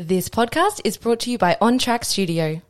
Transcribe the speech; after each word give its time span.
This 0.00 0.28
podcast 0.28 0.80
is 0.84 0.96
brought 0.96 1.18
to 1.22 1.30
you 1.32 1.38
by 1.38 1.56
On 1.60 1.76
Track 1.76 2.04
Studio. 2.04 2.62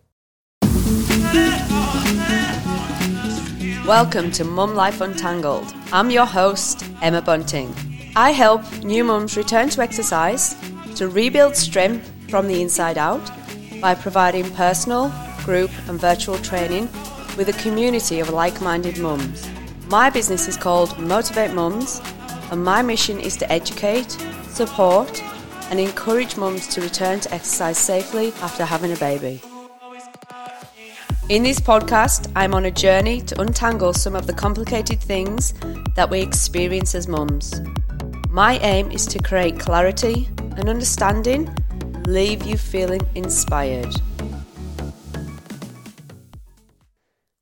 Welcome 3.87 4.31
to 4.31 4.45
Mum 4.45 4.75
Life 4.75 5.03
Untangled. 5.03 5.71
I'm 5.93 6.09
your 6.09 6.25
host, 6.25 6.87
Emma 7.03 7.21
Bunting. 7.21 7.75
I 8.17 8.31
help 8.31 8.63
new 8.83 9.05
mums 9.05 9.37
return 9.37 9.69
to 9.69 9.83
exercise 9.83 10.57
to 10.95 11.07
rebuild 11.07 11.55
strength 11.55 12.11
from 12.31 12.49
the 12.49 12.63
inside 12.63 12.97
out 12.97 13.31
by 13.79 13.95
providing 13.95 14.51
personal, 14.55 15.13
group, 15.45 15.71
and 15.87 16.01
virtual 16.01 16.39
training 16.39 16.89
with 17.37 17.51
a 17.51 17.63
community 17.63 18.21
of 18.21 18.31
like 18.31 18.63
minded 18.63 18.97
mums. 18.97 19.47
My 19.89 20.09
business 20.09 20.49
is 20.49 20.57
called 20.57 20.99
Motivate 20.99 21.53
Mums, 21.53 22.01
and 22.51 22.65
my 22.65 22.81
mission 22.81 23.21
is 23.21 23.37
to 23.37 23.53
educate, 23.53 24.13
support, 24.49 25.23
and 25.71 25.81
encourage 25.81 26.37
mums 26.37 26.67
to 26.69 26.81
return 26.81 27.21
to 27.21 27.35
exercise 27.35 27.79
safely 27.79 28.33
after 28.41 28.65
having 28.65 28.93
a 28.93 28.97
baby. 28.97 29.41
In 31.29 31.43
this 31.43 31.61
podcast, 31.61 32.33
I'm 32.35 32.55
on 32.55 32.65
a 32.65 32.71
journey 32.71 33.21
to 33.21 33.41
untangle 33.41 33.93
some 33.93 34.17
of 34.17 34.27
the 34.27 34.33
complicated 34.33 34.99
things 34.99 35.53
that 35.95 36.09
we 36.09 36.21
experience 36.21 36.95
as 36.95 37.07
mums. 37.07 37.61
My 38.31 38.57
aim 38.59 38.91
is 38.91 39.05
to 39.07 39.19
create 39.19 39.61
clarity 39.61 40.29
and 40.57 40.69
understanding, 40.69 41.55
leave 42.07 42.47
you 42.47 42.57
feeling 42.57 43.03
inspired. 43.15 43.95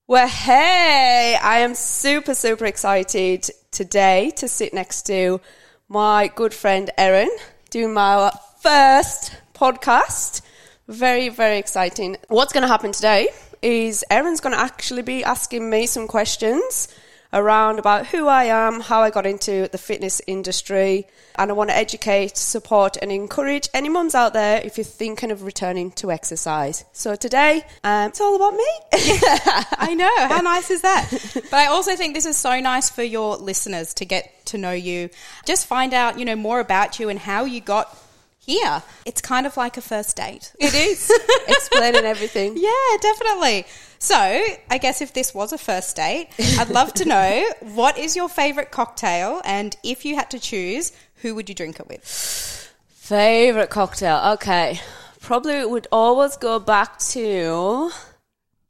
Well, 0.09 0.29
hey, 0.29 1.39
I 1.41 1.59
am 1.59 1.75
super, 1.75 2.35
super 2.35 2.65
excited 2.65 3.49
today 3.71 4.33
to 4.37 4.49
sit 4.49 4.75
next 4.75 5.03
to 5.07 5.41
my 5.89 6.29
good 6.35 6.55
friend 6.55 6.91
Erin 6.97 7.31
doing 7.71 7.93
my 7.93 8.31
first 8.61 9.37
podcast. 9.55 10.43
Very, 10.89 11.29
very 11.29 11.59
exciting. 11.59 12.17
What's 12.29 12.53
going 12.53 12.63
to 12.63 12.69
happen 12.69 12.93
today 12.93 13.29
is 13.63 14.05
Erin's 14.11 14.41
going 14.41 14.55
to 14.55 14.61
actually 14.61 15.03
be 15.03 15.25
asking 15.25 15.69
me 15.69 15.87
some 15.87 16.07
questions 16.07 16.89
around 17.37 17.79
about 17.79 18.07
who 18.07 18.27
I 18.27 18.45
am, 18.45 18.81
how 18.81 19.03
I 19.03 19.11
got 19.11 19.27
into 19.27 19.69
the 19.69 19.79
fitness 19.79 20.21
industry, 20.27 21.07
and 21.37 21.51
I 21.51 21.55
want 21.55 21.71
to 21.71 21.77
educate, 21.77 22.37
support, 22.37 22.97
and 23.01 23.13
encourage 23.13 23.69
any 23.75 23.89
mums 23.89 24.15
out 24.15 24.33
there 24.33 24.61
if 24.65 24.79
you're 24.79 24.85
thinking 24.85 25.31
of 25.31 25.43
returning 25.43 25.93
to 25.93 26.11
exercise. 26.11 26.85
So 26.93 27.15
today, 27.15 27.63
um, 27.85 28.09
it's 28.09 28.21
all 28.21 28.35
about 28.37 28.55
me. 28.55 28.69
I 28.93 29.95
know. 29.97 30.29
How 30.29 30.41
nice 30.41 30.71
is 30.71 30.81
that? 30.83 31.13
But 31.47 31.55
I 31.55 31.67
also 31.67 31.95
think 31.95 32.15
this 32.15 32.27
is 32.27 32.37
so 32.37 32.59
nice 32.61 32.91
for 32.91 33.03
your 33.03 33.37
listeners 33.37 33.95
to 33.95 34.05
get 34.05 34.47
to 34.47 34.59
know 34.59 34.73
you, 34.73 35.11
just 35.45 35.67
find 35.67 35.93
out, 35.93 36.19
you 36.19 36.25
know, 36.25 36.35
more 36.35 36.61
about 36.61 36.99
you 36.99 37.09
and 37.09 37.19
how 37.19 37.45
you 37.45 37.61
got 37.61 37.97
here. 38.47 38.83
It's 39.05 39.21
kind 39.21 39.47
of 39.47 39.57
like 39.57 39.77
a 39.77 39.81
first 39.81 40.17
date. 40.17 40.53
It 40.59 40.75
is 40.75 41.13
explaining 41.49 42.05
everything. 42.05 42.57
Yeah, 42.57 42.97
definitely. 43.01 43.67
So, 43.99 44.17
I 44.17 44.79
guess 44.79 45.01
if 45.01 45.13
this 45.15 45.35
was 45.35 45.53
a 45.53 45.59
first 45.59 45.97
date, 45.97 46.29
I'd 46.59 46.69
love 46.69 46.93
to 46.95 47.05
know 47.05 47.45
what 47.61 47.99
is 47.99 48.15
your 48.17 48.29
favorite 48.29 48.71
cocktail 48.71 49.41
and 49.45 49.77
if 49.83 50.05
you 50.05 50.17
had 50.17 50.31
to 50.31 50.39
choose, 50.39 50.93
who 51.23 51.35
would 51.35 51.49
you 51.49 51.55
drink 51.55 51.81
it 51.81 51.89
with? 51.89 52.05
Favorite 52.89 53.71
cocktail? 53.71 54.33
Okay, 54.35 54.81
probably 55.21 55.65
would 55.65 55.87
always 55.91 56.37
go 56.37 56.59
back 56.59 56.99
to 56.99 57.91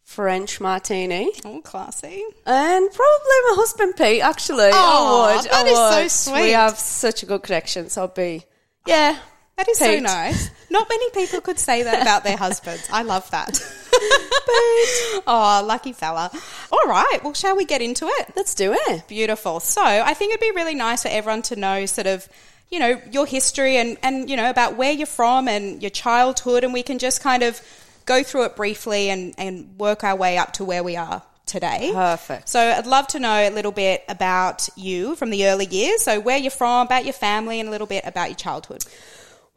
French 0.04 0.60
martini. 0.60 1.30
Oh, 1.44 1.60
classy. 1.62 2.22
And 2.46 2.90
probably 2.92 3.36
my 3.48 3.54
husband 3.56 3.96
Pete, 3.96 4.22
actually. 4.22 4.70
Aw, 4.72 5.26
I 5.26 5.36
would. 5.36 5.44
that 5.44 5.66
I 5.66 5.68
is 6.02 6.08
so 6.08 6.30
sweet. 6.30 6.42
We 6.42 6.50
have 6.52 6.78
such 6.78 7.22
a 7.22 7.26
good 7.26 7.42
connection, 7.42 7.88
so 7.88 8.02
I'll 8.02 8.08
be, 8.08 8.44
yeah. 8.86 9.18
That 9.56 9.68
is 9.70 9.78
so 9.78 9.98
nice. 10.00 10.50
Not 10.68 10.86
many 10.88 11.10
people 11.10 11.40
could 11.40 11.58
say 11.58 11.82
that 11.84 12.02
about 12.02 12.24
their 12.24 12.36
husbands. 12.36 12.86
I 12.92 13.02
love 13.02 13.30
that. 13.30 13.58
oh, 15.26 15.64
lucky 15.66 15.94
fella. 15.94 16.30
All 16.70 16.86
right. 16.86 17.20
Well, 17.24 17.32
shall 17.32 17.56
we 17.56 17.64
get 17.64 17.80
into 17.80 18.06
it? 18.06 18.34
Let's 18.36 18.54
do 18.54 18.76
it. 18.78 19.08
Beautiful. 19.08 19.60
So 19.60 19.80
I 19.82 20.12
think 20.12 20.34
it'd 20.34 20.42
be 20.42 20.50
really 20.50 20.74
nice 20.74 21.02
for 21.04 21.08
everyone 21.08 21.40
to 21.42 21.56
know 21.56 21.86
sort 21.86 22.06
of, 22.06 22.28
you 22.70 22.78
know, 22.78 23.00
your 23.10 23.24
history 23.24 23.78
and, 23.78 23.96
and, 24.02 24.28
you 24.28 24.36
know, 24.36 24.50
about 24.50 24.76
where 24.76 24.92
you're 24.92 25.06
from 25.06 25.48
and 25.48 25.80
your 25.80 25.90
childhood. 25.90 26.62
And 26.62 26.74
we 26.74 26.82
can 26.82 26.98
just 26.98 27.22
kind 27.22 27.42
of 27.42 27.62
go 28.04 28.22
through 28.22 28.44
it 28.44 28.56
briefly 28.56 29.08
and, 29.08 29.34
and 29.38 29.78
work 29.78 30.04
our 30.04 30.16
way 30.16 30.36
up 30.36 30.52
to 30.54 30.66
where 30.66 30.84
we 30.84 30.96
are 30.96 31.22
today. 31.46 31.92
Perfect. 31.94 32.50
So 32.50 32.60
I'd 32.60 32.86
love 32.86 33.06
to 33.08 33.18
know 33.18 33.48
a 33.48 33.50
little 33.50 33.72
bit 33.72 34.04
about 34.06 34.68
you 34.76 35.16
from 35.16 35.30
the 35.30 35.46
early 35.46 35.64
years. 35.64 36.02
So 36.02 36.20
where 36.20 36.36
you're 36.36 36.50
from, 36.50 36.84
about 36.86 37.04
your 37.04 37.14
family, 37.14 37.58
and 37.58 37.70
a 37.70 37.72
little 37.72 37.86
bit 37.86 38.04
about 38.04 38.28
your 38.28 38.36
childhood. 38.36 38.84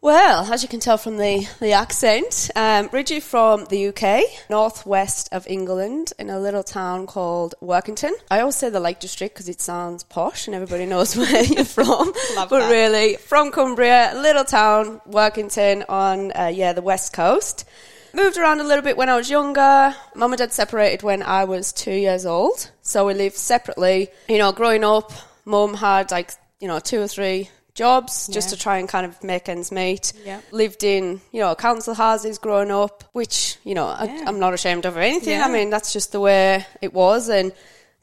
Well, 0.01 0.49
as 0.51 0.63
you 0.63 0.69
can 0.69 0.79
tell 0.79 0.97
from 0.97 1.17
the, 1.17 1.45
the 1.59 1.73
accent, 1.73 2.49
um, 2.55 2.89
originally 2.93 3.19
from 3.19 3.65
the 3.65 3.89
UK, 3.89 4.23
northwest 4.49 5.27
of 5.33 5.45
England, 5.45 6.13
in 6.17 6.29
a 6.29 6.39
little 6.39 6.63
town 6.63 7.05
called 7.05 7.53
Workington. 7.61 8.13
I 8.31 8.39
always 8.39 8.55
say 8.55 8.69
the 8.69 8.79
Lake 8.79 8.99
District 8.99 9.35
because 9.35 9.49
it 9.49 9.59
sounds 9.59 10.05
posh 10.05 10.47
and 10.47 10.55
everybody 10.55 10.85
knows 10.85 11.17
where 11.17 11.43
you're 11.43 11.65
from. 11.65 12.13
Love 12.35 12.49
but 12.49 12.59
that. 12.59 12.71
really, 12.71 13.17
from 13.17 13.51
Cumbria, 13.51 14.13
little 14.15 14.45
town, 14.45 15.01
Workington 15.05 15.83
on, 15.89 16.31
uh, 16.31 16.47
yeah, 16.47 16.71
the 16.71 16.81
west 16.81 17.11
coast. 17.11 17.65
Moved 18.13 18.37
around 18.37 18.61
a 18.61 18.63
little 18.63 18.83
bit 18.83 18.95
when 18.95 19.09
I 19.09 19.17
was 19.17 19.29
younger. 19.29 19.93
Mum 20.15 20.31
and 20.31 20.37
dad 20.37 20.53
separated 20.53 21.03
when 21.03 21.21
I 21.21 21.43
was 21.43 21.73
two 21.73 21.91
years 21.93 22.25
old. 22.25 22.71
So 22.81 23.05
we 23.05 23.15
lived 23.15 23.35
separately. 23.35 24.07
You 24.29 24.37
know, 24.37 24.53
growing 24.53 24.85
up, 24.85 25.11
mum 25.43 25.73
had 25.73 26.09
like, 26.09 26.31
you 26.61 26.69
know, 26.69 26.79
two 26.79 27.01
or 27.01 27.07
three 27.07 27.49
jobs 27.79 28.27
just 28.27 28.49
to 28.49 28.57
try 28.57 28.77
and 28.79 28.87
kind 28.89 29.05
of 29.05 29.23
make 29.23 29.47
ends 29.49 29.71
meet. 29.71 30.11
Yeah. 30.25 30.41
Lived 30.51 30.83
in, 30.83 31.21
you 31.31 31.39
know, 31.39 31.55
council 31.55 31.93
houses 31.93 32.37
growing 32.37 32.71
up, 32.71 33.03
which, 33.13 33.57
you 33.63 33.73
know, 33.73 33.87
I, 33.87 34.03
Yeah. 34.05 34.25
I'm 34.27 34.39
not 34.39 34.53
ashamed 34.53 34.85
of 34.85 34.97
or 34.97 34.99
anything. 35.01 35.33
Yeah. 35.39 35.45
I 35.45 35.49
mean, 35.51 35.69
that's 35.69 35.93
just 35.93 36.11
the 36.11 36.19
way 36.19 36.65
it 36.81 36.93
was. 36.93 37.29
And 37.29 37.53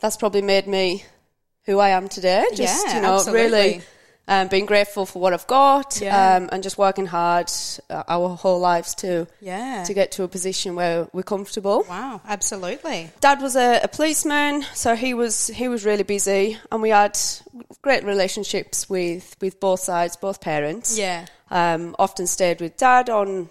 that's 0.00 0.16
probably 0.16 0.42
made 0.42 0.66
me 0.66 1.04
who 1.66 1.78
I 1.78 1.90
am 1.90 2.08
today. 2.08 2.44
Just, 2.54 2.86
Yeah, 2.86 2.96
you 2.96 3.02
know, 3.02 3.14
absolutely. 3.16 3.42
really 3.42 3.82
um, 4.28 4.48
being 4.48 4.66
grateful 4.66 5.06
for 5.06 5.20
what 5.22 5.32
I've 5.32 5.46
got 5.46 6.00
Yeah. 6.00 6.36
um, 6.36 6.48
and 6.52 6.62
just 6.62 6.76
working 6.78 7.06
hard 7.06 7.50
uh, 7.90 8.02
our 8.08 8.30
whole 8.36 8.58
lives 8.58 8.94
to 8.96 9.26
Yeah. 9.40 9.84
to 9.84 9.94
get 9.94 10.10
to 10.12 10.24
a 10.24 10.28
position 10.28 10.74
where 10.74 11.08
we're 11.12 11.22
comfortable. 11.22 11.84
Wow, 11.88 12.20
absolutely. 12.26 13.10
Dad 13.20 13.40
was 13.40 13.56
a, 13.56 13.80
a 13.82 13.88
policeman, 13.88 14.62
so 14.74 14.94
he 14.96 15.14
was 15.14 15.46
he 15.48 15.68
was 15.68 15.84
really 15.84 16.02
busy, 16.04 16.58
and 16.72 16.82
we 16.82 16.90
had 16.90 17.18
great 17.82 18.04
relationships 18.04 18.88
with 18.90 19.36
with 19.40 19.60
both 19.60 19.80
sides, 19.80 20.16
both 20.16 20.40
parents. 20.40 20.98
Yeah. 20.98 21.26
Um, 21.50 21.94
often 21.98 22.26
stayed 22.26 22.60
with 22.60 22.76
Dad 22.76 23.08
on 23.08 23.48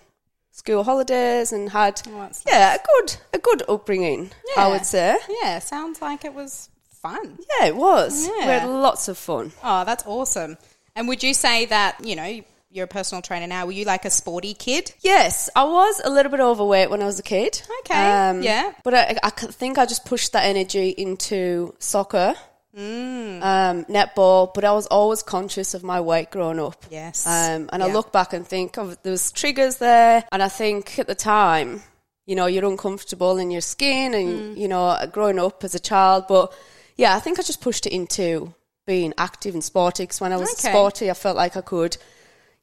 school 0.51 0.83
holidays 0.83 1.51
and 1.53 1.69
had 1.69 2.01
Oh, 2.07 2.29
yeah 2.47 2.75
a 2.75 2.79
good 2.85 3.15
a 3.33 3.37
good 3.37 3.63
upbringing. 3.69 4.31
I 4.57 4.67
would 4.69 4.85
say. 4.85 5.17
Yeah, 5.41 5.59
sounds 5.59 6.01
like 6.01 6.25
it 6.25 6.33
was 6.33 6.69
fun. 7.05 7.37
Yeah, 7.59 7.67
it 7.67 7.75
was. 7.75 8.27
We 8.39 8.43
had 8.43 8.67
lots 8.67 9.07
of 9.07 9.17
fun. 9.17 9.51
Oh, 9.63 9.83
that's 9.85 10.03
awesome. 10.07 10.57
And 10.95 11.07
would 11.07 11.21
you 11.23 11.33
say 11.33 11.65
that, 11.65 12.03
you 12.03 12.15
know, 12.15 12.41
you're 12.71 12.85
a 12.85 12.87
personal 12.99 13.21
trainer 13.21 13.47
now, 13.47 13.65
were 13.65 13.71
you 13.71 13.85
like 13.85 14.05
a 14.05 14.09
sporty 14.09 14.53
kid? 14.53 14.93
Yes, 15.01 15.49
I 15.55 15.63
was 15.65 16.01
a 16.03 16.09
little 16.09 16.31
bit 16.31 16.39
overweight 16.41 16.89
when 16.89 17.01
I 17.01 17.05
was 17.05 17.19
a 17.19 17.23
kid. 17.23 17.61
Okay, 17.81 18.41
yeah. 18.43 18.73
But 18.83 18.93
I 18.93 19.29
think 19.29 19.77
I 19.77 19.85
just 19.85 20.05
pushed 20.05 20.33
that 20.33 20.45
energy 20.45 20.89
into 20.89 21.73
soccer, 21.79 22.35
Mm. 22.77 23.41
um, 23.41 23.85
netball. 23.85 24.53
But 24.53 24.65
I 24.65 24.73
was 24.73 24.87
always 24.87 25.23
conscious 25.23 25.73
of 25.73 25.81
my 25.83 26.01
weight 26.01 26.31
growing 26.31 26.59
up. 26.59 26.85
Yes. 26.89 27.25
Um, 27.25 27.69
and 27.71 27.81
I 27.81 27.87
look 27.87 28.11
back 28.11 28.33
and 28.33 28.45
think 28.45 28.77
of 28.77 29.01
there 29.03 29.11
was 29.13 29.31
triggers 29.31 29.77
there, 29.77 30.25
and 30.31 30.43
I 30.43 30.49
think 30.49 30.99
at 30.99 31.07
the 31.07 31.15
time, 31.15 31.83
you 32.25 32.35
know, 32.35 32.47
you're 32.47 32.65
uncomfortable 32.65 33.37
in 33.37 33.49
your 33.51 33.61
skin, 33.61 34.11
Mm. 34.11 34.15
and 34.17 34.57
you 34.57 34.67
know, 34.67 34.97
growing 35.13 35.39
up 35.39 35.63
as 35.63 35.73
a 35.75 35.79
child. 35.79 36.25
But 36.27 36.51
yeah, 36.95 37.15
I 37.15 37.19
think 37.19 37.39
I 37.39 37.43
just 37.43 37.61
pushed 37.61 37.85
it 37.85 37.93
into 37.93 38.53
being 38.85 39.13
active 39.17 39.53
and 39.53 39.63
sporty. 39.63 40.03
Because 40.03 40.21
when 40.21 40.31
I 40.33 40.37
was 40.37 40.51
Okay. 40.53 40.69
sporty, 40.69 41.09
I 41.09 41.13
felt 41.13 41.35
like 41.35 41.57
I 41.57 41.61
could, 41.61 41.97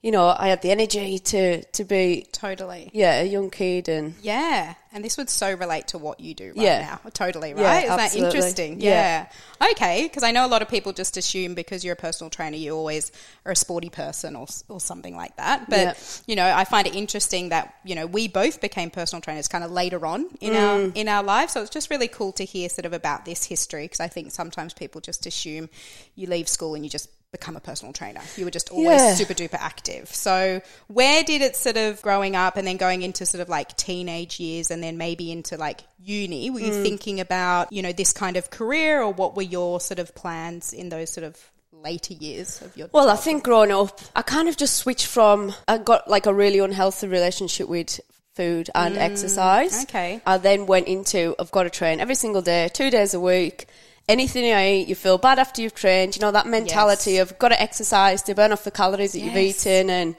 you 0.02 0.10
know, 0.10 0.34
I 0.36 0.48
had 0.48 0.62
the 0.62 0.70
energy 0.72 1.18
to 1.20 1.62
to 1.62 1.84
be 1.84 2.26
Totally. 2.32 2.90
yeah 2.92 3.20
a 3.20 3.24
young 3.24 3.50
kid 3.50 3.88
and 3.88 4.14
Yeah. 4.20 4.74
And 4.94 5.02
this 5.02 5.16
would 5.16 5.30
so 5.30 5.54
relate 5.54 5.88
to 5.88 5.98
what 5.98 6.20
you 6.20 6.34
do 6.34 6.48
right 6.48 6.56
Yeah. 6.56 6.98
now. 7.04 7.10
Totally, 7.14 7.50
Yeah, 7.56 7.62
right? 7.62 7.84
Is 7.84 7.96
that 7.96 8.14
interesting? 8.14 8.78
Yeah. 8.80 9.26
Yeah. 9.60 9.68
Okay. 9.70 10.02
Because 10.02 10.22
I 10.22 10.32
know 10.32 10.44
a 10.44 10.48
lot 10.54 10.60
of 10.60 10.68
people 10.68 10.92
just 10.92 11.16
assume 11.16 11.54
because 11.54 11.82
you're 11.82 11.94
a 11.94 11.96
personal 11.96 12.28
trainer, 12.28 12.58
you 12.58 12.76
always 12.76 13.10
are 13.46 13.52
a 13.52 13.56
sporty 13.56 13.88
person 13.88 14.36
or, 14.36 14.48
or 14.68 14.80
something 14.80 15.16
like 15.16 15.34
that. 15.38 15.70
But, 15.70 15.78
Yeah. 15.78 15.94
you 16.26 16.36
know, 16.36 16.44
I 16.44 16.64
find 16.66 16.86
it 16.86 16.94
interesting 16.94 17.48
that, 17.50 17.74
you 17.84 17.94
know, 17.94 18.04
we 18.06 18.28
both 18.28 18.60
became 18.60 18.90
personal 18.90 19.22
trainers 19.22 19.48
kind 19.48 19.64
of 19.64 19.70
later 19.70 20.04
on 20.04 20.26
in 20.42 20.52
Mm. 20.52 20.58
our 20.62 20.92
in 20.94 21.08
our 21.08 21.22
lives. 21.22 21.54
So 21.54 21.62
it's 21.62 21.70
just 21.70 21.88
really 21.88 22.08
cool 22.08 22.32
to 22.32 22.44
hear 22.44 22.68
sort 22.68 22.84
of 22.84 22.92
about 22.92 23.24
this 23.24 23.44
history 23.44 23.84
because 23.84 24.00
I 24.00 24.08
think 24.08 24.30
sometimes 24.32 24.74
people 24.74 25.00
just 25.00 25.24
assume 25.26 25.70
you 26.16 26.26
leave 26.26 26.48
school 26.50 26.74
and 26.74 26.84
you 26.84 26.90
just 26.90 27.08
become 27.32 27.56
a 27.56 27.60
personal 27.60 27.94
trainer. 27.94 28.20
You 28.36 28.44
were 28.44 28.50
just 28.50 28.68
always 28.70 29.00
Yeah. 29.00 29.14
super 29.14 29.32
duper 29.32 29.58
active. 29.58 30.14
So 30.14 30.60
where 30.88 31.24
did 31.24 31.40
it 31.40 31.56
sort 31.56 31.78
of 31.78 32.00
growing 32.02 32.36
up 32.36 32.56
and 32.58 32.66
then 32.66 32.76
going 32.76 33.00
into 33.02 33.24
sort 33.24 33.40
of 33.40 33.48
like 33.48 33.74
teenage 33.76 34.38
years 34.38 34.70
and 34.70 34.82
then 34.82 34.98
maybe 34.98 35.32
into 35.32 35.56
like 35.56 35.80
uni, 35.98 36.50
were 36.50 36.60
you 36.60 36.82
thinking 36.82 37.20
about, 37.20 37.72
you 37.72 37.80
know, 37.82 37.92
this 37.92 38.12
kind 38.12 38.36
of 38.36 38.50
career 38.50 39.00
or 39.02 39.12
what 39.12 39.34
were 39.34 39.42
your 39.42 39.80
sort 39.80 39.98
of 39.98 40.14
plans 40.14 40.74
in 40.74 40.90
those 40.90 41.10
sort 41.10 41.24
of 41.24 41.36
later 41.72 42.12
years 42.12 42.60
of 42.60 42.76
your 42.76 42.88
Well, 42.92 43.08
I 43.08 43.16
think 43.16 43.42
growing 43.44 43.72
up, 43.72 43.98
I 44.14 44.20
kind 44.22 44.48
of 44.48 44.56
just 44.58 44.76
switched 44.76 45.06
from, 45.06 45.54
I 45.66 45.78
got 45.78 46.08
like 46.08 46.26
a 46.26 46.34
really 46.34 46.58
unhealthy 46.58 47.08
relationship 47.08 47.66
with 47.66 47.98
food 48.36 48.68
and 48.74 48.96
exercise. 48.98 49.72
Mm, 49.80 49.82
okay. 49.84 50.20
I 50.26 50.36
then 50.36 50.66
went 50.66 50.86
into, 50.86 51.34
I've 51.38 51.50
got 51.50 51.62
to 51.62 51.70
train 51.70 51.98
every 51.98 52.14
single 52.14 52.42
day, 52.42 52.68
two 52.72 52.90
days 52.90 53.14
a 53.14 53.20
week. 53.20 53.66
Anything 54.12 54.44
you 54.44 54.56
eat, 54.56 54.88
you 54.88 54.94
feel 54.94 55.18
bad 55.18 55.38
after 55.38 55.62
you've 55.62 55.74
trained. 55.74 56.14
You 56.16 56.20
know, 56.20 56.30
that 56.32 56.46
mentality 56.46 57.12
Yes. 57.12 57.30
of 57.30 57.38
got 57.38 57.48
to 57.48 57.60
exercise 57.60 58.20
to 58.22 58.34
burn 58.34 58.52
off 58.52 58.64
the 58.64 58.70
calories 58.70 59.12
that 59.12 59.20
you've 59.20 59.36
eaten 59.36 59.88
and 59.90 60.14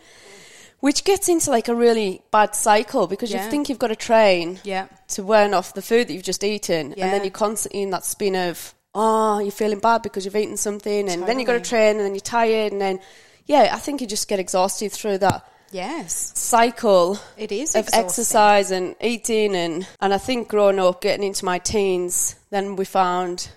which 0.79 1.03
gets 1.05 1.29
into 1.29 1.49
like 1.49 1.67
a 1.69 1.75
really 1.75 2.21
bad 2.31 2.55
cycle 2.55 3.07
because 3.07 3.31
Yeah. 3.31 3.45
you 3.45 3.51
think 3.51 3.69
you've 3.69 3.79
got 3.79 3.87
to 3.87 3.95
train 3.95 4.59
Yeah. 4.63 4.87
to 5.15 5.21
burn 5.23 5.53
off 5.53 5.73
the 5.73 5.81
food 5.81 6.07
that 6.07 6.13
you've 6.13 6.23
just 6.33 6.43
eaten, 6.43 6.93
Yeah. 6.97 7.05
and 7.05 7.13
then 7.13 7.23
you're 7.23 7.31
constantly 7.31 7.81
in 7.83 7.91
that 7.91 8.03
spin 8.03 8.35
of 8.35 8.73
oh, 8.95 9.39
you're 9.39 9.51
feeling 9.51 9.79
bad 9.79 10.01
because 10.03 10.23
you've 10.25 10.35
eaten 10.35 10.55
something, 10.57 11.09
and 11.09 11.25
then 11.25 11.39
you've 11.39 11.47
got 11.47 11.53
to 11.53 11.59
train, 11.73 11.95
and 11.97 12.01
then 12.05 12.13
you're 12.13 12.21
tired, 12.21 12.71
and 12.73 12.79
then 12.81 12.99
yeah, 13.47 13.71
I 13.73 13.79
think 13.79 14.01
you 14.01 14.07
just 14.07 14.27
get 14.27 14.39
exhausted 14.39 14.91
through 14.91 15.17
that 15.19 15.41
Yes. 15.71 16.31
cycle 16.35 17.17
It 17.37 17.51
is 17.51 17.75
of 17.75 17.87
exhausting. 17.87 18.05
exercise 18.05 18.71
and 18.71 18.95
eating, 19.01 19.55
and 19.55 19.87
and 20.01 20.13
I 20.13 20.17
think 20.17 20.47
growing 20.47 20.79
up, 20.79 21.01
getting 21.01 21.23
into 21.25 21.43
my 21.45 21.59
teens, 21.59 22.35
then 22.51 22.75
we 22.75 22.85
found. 22.85 23.49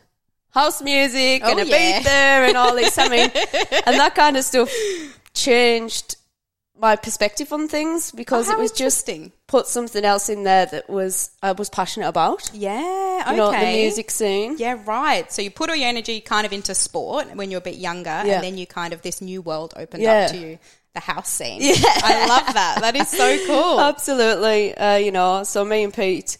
House 0.56 0.80
music 0.82 1.42
and 1.44 1.58
Oh, 1.60 1.62
a 1.62 1.66
yeah. 1.66 1.98
beat 1.98 2.04
there 2.04 2.44
and 2.46 2.56
all 2.56 2.74
this. 2.74 2.96
I 2.98 3.08
mean, 3.08 3.30
and 3.86 3.96
that 4.02 4.14
kind 4.14 4.36
of 4.36 4.44
stuff 4.44 4.70
changed 5.34 6.16
my 6.78 6.94
perspective 6.96 7.52
on 7.52 7.68
things 7.68 8.10
because 8.12 8.48
Oh, 8.50 8.52
it 8.52 8.58
was 8.58 8.72
just 8.72 9.08
put 9.46 9.66
something 9.66 10.04
else 10.04 10.28
in 10.28 10.42
there 10.44 10.66
that 10.66 10.90
was 10.90 11.30
I 11.42 11.52
was 11.52 11.70
passionate 11.70 12.08
about. 12.08 12.50
Yeah. 12.52 13.22
Okay. 13.22 13.30
You 13.30 13.36
know, 13.36 13.50
the 13.50 13.72
music 13.82 14.10
scene. 14.10 14.56
Yeah, 14.58 14.78
right. 14.84 15.30
So 15.32 15.40
you 15.42 15.50
put 15.50 15.70
all 15.70 15.76
your 15.76 15.88
energy 15.88 16.20
kind 16.20 16.44
of 16.44 16.52
into 16.52 16.74
sport 16.74 17.34
when 17.34 17.50
you're 17.50 17.58
a 17.58 17.68
bit 17.70 17.76
younger, 17.76 18.22
Yeah. 18.24 18.34
and 18.36 18.44
then 18.44 18.58
you 18.58 18.66
kind 18.66 18.92
of 18.92 19.00
this 19.02 19.20
new 19.22 19.40
world 19.40 19.72
opened 19.76 20.02
Yeah. 20.02 20.24
up 20.26 20.30
to 20.32 20.36
you, 20.38 20.58
the 20.94 21.00
house 21.00 21.30
scene. 21.30 21.60
Yeah, 21.62 21.74
I 21.82 22.26
love 22.26 22.54
that. 22.54 22.78
That 22.80 22.96
is 22.96 23.08
so 23.08 23.46
cool. 23.46 23.80
Absolutely. 23.92 24.74
Uh, 24.76 24.96
you 24.96 25.12
know, 25.12 25.44
so 25.44 25.64
me 25.64 25.82
and 25.84 25.94
Pete 25.94 26.36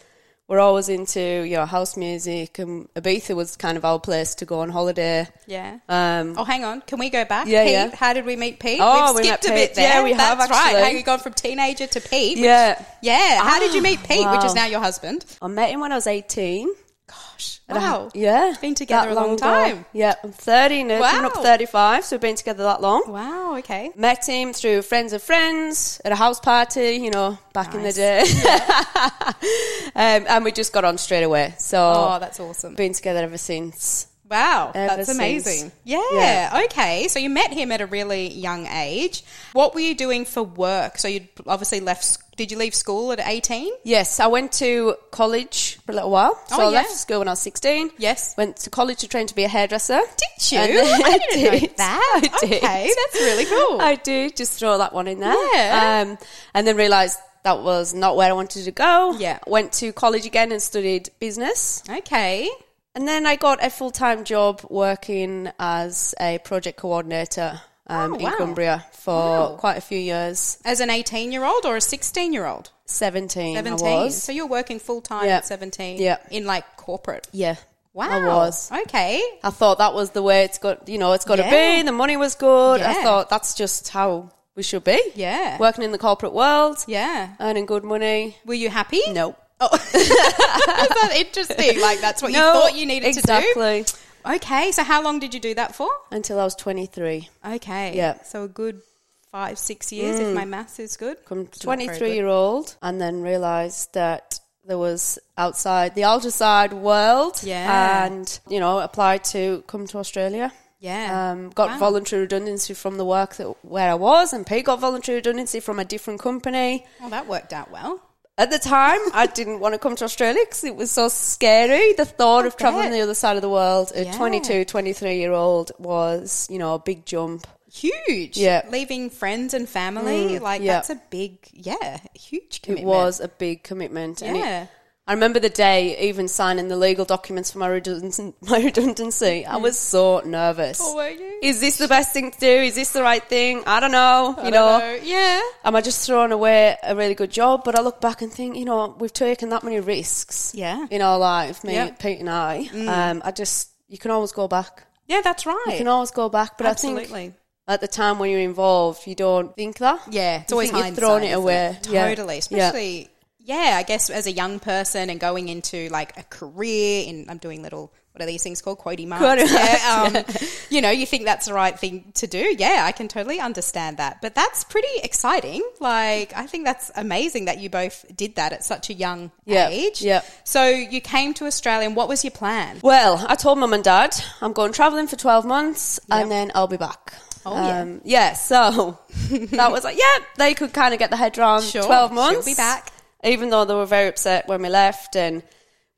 were 0.48 0.60
always 0.60 0.88
into, 0.88 1.20
you 1.20 1.56
know, 1.56 1.66
house 1.66 1.96
music 1.96 2.60
and 2.60 2.88
Ibiza 2.94 3.34
was 3.34 3.56
kind 3.56 3.76
of 3.76 3.84
our 3.84 3.98
place 3.98 4.36
to 4.36 4.44
go 4.44 4.60
on 4.60 4.68
holiday. 4.70 5.26
yeah. 5.46 5.78
Um, 5.88 6.34
Oh, 6.38 6.44
hang 6.44 6.64
on. 6.64 6.82
Can 6.82 6.98
we 7.00 7.10
go 7.10 7.24
back? 7.24 7.48
Yeah, 7.48 7.64
Pete, 7.64 7.72
yeah. 7.72 7.94
how 7.96 8.12
did 8.12 8.24
we 8.24 8.36
meet 8.36 8.60
Pete? 8.60 8.78
Oh, 8.80 9.12
We've 9.12 9.22
we 9.24 9.28
skipped 9.28 9.46
a 9.46 9.50
bit 9.50 9.74
there. 9.74 9.88
Yeah, 9.98 10.04
we 10.04 10.12
have 10.12 10.38
That's 10.38 10.50
right. 10.50 10.84
How 10.84 10.90
you 10.90 11.02
gone 11.02 11.18
from 11.18 11.32
teenager 11.32 11.86
to 11.88 12.00
Pete? 12.00 12.36
which- 12.38 12.44
Yeah. 12.44 12.80
yeah. 13.02 13.42
How 13.42 13.58
did 13.58 13.74
you 13.74 13.82
meet 13.82 14.02
Pete, 14.04 14.28
which 14.30 14.44
is 14.44 14.54
now 14.54 14.66
your 14.66 14.80
husband? 14.80 15.24
I 15.42 15.48
met 15.48 15.70
him 15.70 15.80
when 15.80 15.90
I 15.90 15.96
was 15.96 16.06
18. 16.06 16.68
Gosh. 17.08 17.60
And 17.68 17.78
I- 17.78 17.80
Wow. 17.80 18.10
yeah. 18.14 18.54
Been 18.60 18.74
together 18.74 19.10
a 19.10 19.14
long 19.14 19.34
ago. 19.34 19.36
time. 19.36 19.86
Yeah, 19.92 20.14
I'm 20.24 20.32
30, 20.32 20.82
now 20.84 21.00
coming 21.00 21.24
up 21.26 21.36
Wow. 21.36 21.42
35, 21.42 22.04
so 22.04 22.16
we've 22.16 22.20
been 22.20 22.36
together 22.36 22.64
that 22.64 22.80
long. 22.80 23.02
Wow. 23.06 23.56
Okay. 23.58 23.90
Met 23.96 24.26
him 24.26 24.52
through 24.52 24.82
friends 24.82 25.12
of 25.12 25.22
friends 25.22 26.00
at 26.04 26.12
a 26.12 26.16
house 26.16 26.40
party, 26.40 26.96
you 26.96 27.10
know, 27.10 27.38
back 27.52 27.74
in 27.74 27.82
the 27.82 27.92
Nice. 27.92 27.96
day. 27.96 28.22
um, 29.94 30.26
and 30.28 30.44
we 30.44 30.52
just 30.52 30.72
got 30.72 30.84
on 30.84 30.98
straight 30.98 31.22
away. 31.22 31.54
So, 31.58 31.78
Oh, 31.78 32.18
that's 32.18 32.40
awesome. 32.40 32.74
been 32.74 32.92
together 32.92 33.20
ever 33.20 33.38
since. 33.38 34.08
Wow, 34.30 34.72
Ever 34.74 34.96
that's 34.96 35.08
amazing. 35.08 35.70
Yeah, 35.84 36.02
Yeah. 36.12 36.60
okay. 36.64 37.06
So 37.08 37.18
you 37.18 37.30
met 37.30 37.52
him 37.52 37.70
at 37.70 37.80
a 37.80 37.86
really 37.86 38.28
young 38.32 38.66
age. 38.66 39.22
What 39.52 39.74
were 39.74 39.80
you 39.80 39.94
doing 39.94 40.24
for 40.24 40.42
work? 40.42 40.98
So 40.98 41.06
you 41.08 41.28
obviously 41.46 41.80
left. 41.80 42.18
Did 42.36 42.50
you 42.50 42.58
leave 42.58 42.74
school 42.74 43.12
at 43.12 43.20
eighteen? 43.20 43.72
Yes, 43.84 44.20
I 44.20 44.26
went 44.26 44.52
to 44.54 44.96
college 45.10 45.76
for 45.86 45.92
a 45.92 45.94
little 45.94 46.10
while. 46.10 46.34
So 46.48 46.56
Oh, 46.56 46.60
I 46.60 46.64
yeah. 46.64 46.70
left 46.78 46.90
school 46.90 47.20
when 47.20 47.28
I 47.28 47.32
was 47.32 47.40
16. 47.40 47.90
Yes. 47.98 48.34
Went 48.36 48.56
to 48.58 48.70
college 48.70 48.98
to 48.98 49.08
train 49.08 49.26
to 49.28 49.34
be 49.34 49.44
a 49.44 49.48
hairdresser. 49.48 50.00
Did 50.38 50.52
you? 50.52 50.58
And 50.58 51.04
I 51.04 51.18
didn't 51.30 51.62
know 51.62 51.68
that. 51.78 52.30
I 52.40 52.46
did. 52.46 52.52
Okay, 52.62 52.90
that's 52.94 53.14
really 53.20 53.44
cool. 53.46 53.80
I 53.80 53.94
do. 53.94 54.28
Just 54.30 54.58
throw 54.58 54.76
that 54.78 54.92
one 54.92 55.06
in 55.08 55.20
there. 55.20 55.54
Yeah. 55.54 56.02
Um, 56.04 56.18
and 56.52 56.66
then 56.66 56.76
realised 56.76 57.18
that 57.44 57.62
was 57.62 57.94
not 57.94 58.16
where 58.16 58.28
I 58.28 58.32
wanted 58.32 58.64
to 58.64 58.72
go. 58.72 59.14
Yeah. 59.18 59.38
Went 59.46 59.72
to 59.74 59.92
college 59.92 60.26
again 60.26 60.50
and 60.52 60.60
studied 60.60 61.10
business. 61.20 61.82
okay. 61.88 62.50
And 62.96 63.06
then 63.06 63.26
I 63.26 63.36
got 63.36 63.62
a 63.62 63.70
full 63.70 63.90
time 63.92 64.24
job 64.24 64.62
working 64.70 65.50
as 65.60 66.14
a 66.18 66.38
project 66.38 66.78
coordinator 66.78 67.60
um, 67.86 68.14
Oh, 68.14 68.16
in 68.16 68.22
wow. 68.24 68.34
Cumbria 68.38 68.84
for 68.92 69.12
Wow. 69.12 69.56
quite 69.58 69.76
a 69.76 69.80
few 69.80 69.98
years. 69.98 70.58
As 70.64 70.80
an 70.80 70.90
eighteen-year-old 70.90 71.64
or 71.66 71.76
a 71.76 71.80
sixteen-year-old? 71.80 72.70
17, 72.86 73.54
Seventeen. 73.56 73.86
I 73.86 74.04
was. 74.04 74.22
So 74.22 74.32
you're 74.32 74.46
working 74.46 74.78
full 74.78 75.00
time 75.02 75.26
Yeah. 75.26 75.36
at 75.38 75.46
seventeen. 75.46 75.98
Yeah. 76.00 76.16
In 76.30 76.46
like 76.46 76.64
corporate. 76.76 77.28
yeah. 77.32 77.56
Wow. 77.92 78.08
I 78.10 78.26
was. 78.26 78.70
Okay. 78.72 79.22
I 79.42 79.50
thought 79.50 79.78
that 79.78 79.94
was 79.94 80.10
the 80.10 80.22
way 80.22 80.44
it's 80.44 80.58
got, 80.58 80.86
you 80.88 80.98
know, 80.98 81.12
it's 81.14 81.24
got 81.24 81.38
Yeah. 81.38 81.44
to 81.50 81.78
be. 81.78 81.82
The 81.82 81.92
money 81.92 82.16
was 82.18 82.34
good. 82.34 82.82
I 82.82 83.02
thought 83.02 83.30
that's 83.30 83.54
just 83.54 83.88
how 83.88 84.30
we 84.54 84.62
should 84.62 84.84
be. 84.84 85.00
Yeah. 85.14 85.56
Working 85.58 85.82
in 85.84 85.92
the 85.92 85.98
corporate 85.98 86.32
world, 86.34 86.76
Yeah. 86.86 87.28
earning 87.40 87.64
good 87.66 87.84
money. 87.84 88.36
Were 88.44 88.52
you 88.54 88.68
happy? 88.70 89.00
No. 89.12 89.34
Oh, 89.60 89.68
is 89.94 90.08
that 90.08 91.12
interesting? 91.16 91.80
Like 91.80 92.00
that's 92.00 92.22
what 92.22 92.32
you 92.32 92.38
thought 92.38 92.74
you 92.76 92.86
needed 92.86 93.14
to 93.14 93.22
do. 93.22 93.32
exactly. 93.32 93.84
Okay, 94.26 94.72
so 94.72 94.82
how 94.82 95.02
long 95.02 95.18
did 95.20 95.32
you 95.34 95.40
do 95.40 95.54
that 95.54 95.74
for? 95.74 95.88
Until 96.10 96.40
I 96.40 96.44
was 96.44 96.54
23. 96.56 97.28
Okay. 97.54 97.96
Yeah. 97.96 98.22
So 98.24 98.42
a 98.44 98.48
good 98.48 98.82
five, 99.30 99.58
six 99.58 99.92
years 99.92 100.18
if 100.18 100.34
my 100.34 100.44
maths 100.44 100.78
is 100.78 100.96
good. 100.96 101.24
Come 101.26 101.40
It's 101.42 101.64
not 101.64 101.76
very 101.76 101.86
23 101.86 102.08
good. 102.08 102.14
year 102.14 102.26
old, 102.26 102.76
and 102.82 103.00
then 103.00 103.22
realised 103.22 103.92
that 103.94 104.40
there 104.66 104.78
was 104.78 105.18
outside 105.38 105.94
the 105.94 106.04
outside 106.04 106.72
world. 106.72 107.40
Yeah. 107.42 108.04
And, 108.04 108.40
you 108.48 108.58
know, 108.60 108.80
applied 108.80 109.22
to 109.26 109.62
come 109.68 109.86
to 109.88 109.98
Australia. 109.98 110.52
Yeah. 110.80 111.30
Um, 111.30 111.50
got 111.50 111.70
Wow. 111.70 111.78
voluntary 111.78 112.22
redundancy 112.22 112.74
from 112.74 112.96
the 112.98 113.04
work 113.04 113.36
that 113.36 113.46
where 113.62 113.90
I 113.90 113.94
was, 113.94 114.32
and 114.32 114.44
Pete 114.46 114.64
got 114.66 114.80
voluntary 114.80 115.16
redundancy 115.16 115.60
from 115.60 115.78
a 115.78 115.84
different 115.84 116.20
company. 116.20 116.84
Well, 117.00 117.10
that 117.10 117.26
worked 117.28 117.52
out 117.52 117.70
well. 117.70 118.00
At 118.38 118.50
the 118.50 118.58
time, 118.58 119.00
I 119.14 119.26
didn't 119.34 119.60
want 119.60 119.74
to 119.74 119.78
come 119.78 119.96
to 119.96 120.04
Australia 120.04 120.42
because 120.44 120.64
it 120.64 120.76
was 120.76 120.90
so 120.90 121.08
scary. 121.08 121.94
The 121.94 122.04
thought 122.04 122.44
oh, 122.44 122.48
of 122.48 122.56
traveling 122.56 122.90
the 122.90 123.00
other 123.00 123.14
side 123.14 123.36
of 123.36 123.42
the 123.42 123.48
world 123.48 123.92
at 123.94 124.06
Yeah. 124.06 124.16
22, 124.16 124.64
23 124.64 125.16
year 125.16 125.32
old 125.32 125.72
was, 125.78 126.46
you 126.50 126.58
know, 126.58 126.74
a 126.74 126.78
big 126.78 127.06
jump. 127.06 127.46
Huge. 127.72 128.36
Yeah. 128.36 128.62
Leaving 128.70 129.10
friends 129.10 129.54
and 129.54 129.68
family, 129.68 130.38
mm, 130.38 130.40
like 130.40 130.62
yeah. 130.62 130.74
that's 130.74 130.90
a 130.90 131.00
big, 131.10 131.38
yeah, 131.52 131.98
huge 132.14 132.62
commitment. 132.62 132.86
It 132.86 132.88
was 132.88 133.20
a 133.20 133.28
big 133.28 133.62
commitment. 133.62 134.22
Yeah. 134.22 134.66
I 135.08 135.12
remember 135.12 135.38
the 135.38 135.48
day 135.50 136.08
even 136.08 136.26
signing 136.26 136.66
the 136.66 136.76
legal 136.76 137.04
documents 137.04 137.52
for 137.52 137.58
my 137.58 137.68
redundancy. 137.68 138.34
My 138.42 138.58
redundancy. 138.60 139.46
I 139.46 139.56
was 139.56 139.78
so 139.78 140.20
nervous. 140.24 140.80
Oh, 140.82 140.96
were 140.96 141.08
you? 141.10 141.38
Is 141.42 141.60
this 141.60 141.78
the 141.78 141.86
best 141.86 142.12
thing 142.12 142.32
to 142.32 142.38
do? 142.40 142.46
Is 142.48 142.74
this 142.74 142.92
the 142.92 143.02
right 143.02 143.22
thing? 143.22 143.62
I 143.66 143.78
don't 143.78 143.92
know. 143.92 144.34
you 144.38 144.42
I 144.42 144.50
know, 144.50 144.50
don't 144.50 144.80
know. 144.80 144.98
Yeah. 145.04 145.40
am 145.64 145.76
I 145.76 145.80
just 145.80 146.04
throwing 146.04 146.32
away 146.32 146.76
a 146.82 146.96
really 146.96 147.14
good 147.14 147.30
job? 147.30 147.62
But 147.64 147.78
I 147.78 147.82
look 147.82 148.00
back 148.00 148.20
and 148.22 148.32
think, 148.32 148.56
you 148.56 148.64
know, 148.64 148.96
we've 148.98 149.12
taken 149.12 149.50
that 149.50 149.62
many 149.62 149.78
risks. 149.78 150.52
Yeah. 150.56 150.86
In 150.90 151.02
our 151.02 151.18
life, 151.18 151.62
me, 151.62 151.74
Yep. 151.74 151.98
Pete, 152.00 152.18
and 152.20 152.28
I. 152.30 152.68
Um, 152.88 153.22
I 153.24 153.30
just 153.30 153.70
you 153.88 153.98
can 153.98 154.10
always 154.10 154.32
go 154.32 154.48
back. 154.48 154.86
Yeah, 155.06 155.20
that's 155.22 155.46
right. 155.46 155.66
You 155.68 155.78
can 155.78 155.86
always 155.88 156.10
go 156.10 156.28
back. 156.28 156.58
But 156.58 156.66
I 156.66 156.74
think 156.74 157.34
at 157.68 157.80
the 157.80 157.88
time 157.88 158.18
when 158.18 158.30
you're 158.30 158.40
involved, 158.40 159.06
you 159.06 159.14
don't 159.14 159.54
think 159.54 159.78
that. 159.78 160.00
Yeah, 160.10 160.40
it's 160.42 160.50
You 160.50 160.56
always 160.56 160.70
hindsight. 160.72 160.96
thrown 160.96 161.22
it 161.22 161.30
away. 161.32 161.78
Yeah. 161.88 162.08
Totally, 162.08 162.34
Yeah. 162.34 162.38
especially 162.70 163.08
yeah. 163.46 163.74
I 163.78 163.82
guess 163.82 164.10
as 164.10 164.26
a 164.26 164.32
young 164.32 164.58
person 164.60 165.08
and 165.08 165.18
going 165.18 165.48
into 165.48 165.88
like 165.88 166.16
a 166.18 166.22
career 166.24 167.04
in, 167.08 167.26
I'm 167.30 167.38
doing 167.38 167.62
little. 167.62 167.92
What 168.12 168.22
are 168.22 168.26
these 168.26 168.42
things 168.42 168.62
called? 168.62 168.78
Quotey 168.78 169.06
marks. 169.06 169.22
Quotey 169.22 169.52
yeah, 169.52 170.10
um, 170.16 170.48
you 170.70 170.80
know, 170.80 170.88
you 170.90 171.04
think 171.04 171.26
that's 171.26 171.44
the 171.48 171.52
right 171.52 171.78
thing 171.78 172.12
to 172.14 172.26
do. 172.26 172.56
Yeah, 172.58 172.84
I 172.88 172.92
can 172.92 173.08
totally 173.08 173.40
understand 173.40 173.98
that. 173.98 174.22
But 174.22 174.34
that's 174.34 174.64
pretty 174.64 174.88
exciting. 175.04 175.62
Like, 175.80 176.32
I 176.34 176.46
think 176.46 176.64
that's 176.64 176.90
amazing 176.96 177.44
that 177.44 177.58
you 177.58 177.68
both 177.68 178.06
did 178.16 178.36
that 178.36 178.54
at 178.54 178.64
such 178.64 178.88
a 178.88 178.94
young 178.94 179.32
Yeah, 179.44 179.68
age. 179.68 180.00
yeah. 180.00 180.22
So 180.44 180.66
you 180.66 181.02
came 181.02 181.34
to 181.34 181.44
Australia, 181.44 181.86
and 181.86 181.94
what 181.94 182.08
was 182.08 182.24
your 182.24 182.30
plan? 182.30 182.78
Well, 182.82 183.22
I 183.28 183.34
told 183.34 183.58
mum 183.58 183.74
and 183.74 183.84
dad 183.84 184.16
I'm 184.40 184.54
going 184.54 184.72
travelling 184.72 185.08
for 185.08 185.16
12 185.16 185.44
months 185.44 186.00
and 186.10 186.30
then 186.30 186.52
I'll 186.54 186.68
be 186.68 186.78
back. 186.78 187.12
Oh, 187.44 187.54
yeah. 187.54 187.80
Um, 187.82 188.00
yeah, 188.02 188.32
so 188.32 188.98
that 189.30 189.70
was 189.70 189.84
like, 189.84 189.98
yeah, 189.98 190.24
they 190.38 190.54
could 190.54 190.72
kind 190.72 190.94
of 190.94 190.98
get 190.98 191.10
the 191.10 191.16
head 191.18 191.36
around 191.36 191.64
Sure, 191.64 191.82
12 191.84 192.10
she'll 192.10 192.14
months. 192.14 192.46
be 192.46 192.54
back. 192.54 192.92
Even 193.26 193.50
though 193.50 193.64
they 193.64 193.74
were 193.74 193.86
very 193.86 194.08
upset 194.08 194.46
when 194.48 194.62
we 194.62 194.68
left 194.68 195.16
and 195.16 195.42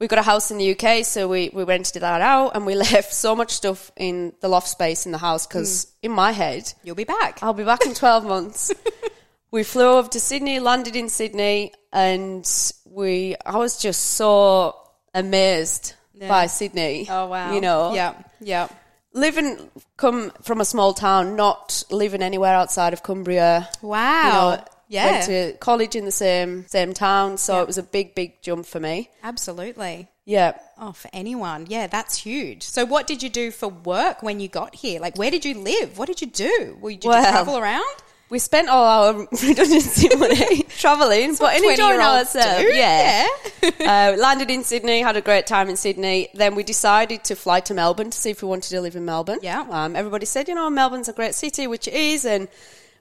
we 0.01 0.07
got 0.09 0.19
a 0.19 0.23
house 0.23 0.51
in 0.51 0.59
the 0.59 0.71
UK, 0.79 1.05
so 1.05 1.29
we, 1.29 1.51
we 1.53 1.65
rented 1.65 2.03
that 2.03 2.21
out 2.21 2.55
and 2.57 2.65
we 2.67 2.75
left 2.91 3.13
so 3.13 3.37
much 3.37 3.51
stuff 3.53 3.91
in 3.97 4.33
the 4.41 4.49
loft 4.49 4.69
space 4.69 5.07
in 5.07 5.13
the 5.13 5.19
house 5.19 5.47
because 5.47 5.85
Hmm. 5.85 6.07
in 6.07 6.13
my 6.13 6.33
head, 6.33 6.73
You'll 6.85 6.95
be 6.95 7.05
back. 7.05 7.43
I'll 7.43 7.53
be 7.53 7.65
back 7.65 7.85
in 7.85 7.95
12 7.95 8.25
months. 8.25 8.73
we 9.51 9.63
flew 9.65 9.87
over 9.99 10.09
to 10.09 10.21
Sydney, 10.21 10.59
landed 10.61 10.97
in 10.97 11.09
Sydney, 11.09 11.73
and 11.93 12.47
we, 12.85 13.35
I 13.45 13.57
was 13.59 13.79
just 13.79 14.03
so 14.13 14.77
amazed 15.15 15.95
by 16.19 16.47
Sydney. 16.47 17.07
Oh 17.11 17.27
wow. 17.27 17.53
You 17.55 17.61
know, 17.61 17.95
Yeah. 17.95 18.15
Yeah. 18.41 18.69
living 19.13 19.71
come 19.97 20.31
from 20.43 20.61
a 20.61 20.65
small 20.65 20.93
town, 20.95 21.37
not 21.37 21.83
living 21.91 22.23
anywhere 22.23 22.55
outside 22.55 22.93
of 22.93 23.03
Cumbria. 23.03 23.69
Wow. 23.83 24.23
You 24.51 24.57
know, 24.59 24.65
yeah. 24.89 25.11
went 25.13 25.25
to 25.27 25.53
college 25.59 25.95
in 25.97 26.05
the 26.05 26.11
same 26.11 26.67
same 26.69 26.93
town, 26.95 27.39
so 27.39 27.61
it 27.61 27.67
was 27.67 27.79
a 27.79 27.83
big, 27.83 28.15
big 28.15 28.43
jump 28.43 28.67
for 28.67 28.81
me. 28.81 29.11
Absolutely. 29.23 30.09
Yeah. 30.25 30.59
Oh, 30.79 30.93
for 30.93 31.09
anyone. 31.15 31.67
Yeah, 31.71 31.87
that's 31.87 32.19
huge. 32.19 32.63
So, 32.63 32.85
what 32.85 33.07
did 33.07 33.23
you 33.23 33.31
do 33.31 33.51
for 33.51 33.69
work 33.69 34.23
when 34.23 34.41
you 34.41 34.49
got 34.49 34.75
here? 34.75 35.01
Like, 35.01 35.17
where 35.17 35.31
did 35.31 35.45
you 35.47 35.55
live? 35.55 35.97
What 35.97 36.07
did 36.07 36.21
you 36.21 36.27
do? 36.27 36.77
Were 36.83 36.91
you, 36.91 36.99
did 36.99 37.09
Well, 37.09 37.23
you 37.25 37.31
travel 37.31 37.57
around? 37.57 37.85
We 38.31 38.39
spent 38.39 38.69
all 38.69 38.85
our 38.85 39.15
redundancy 39.43 40.15
money 40.17 40.65
traveling, 40.65 41.35
but 41.41 41.57
enjoying 41.57 41.79
20-year-olds 41.79 42.37
ourselves. 42.37 42.61
do, 42.63 42.75
Yeah. 42.75 43.27
uh, 43.63 44.17
landed 44.19 44.51
in 44.51 44.65
Sydney, 44.65 45.01
had 45.01 45.17
a 45.17 45.23
great 45.23 45.47
time 45.47 45.71
in 45.71 45.77
Sydney. 45.77 46.29
Then 46.35 46.55
we 46.55 46.63
decided 46.63 47.25
to 47.25 47.35
fly 47.35 47.61
to 47.61 47.73
Melbourne 47.73 48.11
to 48.11 48.19
see 48.19 48.29
if 48.29 48.43
we 48.43 48.49
wanted 48.49 48.69
to 48.69 48.83
live 48.83 48.97
in 48.97 49.07
Melbourne. 49.07 49.39
Yeah. 49.41 49.65
Um, 49.71 49.97
everybody 49.97 50.27
said, 50.27 50.47
you 50.47 50.55
know, 50.55 50.69
Melbourne's 50.69 51.09
a 51.09 51.15
great 51.15 51.35
city, 51.35 51.67
which 51.67 51.89
it 51.89 51.95
is, 51.95 52.27
and 52.27 52.49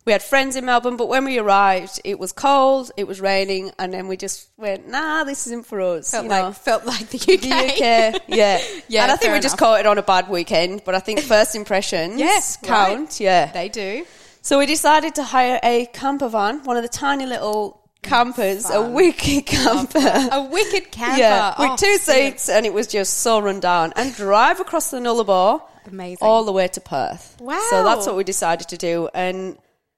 we 0.07 0.11
had 0.13 0.23
friends 0.23 0.55
in 0.55 0.65
Melbourne. 0.65 0.97
But 0.97 1.07
when 1.09 1.23
we 1.25 1.37
arrived, 1.37 2.01
it 2.03 2.17
was 2.17 2.31
cold, 2.31 2.89
it 2.97 3.05
was 3.07 3.21
raining, 3.21 3.71
and 3.77 3.93
then 3.93 4.07
we 4.07 4.17
just 4.17 4.47
went, 4.57 4.87
nah, 4.87 5.23
this 5.25 5.45
isn't 5.47 5.67
for 5.67 5.79
us. 5.81 6.09
Felt 6.09 6.23
you 6.23 6.29
like 6.31 6.43
know. 6.45 6.51
felt 6.53 6.85
like 6.85 7.09
the 7.09 7.17
UK. 7.19 7.41
The 7.41 7.51
UK, 8.15 8.21
yeah, 8.29 8.59
Yeah, 8.87 9.03
and 9.03 9.11
I 9.11 9.17
think 9.17 9.33
we 9.33 9.39
just 9.39 9.57
caught 9.59 9.79
it 9.81 9.85
on 9.85 9.99
a 9.99 10.01
bad 10.01 10.29
weekend. 10.29 10.81
But 10.85 10.95
I 10.95 10.99
think 10.99 11.19
first 11.19 11.55
impressions, 11.55 12.19
Yes, 12.19 12.57
count. 12.57 12.99
right. 12.99 13.19
Yeah, 13.19 13.51
They 13.51 13.69
do. 13.69 14.05
so 14.41 14.57
we 14.57 14.65
decided 14.65 15.13
to 15.15 15.23
hire 15.23 15.59
a 15.61 15.85
camper 15.93 16.29
van, 16.29 16.63
one 16.63 16.77
of 16.77 16.83
the 16.83 16.89
tiny 16.89 17.25
little 17.27 17.81
campers, 18.01 18.65
a 18.65 18.69
Fun. 18.79 18.93
wicked 18.93 19.45
camper. 19.45 19.99
A 20.31 20.41
wicked 20.49 20.89
camper. 20.91 21.19
Yeah, 21.19 21.53
with 21.59 21.71
Oh, 21.71 21.75
two 21.75 21.97
seats, 21.97 22.47
and 22.47 22.65
it 22.65 22.73
was 22.73 22.87
just 22.87 23.15
so 23.19 23.39
run 23.39 23.59
down. 23.59 23.91
And 23.97 24.15
drive 24.15 24.61
across 24.61 24.89
the 24.91 24.99
Nullarbor, 24.99 25.61
Amazing. 25.85 26.19
all 26.21 26.45
the 26.45 26.53
way 26.53 26.69
to 26.69 26.79
Perth. 26.79 27.35
Wow. 27.41 27.61
So 27.69 27.83
that's 27.83 28.05
what 28.07 28.15
we 28.15 28.23
decided 28.23 28.69
to 28.69 28.77
do. 28.77 29.09
And 29.13 29.57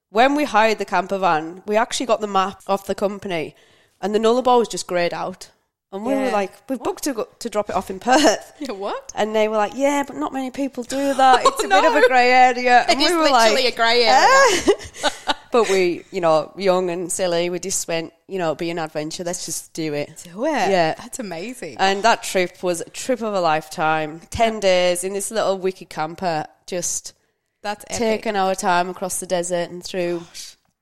when 0.10 0.36
we 0.36 0.44
hired 0.46 0.78
the 0.80 0.86
camper 0.86 1.18
van, 1.18 1.62
we 1.66 1.76
actually 1.76 2.06
got 2.06 2.22
the 2.22 2.28
map 2.28 2.62
off 2.68 2.86
the 2.86 2.96
company, 2.96 3.56
and 4.02 4.14
the 4.14 4.20
Nullarbor 4.20 4.58
was 4.60 4.68
just 4.68 4.88
greyed 4.88 5.14
out. 5.14 5.50
And 5.92 6.06
we 6.06 6.14
were 6.14 6.26
Yeah. 6.26 6.32
like, 6.32 6.52
we've 6.70 6.80
booked 6.80 7.06
to, 7.06 7.14
go, 7.14 7.28
to 7.40 7.50
drop 7.50 7.68
it 7.70 7.76
off 7.76 7.90
in 7.90 8.00
Perth. 8.00 8.54
Yeah, 8.60 8.74
what? 8.74 9.12
And 9.16 9.36
they 9.36 9.48
were 9.48 9.58
like, 9.58 9.72
yeah, 9.76 10.04
but 10.06 10.18
not 10.18 10.32
many 10.32 10.52
people 10.52 10.84
do 10.84 11.14
that. 11.16 11.40
It's 11.46 11.64
a 11.64 11.66
oh, 11.66 11.70
bit 11.70 11.86
of 11.86 11.94
no. 11.94 12.04
a 12.04 12.08
grey 12.08 12.32
area. 12.32 12.86
And 12.90 13.02
It 13.02 13.06
is 13.06 13.12
we 13.12 13.18
were 13.18 13.24
literally 13.24 13.64
like, 13.64 13.74
a 13.74 13.76
grey 13.76 14.04
area. 14.04 14.76
Ah. 15.04 15.36
but 15.52 15.68
we, 15.68 16.04
you 16.12 16.22
know, 16.22 16.54
young 16.56 16.92
and 16.92 17.12
silly, 17.12 17.50
we 17.50 17.58
just 17.58 17.88
went, 17.88 18.14
you 18.28 18.38
know, 18.38 18.54
be 18.54 18.70
an 18.70 18.78
adventure. 18.78 19.24
Let's 19.24 19.46
just 19.46 19.74
do 19.74 19.96
it. 19.96 20.28
Do 20.32 20.46
it. 20.46 20.50
Yeah. 20.70 20.94
That's 20.94 21.18
amazing. 21.18 21.78
And 21.80 22.04
that 22.04 22.22
trip 22.22 22.62
was 22.62 22.82
a 22.82 22.90
trip 22.92 23.24
of 23.24 23.34
a 23.34 23.42
lifetime. 23.42 24.22
10 24.30 24.60
days 24.60 25.04
in 25.04 25.14
this 25.14 25.32
little 25.32 25.58
wicked 25.58 25.90
camper, 25.90 26.46
just 26.68 27.14
That's 27.62 27.84
epic. 27.90 27.98
taking 27.98 28.36
our 28.36 28.56
time 28.56 28.90
across 28.90 29.20
the 29.20 29.26
desert 29.26 29.70
and 29.70 29.84
through. 29.84 30.20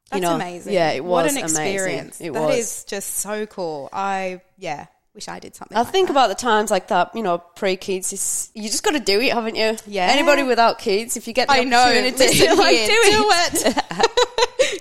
That's 0.10 0.16
you 0.16 0.22
know, 0.22 0.36
amazing. 0.36 0.74
Yeah, 0.74 0.92
it 0.92 1.04
was 1.04 1.10
What 1.12 1.26
an 1.32 1.38
amazing. 1.38 1.44
experience. 1.64 2.22
It 2.22 2.34
That 2.34 2.42
was. 2.42 2.58
is 2.58 2.84
just 2.86 3.16
so 3.16 3.46
cool. 3.46 3.90
I, 3.92 4.42
yeah, 4.58 4.86
wish 5.14 5.28
I 5.28 5.40
did 5.40 5.54
something 5.56 5.76
I 5.76 5.82
like 5.82 5.92
think 5.92 6.08
that. 6.08 6.14
about 6.14 6.28
the 6.30 6.36
times 6.36 6.72
like 6.72 6.88
that, 6.90 7.12
you 7.14 7.24
know, 7.24 7.40
pre 7.40 7.76
kids. 7.76 8.52
You 8.54 8.70
just 8.70 8.84
got 8.84 8.92
to 8.92 9.00
do 9.02 9.20
it, 9.20 9.34
haven't 9.34 9.56
you? 9.56 9.76
Yeah. 9.86 10.08
Anybody 10.08 10.44
without 10.44 10.80
kids, 10.80 11.18
if 11.18 11.28
you 11.28 11.34
get 11.34 11.48
the 11.50 11.56
I 11.56 11.64
know. 11.66 11.82
opportunity, 11.82 12.18
Listen 12.18 12.58
like, 12.58 12.76
here, 12.78 12.88
do 12.88 13.26
it. 13.32 13.84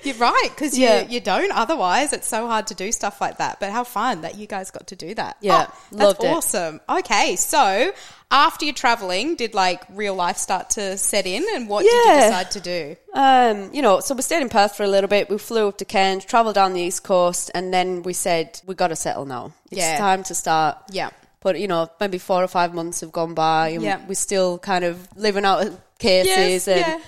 You're 0.05 0.15
right, 0.17 0.49
because 0.51 0.77
Yeah. 0.79 1.03
you, 1.03 1.09
you 1.15 1.21
don't. 1.21 1.51
Otherwise, 1.53 2.13
it's 2.13 2.27
so 2.29 2.47
hard 2.47 2.67
to 2.69 2.75
do 2.75 2.91
stuff 2.93 3.21
like 3.21 3.39
that. 3.39 3.61
But 3.61 3.71
how 3.71 3.85
fun 3.85 4.23
that 4.23 4.37
you 4.37 4.47
guys 4.47 4.71
got 4.71 4.87
to 4.89 4.97
do 4.97 5.15
that. 5.15 5.37
Yeah, 5.41 5.67
Oh, 5.69 5.75
loved 5.93 6.21
that's 6.21 6.25
it. 6.25 6.37
awesome. 6.37 6.81
Okay, 6.89 7.37
so 7.37 7.93
after 8.31 8.65
you're 8.65 8.75
traveling, 8.75 9.37
did 9.37 9.55
like 9.55 9.83
real 9.91 10.15
life 10.15 10.37
start 10.37 10.71
to 10.71 10.97
set 10.99 11.27
in, 11.27 11.45
and 11.55 11.69
what 11.69 11.83
did 11.85 11.93
you 11.93 12.15
decide 12.21 12.51
to 12.53 12.61
do? 12.61 12.97
Um, 13.15 13.71
you 13.73 13.83
know, 13.83 14.01
so 14.01 14.15
we 14.15 14.23
stayed 14.23 14.43
in 14.43 14.49
Perth 14.49 14.77
for 14.77 14.83
a 14.83 14.89
little 14.89 15.09
bit. 15.09 15.31
We 15.31 15.39
flew 15.39 15.69
up 15.69 15.79
to 15.79 15.85
Cairns, 15.85 16.25
travelled 16.25 16.55
down 16.57 16.73
the 16.75 16.81
east 16.83 17.03
coast, 17.05 17.51
and 17.55 17.73
then 17.73 18.03
we 18.03 18.13
said 18.13 18.61
we 18.67 18.75
got 18.75 18.89
to 18.89 18.97
settle 18.97 19.25
now. 19.27 19.53
It's 19.71 19.81
Yeah. 19.81 19.99
time 19.99 20.23
to 20.25 20.35
start. 20.35 20.79
Yeah. 20.91 21.11
But 21.41 21.61
you 21.61 21.69
know, 21.69 21.89
maybe 22.01 22.19
four 22.19 22.43
or 22.43 22.49
five 22.49 22.75
months 22.75 23.01
have 23.03 23.13
gone 23.13 23.35
by, 23.35 23.69
and 23.69 23.83
Yeah. 23.83 24.01
we're 24.09 24.15
still 24.15 24.59
kind 24.59 24.85
of 24.85 25.07
living 25.17 25.45
out 25.45 25.65
cases. 25.99 26.67
Yes, 26.67 26.69
and 26.69 26.81
yeah. 26.81 26.99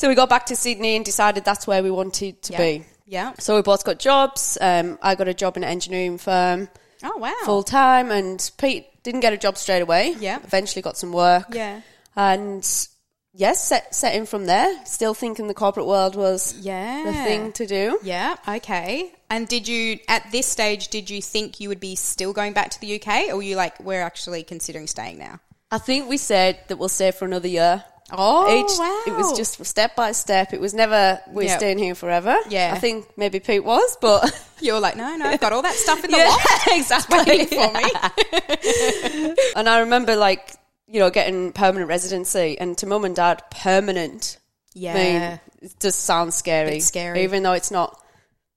So 0.00 0.08
we 0.08 0.14
got 0.14 0.30
back 0.30 0.46
to 0.46 0.56
Sydney 0.56 0.96
and 0.96 1.04
decided 1.04 1.44
that's 1.44 1.66
where 1.66 1.82
we 1.82 1.90
wanted 1.90 2.40
to 2.44 2.52
Yeah. 2.52 2.58
be. 2.58 2.84
Yeah. 3.06 3.32
So 3.38 3.56
we 3.56 3.62
both 3.62 3.84
got 3.84 3.98
jobs. 3.98 4.56
Um, 4.60 4.98
I 5.02 5.14
got 5.14 5.28
a 5.28 5.34
job 5.34 5.56
in 5.58 5.62
an 5.64 5.68
engineering 5.68 6.16
firm 6.16 6.68
Oh 7.02 7.16
wow. 7.18 7.34
full 7.44 7.62
time, 7.62 8.10
and 8.10 8.38
Pete 8.56 8.86
didn't 9.02 9.20
get 9.20 9.32
a 9.32 9.36
job 9.36 9.58
straight 9.58 9.82
away. 9.82 10.16
Yeah. 10.18 10.38
eventually 10.42 10.80
got 10.80 10.96
some 10.96 11.12
work. 11.12 11.46
Yeah. 11.52 11.80
and 12.16 12.64
yes, 13.34 13.62
set 13.68 13.94
set 13.94 14.14
in 14.14 14.24
from 14.26 14.46
there. 14.46 14.70
Still 14.86 15.12
thinking 15.14 15.48
the 15.48 15.54
corporate 15.54 15.86
world 15.86 16.16
was 16.16 16.54
Yeah. 16.60 17.02
the 17.04 17.12
thing 17.12 17.52
to 17.52 17.66
do. 17.66 17.98
Yeah. 18.02 18.36
Okay. 18.48 19.12
And 19.28 19.46
did 19.48 19.68
you 19.68 19.98
at 20.08 20.22
this 20.32 20.46
stage 20.46 20.88
did 20.88 21.10
you 21.10 21.20
think 21.20 21.60
you 21.60 21.68
would 21.68 21.80
be 21.80 21.94
still 21.94 22.32
going 22.32 22.52
back 22.54 22.70
to 22.70 22.80
the 22.80 22.94
UK, 23.00 23.28
or 23.30 23.36
were 23.36 23.42
you 23.42 23.56
like 23.56 23.78
we're 23.80 24.02
actually 24.02 24.42
considering 24.44 24.86
staying 24.86 25.18
now? 25.18 25.40
I 25.70 25.78
think 25.78 26.08
we 26.08 26.16
said 26.16 26.58
that 26.68 26.78
we'll 26.78 26.88
stay 26.88 27.10
for 27.12 27.24
another 27.26 27.46
year. 27.48 27.84
Oh 28.12 28.48
Each, 28.48 28.78
wow! 28.78 29.02
It 29.06 29.16
was 29.16 29.36
just 29.36 29.64
step 29.64 29.94
by 29.96 30.12
step. 30.12 30.52
It 30.52 30.60
was 30.60 30.74
never 30.74 31.20
we're 31.28 31.44
Yeah. 31.44 31.56
staying 31.56 31.78
here 31.78 31.94
forever. 31.94 32.36
Yeah. 32.48 32.72
I 32.74 32.78
think 32.78 33.06
maybe 33.16 33.40
Pete 33.40 33.64
was, 33.64 33.96
but 34.00 34.30
you 34.60 34.72
were 34.74 34.80
like 34.80 34.96
no 34.96 35.16
no 35.16 35.26
I've 35.26 35.40
got 35.40 35.52
all 35.52 35.62
that 35.62 35.74
stuff 35.74 36.04
in 36.04 36.10
the 36.10 36.16
yeah, 36.18 36.28
loft 36.28 36.66
exactly. 36.70 37.18
waiting 37.26 37.46
for 37.46 37.72
me. 37.72 39.34
and 39.56 39.68
I 39.68 39.80
remember 39.80 40.16
like 40.16 40.52
you 40.86 40.98
know 41.00 41.10
getting 41.10 41.52
permanent 41.52 41.88
residency, 41.88 42.58
and 42.58 42.76
to 42.78 42.86
mum 42.86 43.04
and 43.04 43.14
dad, 43.16 43.42
permanent. 43.50 44.38
Yeah. 44.74 44.92
I 44.92 44.96
mean, 44.96 45.40
it 45.62 45.74
just 45.80 46.00
sounds 46.04 46.34
scary. 46.36 46.70
Bit 46.72 46.82
scary. 46.82 47.22
even 47.24 47.42
though 47.42 47.52
it's 47.52 47.70
not. 47.70 47.96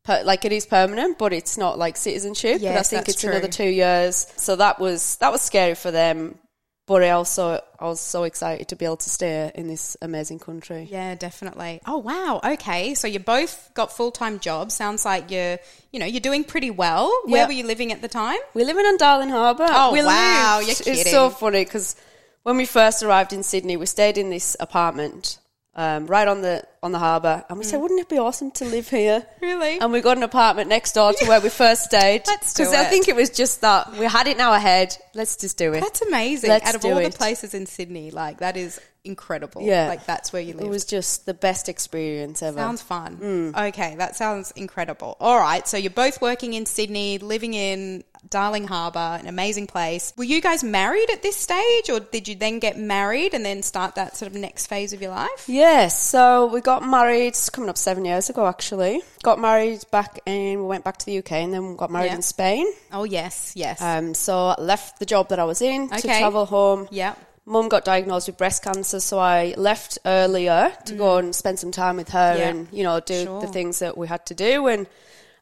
Per, 0.03 0.21
like 0.25 0.43
it 0.43 0.51
is 0.51 0.65
permanent, 0.65 1.17
but 1.17 1.31
it's 1.31 1.57
not 1.57 1.77
like 1.77 1.95
citizenship. 1.95 2.59
but 2.61 2.71
I 2.75 2.81
think 2.83 3.07
it's 3.07 3.23
another 3.23 3.47
two 3.47 3.69
years. 3.69 4.27
So 4.35 4.57
that 4.57 4.77
was 4.77 5.15
that 5.17 5.31
was 5.31 5.41
scary 5.41 5.75
for 5.75 5.91
them. 5.91 6.37
But 6.85 7.01
I 7.01 7.11
also 7.11 7.61
I 7.79 7.85
was 7.85 8.01
so 8.01 8.23
excited 8.23 8.67
to 8.67 8.75
be 8.75 8.83
able 8.83 8.97
to 8.97 9.09
stay 9.09 9.49
in 9.55 9.67
this 9.67 9.95
amazing 10.01 10.39
country. 10.39 10.85
Yeah, 10.91 11.15
definitely. 11.15 11.79
Oh 11.87 11.99
wow. 11.99 12.41
Okay, 12.43 12.93
so 12.93 13.07
you 13.07 13.19
both 13.19 13.71
got 13.73 13.95
full 13.95 14.11
time 14.11 14.39
jobs. 14.39 14.73
Sounds 14.73 15.05
like 15.05 15.31
you're, 15.31 15.59
you 15.93 15.99
know, 16.01 16.05
you're 16.05 16.19
doing 16.19 16.43
pretty 16.43 16.71
well. 16.71 17.09
Where 17.25 17.47
were 17.47 17.53
you 17.53 17.65
living 17.65 17.93
at 17.93 18.01
the 18.01 18.09
time? 18.09 18.37
We're 18.53 18.65
living 18.65 18.85
on 18.85 18.97
Darling 18.97 19.29
Harbour. 19.29 19.65
Oh, 19.69 19.93
we 19.93 20.03
wow, 20.03 20.57
lived- 20.57 20.67
you're 20.67 20.75
kidding. 20.75 21.01
It's 21.01 21.11
so 21.11 21.29
funny 21.29 21.63
because 21.63 21.95
when 22.43 22.57
we 22.57 22.65
first 22.65 23.01
arrived 23.01 23.31
in 23.31 23.43
Sydney, 23.43 23.77
we 23.77 23.85
stayed 23.85 24.17
in 24.17 24.29
this 24.29 24.57
apartment 24.59 25.37
um, 25.75 26.05
right 26.07 26.27
on 26.27 26.41
the 26.41 26.63
on 26.83 26.91
the 26.91 26.99
harbour, 26.99 27.43
and 27.49 27.57
we 27.57 27.63
said, 27.65 27.79
"Wouldn't 27.81 27.99
it 27.99 28.09
be 28.09 28.17
awesome 28.17 28.51
to 28.51 28.65
live 28.65 28.89
here?" 28.89 29.21
Mm. 29.21 29.25
Really? 29.41 29.79
And 29.79 29.91
we 29.91 30.01
got 30.01 30.17
an 30.17 30.23
apartment 30.23 30.69
next 30.69 30.93
door 30.93 31.13
to 31.13 31.25
where 31.27 31.39
we 31.41 31.49
first 31.63 31.83
stayed. 31.85 32.23
Let's 32.27 32.53
do 32.53 32.63
Because 32.63 32.73
I 32.73 32.83
it. 32.85 32.89
think 32.89 33.07
it 33.07 33.15
was 33.15 33.29
just 33.29 33.61
that 33.61 33.91
we 33.97 34.05
had 34.05 34.27
it 34.27 34.35
in 34.37 34.41
our 34.41 34.59
head. 34.59 34.95
Let's 35.13 35.35
just 35.37 35.57
do 35.57 35.73
it. 35.73 35.81
That's 35.81 36.01
amazing. 36.01 36.49
Let's 36.49 36.67
Out 36.69 36.75
of 36.75 36.81
do 36.81 36.91
all 36.91 36.97
it. 36.97 37.11
the 37.11 37.17
places 37.17 37.53
in 37.53 37.65
Sydney, 37.65 38.11
like 38.11 38.39
that 38.39 38.55
is 38.57 38.79
incredible. 39.05 39.61
Yeah. 39.63 39.87
Like 39.87 40.05
that's 40.05 40.31
where 40.31 40.41
you 40.41 40.53
live. 40.53 40.65
It 40.65 40.69
was 40.69 40.85
just 40.85 41.25
the 41.25 41.33
best 41.33 41.67
experience 41.69 42.41
ever. 42.41 42.57
Sounds 42.57 42.81
fun. 42.81 43.17
Mm. 43.53 43.67
Okay, 43.69 43.95
that 43.97 44.15
sounds 44.15 44.51
incredible. 44.55 45.17
All 45.19 45.37
right, 45.39 45.67
so 45.67 45.75
you're 45.77 45.89
both 45.91 46.21
working 46.21 46.53
in 46.53 46.65
Sydney, 46.65 47.17
living 47.17 47.53
in 47.53 48.03
Darling 48.29 48.67
Harbour, 48.67 49.17
an 49.19 49.27
amazing 49.27 49.67
place. 49.67 50.13
Were 50.17 50.23
you 50.23 50.41
guys 50.41 50.63
married 50.63 51.09
at 51.11 51.21
this 51.21 51.35
stage, 51.35 51.89
or 51.89 51.99
did 51.99 52.27
you 52.27 52.35
then 52.35 52.59
get 52.59 52.77
married 52.79 53.33
and 53.33 53.45
then 53.45 53.61
start 53.63 53.95
that 53.95 54.17
sort 54.17 54.31
of 54.31 54.37
next 54.37 54.67
phase 54.67 54.91
of 54.93 55.01
your 55.01 55.11
life? 55.11 55.45
Yes, 55.47 56.01
so 56.01 56.47
we 56.47 56.61
got 56.61 56.83
married 56.87 57.35
coming 57.51 57.69
up 57.69 57.77
seven 57.77 58.05
years 58.05 58.29
ago 58.29 58.47
actually. 58.47 59.01
Got 59.23 59.39
married 59.39 59.83
back 59.91 60.19
in 60.25 60.59
we 60.61 60.65
went 60.65 60.83
back 60.83 60.97
to 60.97 61.05
the 61.05 61.17
UK 61.19 61.31
and 61.33 61.53
then 61.53 61.75
got 61.75 61.91
married 61.91 62.07
Yeah. 62.07 62.15
in 62.15 62.21
Spain. 62.21 62.65
Oh 62.91 63.03
yes, 63.03 63.53
yes. 63.55 63.81
Um, 63.81 64.13
so 64.13 64.47
I 64.57 64.61
left 64.61 64.99
the 64.99 65.05
job 65.05 65.29
that 65.29 65.39
I 65.39 65.43
was 65.43 65.61
in 65.61 65.89
to 65.89 66.01
travel 66.01 66.45
home. 66.45 66.87
yeah. 66.91 67.15
Mum 67.45 67.67
got 67.67 67.83
diagnosed 67.83 68.27
with 68.29 68.37
breast 68.37 68.63
cancer, 68.63 69.01
so 69.01 69.19
I 69.19 69.53
left 69.57 69.99
earlier 70.05 70.71
to 70.85 70.93
go 70.95 71.17
and 71.17 71.35
spend 71.35 71.59
some 71.59 71.71
time 71.71 71.97
with 71.97 72.09
her 72.11 72.35
Mm. 72.35 72.39
Yeah. 72.39 72.47
and 72.49 72.67
you 72.71 72.83
know 72.83 72.99
do 73.01 73.23
Sure. 73.25 73.41
the 73.41 73.47
things 73.47 73.79
that 73.79 73.97
we 73.97 74.07
had 74.07 74.25
to 74.27 74.33
do, 74.33 74.67
and 74.67 74.87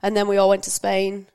and 0.01 0.17
then 0.17 0.27
we 0.27 0.37
all 0.37 0.49
went 0.49 0.63
to 0.63 0.71
Spain 0.71 1.27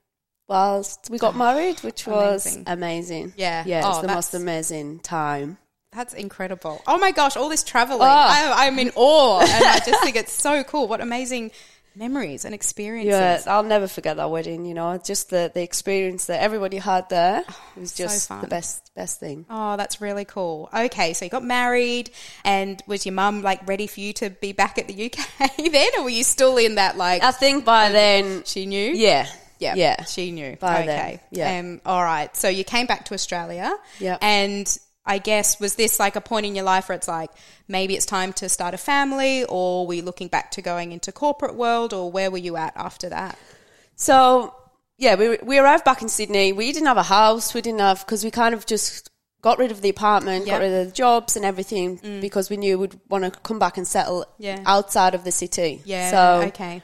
whilst 0.49 1.09
we 1.11 1.19
got 1.19 1.37
married, 1.37 1.81
which 1.81 2.07
was 2.07 2.47
Amazing. 2.47 2.65
amazing. 2.67 3.33
Yeah. 3.37 3.65
yeah, 3.67 3.83
Oh, 3.85 3.91
it's 3.91 4.01
the 4.01 4.09
most 4.09 4.35
amazing 4.35 5.01
time. 5.01 5.59
That's 5.93 6.13
incredible. 6.15 6.83
Oh 6.87 6.99
my 6.99 7.11
gosh, 7.11 7.37
all 7.37 7.49
this 7.49 7.65
traveling. 7.65 8.03
Oh. 8.03 8.05
I, 8.05 8.67
I'm 8.67 8.79
in 8.79 8.93
awe. 8.95 9.41
And 9.41 9.65
I 9.65 9.79
just 9.79 10.03
think 10.03 10.17
it's 10.17 10.33
so 10.33 10.63
cool. 10.63 10.89
What 10.89 11.01
amazing 11.01 11.53
memories 11.97 12.45
and 12.45 12.55
experiences. 12.55 13.47
Yeah, 13.47 13.53
I'll 13.53 13.63
never 13.63 13.89
forget 13.89 14.17
that 14.17 14.31
wedding. 14.31 14.65
You 14.67 14.75
know, 14.75 14.99
just 14.99 15.31
the 15.31 15.51
the 15.53 15.63
experience 15.63 16.27
that 16.27 16.43
everybody 16.43 16.77
had 16.77 17.09
there 17.09 17.43
oh, 17.49 17.63
was 17.77 17.95
just 17.95 18.29
fun. 18.29 18.43
the 18.43 18.47
best 18.47 18.95
best 18.95 19.19
thing. 19.19 19.47
Oh, 19.49 19.77
that's 19.77 20.01
really 20.01 20.25
cool. 20.25 20.69
Okay, 20.73 21.15
so 21.15 21.25
you 21.25 21.31
got 21.31 21.45
married, 21.45 22.11
and 22.45 22.83
was 22.87 23.07
your 23.07 23.15
mum 23.15 23.43
like 23.43 23.67
ready 23.67 23.87
for 23.87 24.01
you 24.01 24.13
to 24.15 24.31
be 24.31 24.53
back 24.53 24.79
at 24.79 24.89
the 24.89 25.07
UK 25.07 25.57
then, 25.73 25.89
or 25.99 26.05
were 26.05 26.11
you 26.11 26.25
still 26.25 26.57
in 26.59 26.77
that 26.77 26.97
like 26.97 27.23
I 27.23 27.31
think 27.33 27.65
by 27.65 27.91
then, 27.91 28.45
she 28.45 28.67
knew? 28.67 28.93
yeah, 28.93 29.29
yeah, 29.59 29.75
yeah. 29.75 30.05
she 30.05 30.31
knew. 30.33 30.57
By 30.57 30.83
okay, 30.83 30.87
then, 30.87 31.21
yeah. 31.31 31.59
Um, 31.61 31.81
all 31.85 32.03
right. 32.03 32.35
So 32.37 32.49
you 32.49 32.65
came 32.65 32.87
back 32.87 33.05
to 33.07 33.15
Australia. 33.15 33.75
Yeah. 33.99 34.19
and. 34.21 34.79
I 35.09 35.19
guess 35.19 35.61
was 35.61 35.77
this 35.77 36.01
like 36.01 36.17
a 36.17 36.21
point 36.21 36.47
in 36.47 36.57
your 36.57 36.65
life 36.65 36.89
where 36.89 36.97
it's 36.97 37.07
like 37.07 37.31
maybe 37.69 37.95
it's 37.95 38.07
time 38.07 38.33
to 38.33 38.49
start 38.49 38.75
a 38.75 38.77
family, 38.77 39.45
or 39.45 39.87
were 39.87 39.95
you 39.95 40.03
looking 40.03 40.27
back 40.27 40.51
to 40.51 40.63
going 40.63 40.91
into 40.91 41.13
corporate 41.13 41.55
world, 41.55 41.95
or 41.95 42.11
where 42.11 42.29
were 42.29 42.39
you 42.39 42.57
at 42.57 42.73
after 42.75 43.09
that? 43.11 43.39
So 43.95 44.53
yeah, 44.99 45.15
we 45.15 45.39
we 45.45 45.59
arrived 45.59 45.85
back 45.85 46.03
in 46.03 46.09
Sydney. 46.09 46.53
We 46.53 46.73
didn't 46.73 46.89
have 46.89 46.97
a 46.97 47.05
house. 47.05 47.55
We 47.55 47.61
didn't 47.63 47.79
have 47.79 48.01
because 48.01 48.25
we 48.25 48.33
kind 48.33 48.53
of 48.53 48.67
just 48.67 49.09
got 49.43 49.59
rid 49.61 49.71
of 49.71 49.81
the 49.81 49.91
apartment, 49.91 50.47
Yep. 50.47 50.53
got 50.53 50.61
rid 50.61 50.73
of 50.73 50.87
the 50.87 50.93
jobs 50.93 51.37
and 51.37 51.45
everything 51.45 52.21
because 52.21 52.51
we 52.51 52.57
knew 52.57 52.77
we'd 52.77 52.99
want 53.09 53.23
to 53.23 53.31
come 53.31 53.61
back 53.61 53.77
and 53.77 53.87
settle 53.87 54.27
Yeah. 54.39 54.61
outside 54.67 55.15
of 55.15 55.23
the 55.23 55.31
city. 55.31 55.83
Yeah. 55.85 56.11
So 56.11 56.47
okay. 56.49 56.83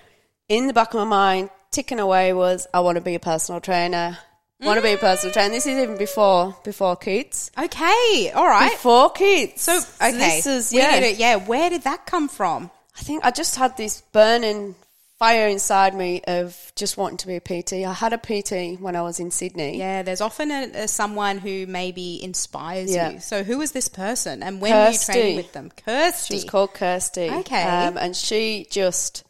in 0.49 0.69
the 0.69 0.73
back 0.73 0.95
of 0.95 0.99
my 1.01 1.05
mind, 1.05 1.51
ticking 1.73 1.99
away 1.99 2.33
was 2.33 2.67
I 2.73 2.81
want 2.81 2.97
to 2.97 3.01
be 3.03 3.15
a 3.15 3.21
personal 3.21 3.61
trainer. 3.61 4.19
Want 4.61 4.79
to 4.79 4.83
be 4.83 4.93
a 4.93 4.97
personal 4.97 5.33
trainer. 5.33 5.51
This 5.53 5.67
is 5.67 5.77
even 5.77 5.99
before 5.99 6.57
before 6.63 6.95
kids. 6.95 7.51
Okay. 7.59 8.31
All 8.33 8.47
right. 8.47 8.71
Before 8.71 9.11
kids. 9.11 9.63
So 9.63 9.81
okay. 10.01 10.13
this 10.13 10.47
is 10.47 10.73
yeah. 10.73 11.01
to- 11.01 11.15
yeah. 11.15 11.37
Where 11.37 11.69
did 11.69 11.83
that 11.83 12.07
come 12.07 12.29
from? 12.29 12.71
I 12.97 13.03
think 13.03 13.25
I 13.25 13.33
just 13.33 13.57
had 13.57 13.77
this 13.77 14.03
burning 14.13 14.77
fire 15.19 15.49
inside 15.49 15.95
me 15.95 16.21
of 16.27 16.73
just 16.77 16.97
wanting 16.97 17.17
to 17.17 17.27
be 17.27 17.37
a 17.37 17.41
PT. 17.41 17.73
I 17.85 17.93
had 17.93 18.13
a 18.13 18.19
PT 18.19 18.81
when 18.81 18.95
I 18.97 19.03
was 19.03 19.19
in 19.21 19.31
Sydney. 19.31 19.79
Yeah, 19.79 20.03
there's 20.03 20.21
often 20.21 20.51
a, 20.51 20.71
a 20.75 20.89
someone 20.89 21.39
who 21.39 21.67
maybe 21.67 22.23
inspires 22.23 22.93
Yeah. 22.93 23.11
you. 23.11 23.21
So 23.21 23.43
who 23.43 23.59
was 23.59 23.73
this 23.73 23.89
person, 23.89 24.43
and 24.43 24.61
when 24.61 24.73
were 24.73 24.91
you 24.91 24.99
training 24.99 25.37
with 25.37 25.53
them? 25.53 25.71
Kirsty. 25.85 26.35
She's 26.35 26.45
called 26.45 26.75
Kirsty. 26.75 27.31
Okay. 27.31 27.63
Um, 27.63 27.97
and 27.97 28.17
she 28.17 28.67
just 28.71 29.25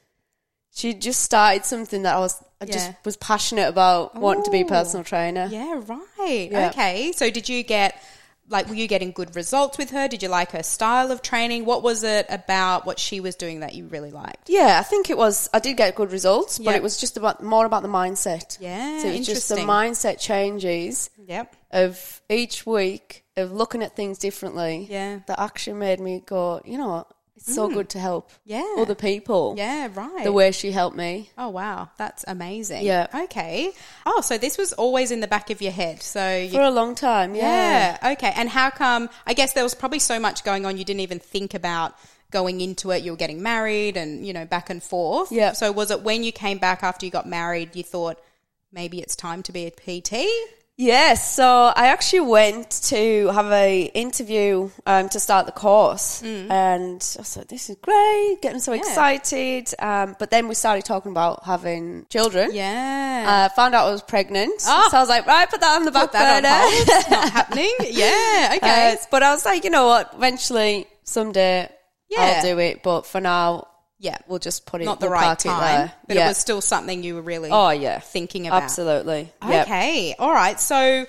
she 0.75 0.95
just 0.95 1.21
started 1.23 1.65
something 1.65 2.03
that 2.03 2.17
I 2.17 2.19
was 2.19 2.43
I 2.61 2.65
just 2.65 2.91
was 3.05 3.17
passionate 3.17 3.69
about 3.69 4.15
wanting 4.15 4.45
to 4.45 4.51
be 4.51 4.61
a 4.63 4.65
personal 4.67 5.05
trainer. 5.05 5.49
Yeah, 5.51 5.81
right. 5.87 6.49
Yeah. 6.51 6.69
Okay. 6.71 7.13
So 7.15 7.29
did 7.31 7.49
you 7.49 7.63
get 7.63 8.01
like 8.49 8.69
were 8.69 8.75
you 8.75 8.87
getting 8.87 9.13
good 9.13 9.35
results 9.35 9.79
with 9.79 9.91
her? 9.91 10.09
Did 10.09 10.23
you 10.23 10.29
like 10.29 10.53
her 10.53 10.63
style 10.63 11.11
of 11.11 11.23
training? 11.23 11.65
What 11.65 11.83
was 11.83 12.05
it 12.05 12.27
about 12.29 12.87
what 12.87 12.99
she 12.99 13.21
was 13.21 13.35
doing 13.35 13.61
that 13.61 13.75
you 13.75 13.87
really 13.87 14.11
liked? 14.11 14.49
Yeah, 14.49 14.79
I 14.79 14.83
think 14.83 15.11
it 15.11 15.17
was. 15.19 15.49
I 15.53 15.59
did 15.59 15.77
get 15.77 15.95
good 15.95 16.13
results, 16.13 16.59
but 16.59 16.75
it 16.75 16.83
was 16.83 16.97
just 16.99 17.17
about 17.17 17.43
more 17.43 17.67
about 17.67 17.83
the 17.83 17.89
mindset. 17.89 18.59
Yeah, 18.61 19.01
so 19.01 19.09
it's 19.09 19.27
just 19.27 19.49
the 19.49 19.57
mindset 19.57 20.21
changes 20.21 21.11
Yep. 21.27 21.55
of 21.73 22.21
each 22.31 22.65
week 22.67 23.25
of 23.37 23.53
looking 23.53 23.83
at 23.83 23.97
things 23.97 24.19
differently. 24.19 24.87
Yeah. 24.91 25.21
that 25.27 25.41
actually 25.41 25.75
made 25.79 26.01
me 26.01 26.23
go. 26.25 26.61
You 26.65 26.79
know 26.79 26.89
what? 26.89 27.07
It's 27.47 27.55
so 27.55 27.69
good 27.69 27.89
to 27.91 27.99
help. 27.99 28.31
Yeah. 28.45 28.77
other 28.79 28.95
people. 28.95 29.55
Yeah, 29.57 29.89
right. 29.95 30.25
the 30.25 30.33
way 30.33 30.53
she 30.53 30.71
helped 30.71 30.97
me. 30.97 31.31
Oh 31.37 31.49
wow, 31.49 31.91
that's 31.99 32.25
amazing. 32.29 32.85
Yeah. 32.85 33.09
Okay. 33.25 33.73
Oh, 34.07 34.21
so 34.21 34.39
this 34.39 34.57
was 34.57 34.73
always 34.73 35.11
in 35.11 35.21
the 35.21 35.27
back 35.27 35.51
of 35.51 35.61
your 35.61 35.73
head. 35.73 36.03
So 36.03 36.37
you 36.37 36.51
For 36.51 36.61
a 36.61 36.71
long 36.71 36.95
time, 36.95 37.35
yeah. 37.35 37.99
Yeah. 38.03 38.13
Okay. 38.13 38.33
And 38.37 38.49
how 38.49 38.71
come? 38.71 39.11
I 39.27 39.35
guess 39.35 39.55
there 39.55 39.65
was 39.65 39.75
probably 39.75 39.99
so 39.99 40.21
much 40.21 40.45
going 40.45 40.65
on 40.67 40.77
you 40.77 40.85
didn't 40.85 41.01
even 41.01 41.19
think 41.19 41.55
about 41.55 41.97
going 42.31 42.61
into 42.61 42.91
it. 42.93 43.03
You 43.03 43.13
were 43.13 43.17
getting 43.17 43.43
married 43.43 43.97
and 43.97 44.25
you 44.27 44.33
know 44.33 44.45
back 44.45 44.71
and 44.71 44.83
forth. 44.83 45.33
Yeah. 45.33 45.53
So 45.53 45.73
was 45.73 45.91
it 45.91 46.03
when 46.03 46.23
you 46.23 46.33
came 46.33 46.59
back 46.59 46.83
after 46.83 47.05
you 47.05 47.13
got 47.13 47.29
married? 47.29 47.75
You 47.75 47.83
thought 47.83 48.21
maybe 48.73 49.01
it's 49.01 49.17
time 49.17 49.43
to 49.45 49.53
be 49.53 49.67
a 49.67 49.71
PT. 49.71 50.27
Yes, 50.79 51.37
so 51.37 51.47
I 51.77 51.89
actually 51.89 52.21
went 52.21 52.71
to 52.89 53.29
have 53.29 53.53
a 53.53 53.83
interview 53.95 54.71
um, 54.87 55.09
to 55.11 55.21
start 55.21 55.45
the 55.47 55.53
course, 55.53 56.23
Mm. 56.23 56.51
and 56.51 57.17
I 57.21 57.23
thought 57.23 57.49
this 57.49 57.69
is 57.69 57.77
great, 57.83 58.39
getting 58.41 58.59
so 58.59 58.73
excited. 58.73 59.69
Um, 59.79 60.17
but 60.19 60.31
then 60.31 60.49
we 60.49 60.55
started 60.55 60.85
talking 60.87 61.13
about 61.13 61.45
having 61.45 62.07
children. 62.09 62.51
Yeah. 62.55 63.25
Uh, 63.29 63.55
found 63.55 63.75
out 63.75 63.87
I 63.87 63.91
was 63.93 64.03
pregnant, 64.03 64.63
Oh. 64.67 64.89
so 64.91 64.97
I 64.97 65.01
was 65.01 65.11
like, 65.11 65.27
right, 65.27 65.49
put 65.49 65.61
that 65.61 65.77
on 65.77 65.85
the 65.85 65.91
back 65.93 66.05
Put 66.05 66.13
that 66.13 66.37
on 66.37 66.43
burner. 66.43 66.57
hold. 66.57 66.89
It's 66.89 67.11
not 67.11 67.31
happening. 67.39 67.75
Yeah. 67.91 68.53
Okay. 68.57 68.93
Uh, 68.95 68.97
but 69.11 69.23
I 69.23 69.31
was 69.33 69.45
like, 69.45 69.65
you 69.65 69.71
know 69.71 69.87
what? 69.87 70.15
Eventually, 70.17 70.87
someday, 71.05 71.69
Yeah. 72.09 72.37
I'll 72.37 72.43
do 72.43 72.59
it. 72.59 72.83
But 72.83 73.07
for 73.07 73.21
now, 73.21 73.69
yeah. 74.03 74.19
we'll 74.27 74.39
just 74.39 74.67
put 74.67 74.83
it. 74.83 74.85
Not 74.85 75.01
the 75.01 75.07
we'll 75.07 75.13
right 75.15 75.39
time, 75.39 75.61
there. 75.61 75.93
but 76.07 76.17
yeah. 76.17 76.27
it 76.27 76.29
was 76.29 76.37
still 76.37 76.61
something 76.61 77.03
you 77.03 77.15
were 77.15 77.23
really 77.23 77.49
Oh 77.51 77.71
yeah, 77.71 78.01
thinking 78.01 78.47
about. 78.47 78.65
absolutely. 78.65 79.33
Yep. 79.47 79.67
Okay. 79.67 80.15
All 80.19 80.33
right. 80.33 80.61
So 80.61 81.07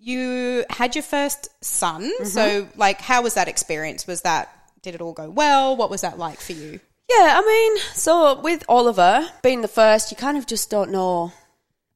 you 0.00 0.64
had 0.70 0.96
your 0.96 1.04
first 1.04 1.48
son. 1.62 2.02
Mm-hmm. 2.02 2.24
So 2.24 2.66
like 2.76 3.00
how 3.00 3.22
was 3.22 3.34
that 3.34 3.46
experience? 3.46 4.06
Was 4.06 4.22
that 4.22 4.48
did 4.82 4.94
it 4.94 5.00
all 5.00 5.12
go 5.12 5.28
well? 5.30 5.76
What 5.76 5.90
was 5.90 6.00
that 6.00 6.18
like 6.18 6.40
for 6.40 6.52
you? 6.52 6.80
Yeah, 7.10 7.40
I 7.40 7.46
mean, 7.46 7.82
so 7.94 8.40
with 8.40 8.64
Oliver 8.68 9.28
being 9.42 9.62
the 9.62 9.68
first, 9.68 10.10
you 10.10 10.16
kind 10.16 10.38
of 10.38 10.46
just 10.46 10.70
don't 10.70 10.90
know 10.92 11.32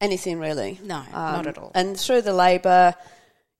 anything 0.01 0.39
really. 0.39 0.79
No, 0.83 1.03
not 1.13 1.47
at 1.47 1.57
all. 1.57 1.71
And 1.73 1.97
through 1.97 2.21
the 2.21 2.33
labour, 2.33 2.95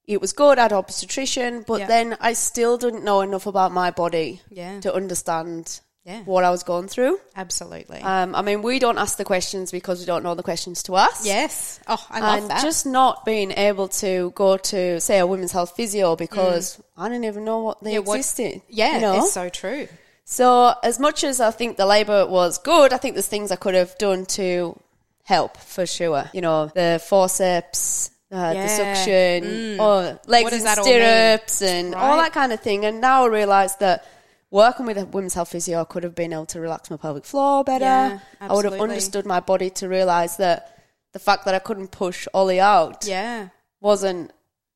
it 0.06 0.20
was 0.20 0.33
good. 0.33 0.59
I 0.59 0.64
had 0.64 0.74
obstetrician, 0.74 1.64
but 1.66 1.88
then 1.88 2.18
I 2.20 2.33
still 2.33 2.77
didn't 2.77 3.03
know 3.05 3.22
enough 3.22 3.48
about 3.48 3.72
my 3.72 3.90
body 3.90 4.42
Yeah. 4.50 4.81
to 4.81 4.94
understand 4.94 5.79
Yeah. 6.05 6.22
what 6.24 6.44
I 6.44 6.51
was 6.51 6.61
going 6.61 6.87
through. 6.87 7.20
Absolutely. 7.35 8.00
Um, 8.00 8.35
I 8.35 8.44
mean, 8.44 8.61
we 8.61 8.77
don't 8.77 9.00
ask 9.00 9.18
the 9.18 9.25
questions 9.25 9.72
because 9.72 10.00
we 10.00 10.05
don't 10.05 10.22
know 10.24 10.35
the 10.35 10.44
questions 10.44 10.83
to 10.83 10.98
ask. 10.98 11.25
yes. 11.25 11.79
Oh, 11.87 11.98
I 12.11 12.20
love 12.20 12.39
and 12.41 12.50
that. 12.51 12.61
just 12.61 12.85
not 12.85 13.25
being 13.25 13.51
able 13.51 13.87
to 13.87 14.31
go 14.35 14.57
to, 14.57 15.00
say, 15.01 15.18
a 15.18 15.25
women's 15.25 15.51
health 15.51 15.74
physio 15.75 16.15
because 16.15 16.79
I 16.96 17.09
didn't 17.09 17.25
even 17.25 17.44
know 17.44 17.59
what 17.63 17.83
they 17.83 17.89
Mm. 17.89 17.94
Yeah, 17.94 18.00
what- 18.00 18.18
existed. 18.20 18.61
yeah, 18.70 18.96
you 18.96 19.01
know? 19.01 19.18
it's 19.18 19.33
so 19.33 19.50
true. 19.50 19.87
So, 20.25 20.74
as 20.83 21.00
much 21.00 21.24
as 21.24 21.41
I 21.41 21.50
think 21.51 21.77
the 21.77 21.85
labour 21.87 22.25
was 22.27 22.59
good, 22.59 22.94
I 22.94 22.98
think 22.98 23.15
there's 23.15 23.27
things 23.27 23.51
I 23.51 23.55
could 23.55 23.74
have 23.74 23.98
done 23.98 24.25
to 24.37 24.79
help 25.24 25.57
for 25.57 25.85
sure. 25.87 26.29
You 26.33 26.41
know, 26.41 26.68
the 26.68 27.01
forceps, 27.03 28.11
uh, 28.31 28.50
the 28.50 28.55
Yeah. 28.55 28.68
suction, 28.96 29.79
or 29.79 30.20
legs 30.27 30.44
What 30.46 30.53
in 30.53 30.63
that 30.63 30.77
all 30.77 30.83
stirrups, 30.83 31.61
and 31.61 31.96
all 31.96 32.18
Right. 32.18 32.24
that 32.25 32.33
kind 32.33 32.53
of 32.53 32.59
thing. 32.59 32.85
And 32.85 33.01
now 33.01 33.24
I 33.25 33.27
realise 33.27 33.74
that 33.75 34.05
working 34.51 34.86
with 34.86 34.98
a 34.98 35.05
women's 35.05 35.34
health 35.34 35.50
physio, 35.50 35.81
I 35.81 35.84
could 35.86 36.03
have 36.03 36.16
been 36.16 36.34
able 36.34 36.46
to 36.48 36.60
relax 36.60 36.90
my 36.90 36.98
pelvic 36.98 37.25
floor 37.25 37.64
better. 37.64 37.86
Yeah, 37.86 38.20
I 38.42 38.53
would 38.53 38.66
have 38.66 38.74
understood 38.75 39.25
my 39.25 39.40
body 39.40 39.70
to 39.72 39.88
realise 39.88 40.36
that 40.38 40.79
the 41.14 41.20
fact 41.20 41.46
that 41.46 41.55
I 41.55 41.60
couldn't 41.60 41.90
push 41.90 42.27
Ollie 42.34 42.60
out 42.60 43.05
Yeah. 43.05 43.50
wasn't 43.81 44.31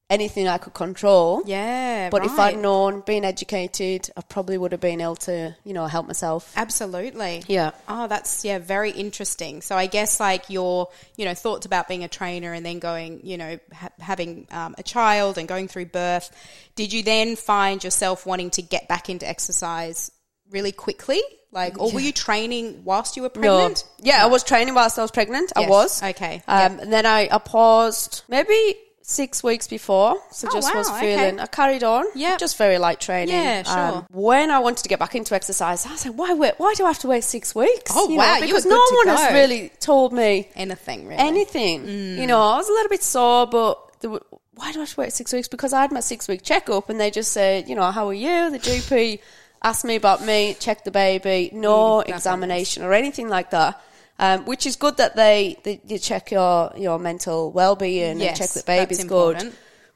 anything 0.09 0.47
I 0.47 0.57
could 0.57 0.73
control. 0.73 1.43
Yeah. 1.45 2.09
But 2.09 2.25
if. 2.25 2.39
I'd 2.39 2.57
known, 2.57 3.01
been 3.01 3.25
educated, 3.25 4.09
I 4.15 4.21
probably 4.21 4.57
would 4.57 4.71
have 4.71 4.81
been 4.81 5.01
able 5.01 5.17
to, 5.17 5.55
you 5.63 5.73
know, 5.73 5.85
help 5.87 6.07
myself. 6.07 6.53
Absolutely. 6.55 7.43
Yeah. 7.47 7.71
Oh, 7.87 8.07
that's 8.07 8.45
yeah, 8.45 8.59
very 8.59 8.91
interesting. 8.91 9.61
So 9.61 9.75
I 9.75 9.87
guess 9.87 10.19
like 10.19 10.49
your, 10.49 10.89
you 11.17 11.25
know, 11.25 11.33
thoughts 11.33 11.65
about 11.65 11.87
being 11.87 12.03
a 12.03 12.07
trainer 12.07 12.53
and 12.53 12.65
then 12.65 12.79
going, 12.79 13.21
you 13.23 13.37
know, 13.37 13.59
ha- 13.73 13.89
having 13.99 14.47
um, 14.51 14.73
a 14.77 14.83
child 14.83 15.37
and 15.37 15.47
going 15.47 15.67
through 15.67 15.87
birth. 15.87 16.31
Did 16.75 16.93
you 16.93 17.03
then 17.03 17.35
find 17.35 17.83
yourself 17.83 18.25
wanting 18.25 18.51
to 18.51 18.61
get 18.61 18.87
back 18.87 19.09
into 19.09 19.27
exercise 19.27 20.11
really 20.49 20.71
quickly? 20.71 21.21
Like, 21.51 21.79
or 21.79 21.91
were 21.91 21.99
you 21.99 22.11
training 22.11 22.83
whilst 22.85 23.17
you 23.17 23.23
were 23.23 23.29
pregnant? 23.29 23.83
No. 23.99 24.11
Yeah, 24.11 24.23
I 24.23 24.27
was 24.27 24.43
training 24.43 24.75
whilst 24.75 24.99
I 24.99 25.01
was 25.01 25.11
pregnant. 25.11 25.51
I 25.55 25.67
was. 25.67 26.01
Okay. 26.01 26.43
Um, 26.47 26.59
Yep. 26.59 26.81
And 26.83 26.93
then 26.93 27.05
I, 27.07 27.27
I 27.31 27.39
paused 27.39 28.23
maybe 28.29 28.75
six 29.09 29.41
weeks 29.43 29.67
before. 29.67 30.15
So 30.31 30.47
Oh, 30.47 30.53
just 30.53 30.73
was 30.75 30.87
feeling, 30.99 31.35
okay. 31.35 31.41
I 31.43 31.47
carried 31.47 31.83
on. 31.83 32.05
Yeah, 32.13 32.37
Just 32.37 32.57
very 32.57 32.77
light 32.77 32.99
training. 32.99 33.33
Yeah, 33.33 33.63
sure. 33.63 33.97
Um, 33.97 34.07
when 34.11 34.51
I 34.51 34.59
wanted 34.59 34.83
to 34.83 34.89
get 34.89 34.99
back 34.99 35.15
into 35.15 35.33
exercise, 35.33 35.85
I 35.85 35.89
like, 36.09 36.17
why, 36.17 36.33
wait, 36.33 36.53
why 36.57 36.73
do 36.75 36.85
I 36.85 36.89
have 36.89 36.99
to 36.99 37.07
wait 37.07 37.23
six 37.23 37.55
weeks? 37.55 37.91
Oh, 37.95 38.07
You 38.09 38.17
wow, 38.17 38.35
Know, 38.35 38.41
because 38.45 38.65
no 38.67 38.77
one 38.77 39.05
go. 39.05 39.15
has 39.15 39.33
really 39.33 39.69
told 39.79 40.13
me 40.13 40.47
Anything 40.55 41.07
really? 41.07 41.19
anything. 41.19 41.87
You 42.19 42.27
know, 42.27 42.39
I 42.39 42.57
was 42.57 42.69
a 42.69 42.71
little 42.71 42.89
bit 42.89 43.01
sore, 43.01 43.47
but 43.47 43.79
were, 44.07 44.21
why 44.53 44.71
do 44.71 44.79
I 44.79 44.81
have 44.83 44.93
to 44.93 44.99
wait 45.01 45.11
six 45.13 45.33
weeks? 45.33 45.47
Because 45.47 45.73
I 45.73 45.81
had 45.81 45.91
my 45.91 46.01
six 46.01 46.27
week 46.27 46.43
checkup 46.43 46.89
and 46.89 46.99
they 46.99 47.09
just 47.09 47.31
said, 47.31 47.67
you 47.67 47.75
know, 47.75 47.89
how 47.91 48.07
are 48.09 48.13
you? 48.13 48.51
The 48.51 48.59
GP 48.59 49.19
asked 49.63 49.85
me 49.85 49.95
about 49.95 50.23
me, 50.23 50.55
checked 50.59 50.85
the 50.85 50.91
baby, 50.91 51.49
no 51.51 51.97
nothing 51.97 52.13
examination 52.13 52.83
or 52.83 52.93
anything 52.93 53.27
like 53.27 53.49
that. 53.49 53.81
Um, 54.21 54.43
which 54.45 54.65
is 54.65 54.75
good 54.75 54.97
that 54.97 55.15
they, 55.15 55.57
they 55.63 55.79
you 55.87 55.97
check 55.97 56.29
your 56.31 56.73
your 56.75 56.99
mental 56.99 57.51
well 57.53 57.75
being 57.77 58.19
Yes, 58.19 58.29
and 58.29 58.37
check 58.37 58.49
that 58.49 58.65
baby's 58.65 59.03
good. 59.05 59.53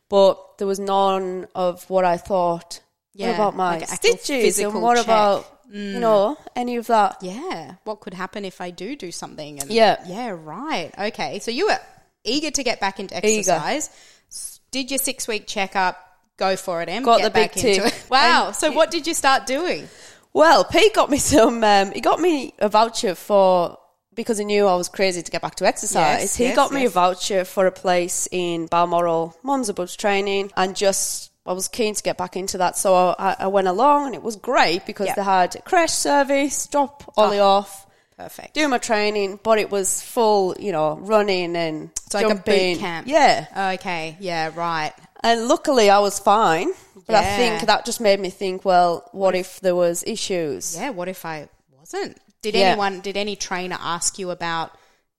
But 0.09 0.57
there 0.57 0.67
was 0.67 0.79
none 0.79 1.47
of 1.53 1.89
what 1.89 2.05
I 2.05 2.17
thought. 2.17 2.79
Yeah, 3.13 3.27
what 3.29 3.35
about 3.35 3.55
my 3.57 3.77
like 3.79 3.87
stitches 3.89 4.59
and 4.59 4.81
what 4.81 4.95
check. 4.95 5.05
about 5.05 5.45
you 5.69 5.99
know 5.99 6.37
any 6.55 6.77
of 6.77 6.87
that? 6.87 7.17
Yeah. 7.21 7.75
What 7.83 7.99
could 7.99 8.13
happen 8.13 8.45
if 8.45 8.61
I 8.61 8.69
do 8.71 8.95
do 8.95 9.11
something? 9.11 9.59
And 9.59 9.69
Yeah. 9.69 10.01
Yeah. 10.07 10.29
Right. 10.39 10.91
Okay. 10.97 11.39
So 11.39 11.51
you 11.51 11.67
were 11.67 11.79
eager 12.23 12.49
to 12.51 12.63
get 12.63 12.79
back 12.79 12.99
into 12.99 13.15
exercise. 13.15 13.89
S- 14.31 14.59
Did 14.71 14.89
your 14.89 14.99
six 14.99 15.27
week 15.27 15.47
checkup? 15.47 15.97
Go 16.37 16.55
for 16.55 16.81
it, 16.81 16.89
Em. 16.89 17.03
Got 17.03 17.19
Get 17.19 17.23
the 17.25 17.29
big 17.29 17.49
back 17.51 17.57
into 17.57 17.81
tick. 17.83 17.93
it. 17.93 18.05
Wow. 18.09 18.47
And 18.47 18.55
so 18.55 18.71
what 18.71 18.89
did 18.89 19.05
you 19.05 19.13
start 19.13 19.45
doing? 19.45 19.87
Well, 20.31 20.63
Pete 20.63 20.93
got 20.95 21.09
me 21.11 21.17
some. 21.19 21.63
Um, 21.63 21.91
he 21.91 22.01
got 22.01 22.19
me 22.19 22.53
a 22.57 22.69
voucher 22.69 23.13
for 23.15 23.77
because 24.15 24.37
he 24.37 24.45
knew 24.45 24.67
I 24.67 24.75
was 24.75 24.89
crazy 24.89 25.21
to 25.21 25.31
get 25.31 25.41
back 25.41 25.55
to 25.55 25.65
exercise. 25.65 26.21
Yes, 26.21 26.35
he 26.35 26.43
yes, 26.45 26.55
got 26.55 26.71
me 26.71 26.85
a 26.85 26.89
voucher 26.89 27.45
for 27.45 27.65
a 27.67 27.71
place 27.71 28.27
in 28.31 28.67
Balmoral, 28.67 29.35
mums 29.43 29.69
and 29.69 29.75
bubs 29.75 29.95
training, 29.95 30.51
and 30.55 30.75
just 30.75 31.31
I 31.45 31.53
was 31.53 31.67
keen 31.67 31.93
to 31.95 32.03
get 32.03 32.17
back 32.17 32.35
into 32.35 32.57
that. 32.59 32.77
So 32.77 33.15
I, 33.17 33.35
I 33.39 33.47
went 33.47 33.67
along, 33.67 34.07
and 34.07 34.15
it 34.15 34.23
was 34.23 34.35
great 34.35 34.85
because 34.85 35.07
Yeah. 35.07 35.15
they 35.15 35.23
had 35.23 35.55
creche 35.65 35.91
service, 35.91 36.67
drop 36.67 37.11
Ollie 37.17 37.39
ah, 37.39 37.57
off. 37.57 37.85
Perfect. 38.17 38.53
Do 38.53 38.67
my 38.67 38.77
training, 38.77 39.39
but 39.43 39.57
it 39.57 39.71
was 39.71 39.99
full, 40.01 40.55
you 40.59 40.71
know, 40.71 40.97
running 41.01 41.55
and 41.55 41.89
It's 42.05 42.13
like 42.13 42.25
a 42.25 42.29
jumping. 42.29 42.75
boot 42.75 42.79
camp. 42.79 43.07
Yeah, 43.07 43.73
Okay. 43.75 44.15
Yeah. 44.19 44.51
Right. 44.55 44.93
and 45.23 45.47
luckily 45.47 45.89
I 45.89 45.99
was 45.99 46.19
fine. 46.19 46.69
But 47.07 47.15
I 47.17 47.35
think 47.37 47.65
that 47.65 47.83
just 47.85 47.99
made 47.99 48.19
me 48.21 48.29
think, 48.29 48.63
well, 48.63 49.09
what 49.11 49.35
if 49.35 49.59
there 49.59 49.75
was 49.75 50.03
issues? 50.07 50.77
Yeah. 50.77 50.91
What 50.91 51.09
if 51.09 51.25
I 51.25 51.49
wasn't? 51.77 52.17
Did 52.43 52.53
Yeah. 52.53 52.69
anyone? 52.73 53.01
Did 53.01 53.17
any 53.17 53.35
trainer 53.35 53.77
ask 53.81 54.19
you 54.19 54.29
about? 54.29 54.71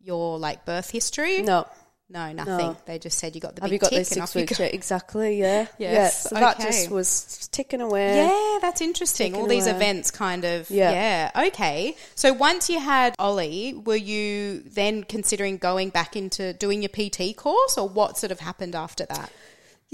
your 0.05 0.39
like 0.39 0.65
birth 0.65 0.91
history? 0.91 1.43
No. 1.43 1.67
No, 2.11 2.31
nothing. 2.33 2.55
No. 2.59 2.77
They 2.85 2.99
just 2.99 3.19
said 3.19 3.35
you 3.35 3.41
got 3.41 3.57
the 3.57 3.63
Have 3.63 3.71
big 3.71 3.77
you 3.77 3.79
got 3.81 3.89
tick 3.91 4.13
and 4.13 4.21
off 4.21 4.37
you 4.37 4.45
go. 4.45 4.55
Yeah, 4.59 4.67
exactly, 4.67 5.41
yeah. 5.41 5.67
Yes, 5.79 5.81
Yeah. 5.81 6.09
So 6.11 6.35
that 6.35 6.61
just 6.61 6.91
was 6.91 7.49
ticking 7.51 7.81
away. 7.81 8.19
Yeah, 8.19 8.59
that's 8.61 8.83
interesting. 8.83 9.35
All 9.35 9.47
these 9.47 9.67
away. 9.67 9.77
events 9.77 10.11
kind 10.11 10.45
of 10.45 10.69
yeah. 10.69 11.31
Yeah. 11.35 11.47
Okay. 11.47 11.97
So 12.15 12.35
once 12.35 12.69
you 12.69 12.79
had 12.79 13.15
Ollie, 13.19 13.73
were 13.73 13.97
you 13.97 14.61
then 14.67 15.05
considering 15.05 15.57
going 15.57 15.89
back 15.89 16.15
into 16.15 16.53
doing 16.53 16.83
your 16.83 16.91
PT 16.91 17.35
course 17.35 17.79
or 17.79 17.89
what 17.89 18.19
sort 18.19 18.31
of 18.33 18.41
happened 18.41 18.75
after 18.75 19.07
that? 19.07 19.33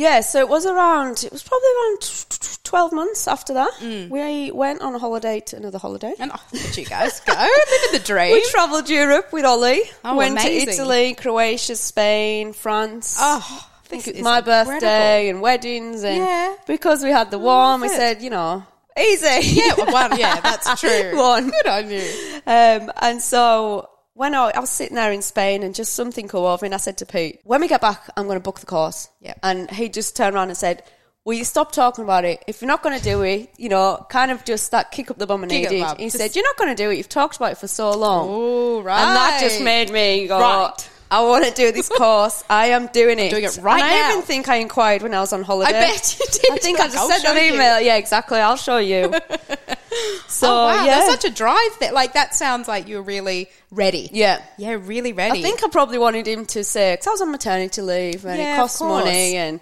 Yeah, 0.00 0.20
so 0.22 0.38
it 0.40 0.48
was 0.48 0.64
around, 0.64 1.24
it 1.24 1.30
was 1.32 1.42
probably 1.42 1.68
around 1.76 2.00
t- 2.00 2.24
t- 2.30 2.56
12 2.64 2.92
months 2.92 3.28
after 3.28 3.52
that. 3.54 3.72
Mm. 3.80 4.08
We 4.08 4.50
went 4.50 4.80
on 4.80 4.94
a 4.94 4.98
holiday 4.98 5.40
to 5.40 5.56
another 5.56 5.76
holiday. 5.78 6.14
And 6.18 6.30
oh, 6.34 6.42
look 6.52 6.62
at 6.64 6.76
you 6.78 6.86
guys 6.86 7.20
go 7.20 7.32
living 7.34 7.92
the 8.00 8.02
dream. 8.04 8.32
We 8.32 8.42
travelled 8.50 8.88
Europe 8.88 9.30
with 9.30 9.44
Ollie. 9.44 9.82
Oh, 10.04 10.16
went 10.16 10.32
amazing. 10.38 10.66
to 10.68 10.72
Italy, 10.72 11.14
Croatia, 11.14 11.76
Spain, 11.76 12.54
France. 12.54 13.16
Oh, 13.20 13.68
I 13.84 13.88
think 13.88 14.08
it 14.08 14.14
was 14.14 14.22
my 14.24 14.40
birthday 14.40 15.28
incredible. 15.28 15.30
and 15.30 15.42
weddings. 15.42 16.02
And 16.04 16.16
Yeah. 16.16 16.54
because 16.66 17.02
we 17.04 17.10
had 17.10 17.30
the 17.30 17.38
warm, 17.38 17.82
we 17.82 17.88
it. 17.88 17.90
said, 17.90 18.22
you 18.22 18.30
know, 18.30 18.64
easy. 18.98 19.60
Yeah, 19.60 19.74
well, 19.76 20.18
yeah, 20.18 20.40
that's 20.40 20.80
true. 20.80 21.18
One. 21.18 21.50
Good 21.50 21.66
on 21.66 21.90
you. 21.90 22.02
Um, 22.46 22.90
and 23.02 23.20
so 23.20 23.89
when 24.14 24.34
I, 24.34 24.52
I 24.54 24.60
was 24.60 24.70
sitting 24.70 24.96
there 24.96 25.12
in 25.12 25.22
Spain 25.22 25.62
and 25.62 25.74
just 25.74 25.94
something 25.94 26.28
came 26.28 26.40
over 26.40 26.64
me 26.64 26.68
and 26.68 26.74
I 26.74 26.78
said 26.78 26.98
to 26.98 27.06
Pete, 27.06 27.40
when 27.44 27.60
we 27.60 27.68
get 27.68 27.80
back, 27.80 28.08
I'm 28.16 28.26
going 28.26 28.38
to 28.38 28.42
book 28.42 28.60
the 28.60 28.66
course. 28.66 29.08
Yep. 29.20 29.38
And 29.42 29.70
he 29.70 29.88
just 29.88 30.16
turned 30.16 30.34
around 30.34 30.48
and 30.48 30.56
said, 30.56 30.82
will 31.24 31.34
you 31.34 31.44
stop 31.44 31.70
talking 31.72 32.02
about 32.04 32.24
it? 32.24 32.42
If 32.46 32.60
you're 32.60 32.68
not 32.68 32.82
going 32.82 32.98
to 32.98 33.04
do 33.04 33.22
it, 33.22 33.50
you 33.56 33.68
know, 33.68 34.04
kind 34.08 34.30
of 34.30 34.44
just 34.44 34.70
that 34.72 34.90
kick 34.90 35.10
up 35.10 35.18
the 35.18 35.26
bum 35.26 35.42
and 35.42 35.52
it. 35.52 35.70
He 35.70 35.78
Just- 36.06 36.16
said, 36.16 36.34
you're 36.34 36.44
not 36.44 36.56
going 36.56 36.74
to 36.74 36.82
do 36.82 36.90
it. 36.90 36.96
You've 36.96 37.08
talked 37.08 37.36
about 37.36 37.52
it 37.52 37.58
for 37.58 37.68
so 37.68 37.92
long. 37.92 38.26
Oh, 38.28 38.82
right. 38.82 39.00
And 39.00 39.16
that 39.16 39.40
just 39.40 39.62
made 39.62 39.90
me 39.90 40.26
go, 40.26 40.40
Right. 40.40 40.89
I 41.10 41.22
want 41.22 41.44
to 41.44 41.50
do 41.52 41.72
this 41.72 41.88
course. 41.96 42.44
I 42.48 42.66
am 42.68 42.86
doing 42.88 43.18
it. 43.18 43.30
doing 43.30 43.44
it 43.44 43.58
right 43.62 43.82
and 43.82 43.90
I 43.90 43.94
now. 43.94 44.10
even 44.10 44.22
think 44.22 44.48
I 44.48 44.56
inquired 44.56 45.02
when 45.02 45.12
I 45.14 45.20
was 45.20 45.32
on 45.32 45.42
holiday. 45.42 45.70
I 45.70 45.80
bet 45.80 46.16
you 46.18 46.26
did. 46.30 46.50
I 46.52 46.56
think 46.58 46.78
You're 46.78 46.86
I 46.86 46.90
just 46.90 46.98
"I'll 46.98 47.08
sent 47.08 47.24
an 47.24 47.36
you." 47.44 47.54
email. 47.54 47.80
Yeah, 47.80 47.96
exactly. 47.96 48.38
I'll 48.38 48.56
show 48.56 48.78
you. 48.78 49.12
so, 50.28 50.48
oh, 50.52 50.66
wow. 50.66 50.84
yeah. 50.84 50.98
There's 51.00 51.10
such 51.10 51.24
a 51.24 51.34
drive 51.34 51.78
That 51.80 51.92
Like, 51.94 52.12
that 52.14 52.34
sounds 52.34 52.68
like 52.68 52.88
you're 52.88 53.02
really 53.02 53.50
ready. 53.70 54.08
yeah. 54.12 54.42
Yeah, 54.58 54.78
really 54.80 55.12
ready. 55.12 55.40
I 55.40 55.42
think 55.42 55.64
I 55.64 55.68
probably 55.68 55.98
wanted 55.98 56.26
him 56.28 56.46
to 56.46 56.62
say, 56.64 56.92
because 56.94 57.06
I 57.06 57.10
was 57.10 57.22
on 57.22 57.30
maternity 57.32 57.82
leave 57.82 58.24
and 58.24 58.38
Yeah, 58.38 58.54
it 58.54 58.56
costs 58.56 58.80
money 58.80 59.36
and 59.36 59.60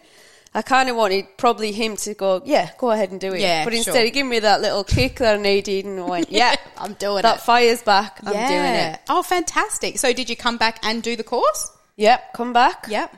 I 0.54 0.62
kind 0.62 0.88
of 0.88 0.96
wanted 0.96 1.26
probably 1.36 1.72
him 1.72 1.96
to 1.96 2.14
go, 2.14 2.42
yeah, 2.44 2.70
go 2.78 2.90
ahead 2.90 3.10
and 3.10 3.20
do 3.20 3.32
it. 3.32 3.40
Yeah, 3.40 3.64
but 3.64 3.74
instead 3.74 3.94
sure. 3.94 4.04
he 4.04 4.10
gave 4.10 4.26
me 4.26 4.38
that 4.40 4.60
little 4.60 4.84
kick 4.84 5.16
that 5.16 5.38
I 5.38 5.42
needed 5.42 5.84
and 5.84 6.00
I 6.00 6.04
went, 6.04 6.30
yeah, 6.30 6.56
I'm 6.76 6.94
doing 6.94 7.22
that 7.22 7.36
it. 7.36 7.38
That 7.38 7.42
fire's 7.42 7.82
back. 7.82 8.20
I'm 8.24 8.32
doing 8.32 8.74
it. 8.74 9.00
Oh, 9.08 9.22
fantastic. 9.22 9.98
So, 9.98 10.12
did 10.12 10.30
you 10.30 10.36
come 10.36 10.56
back 10.56 10.78
and 10.82 11.02
do 11.02 11.16
the 11.16 11.24
course? 11.24 11.70
Yep, 11.96 12.32
come 12.34 12.52
back. 12.52 12.86
Yep. 12.88 13.14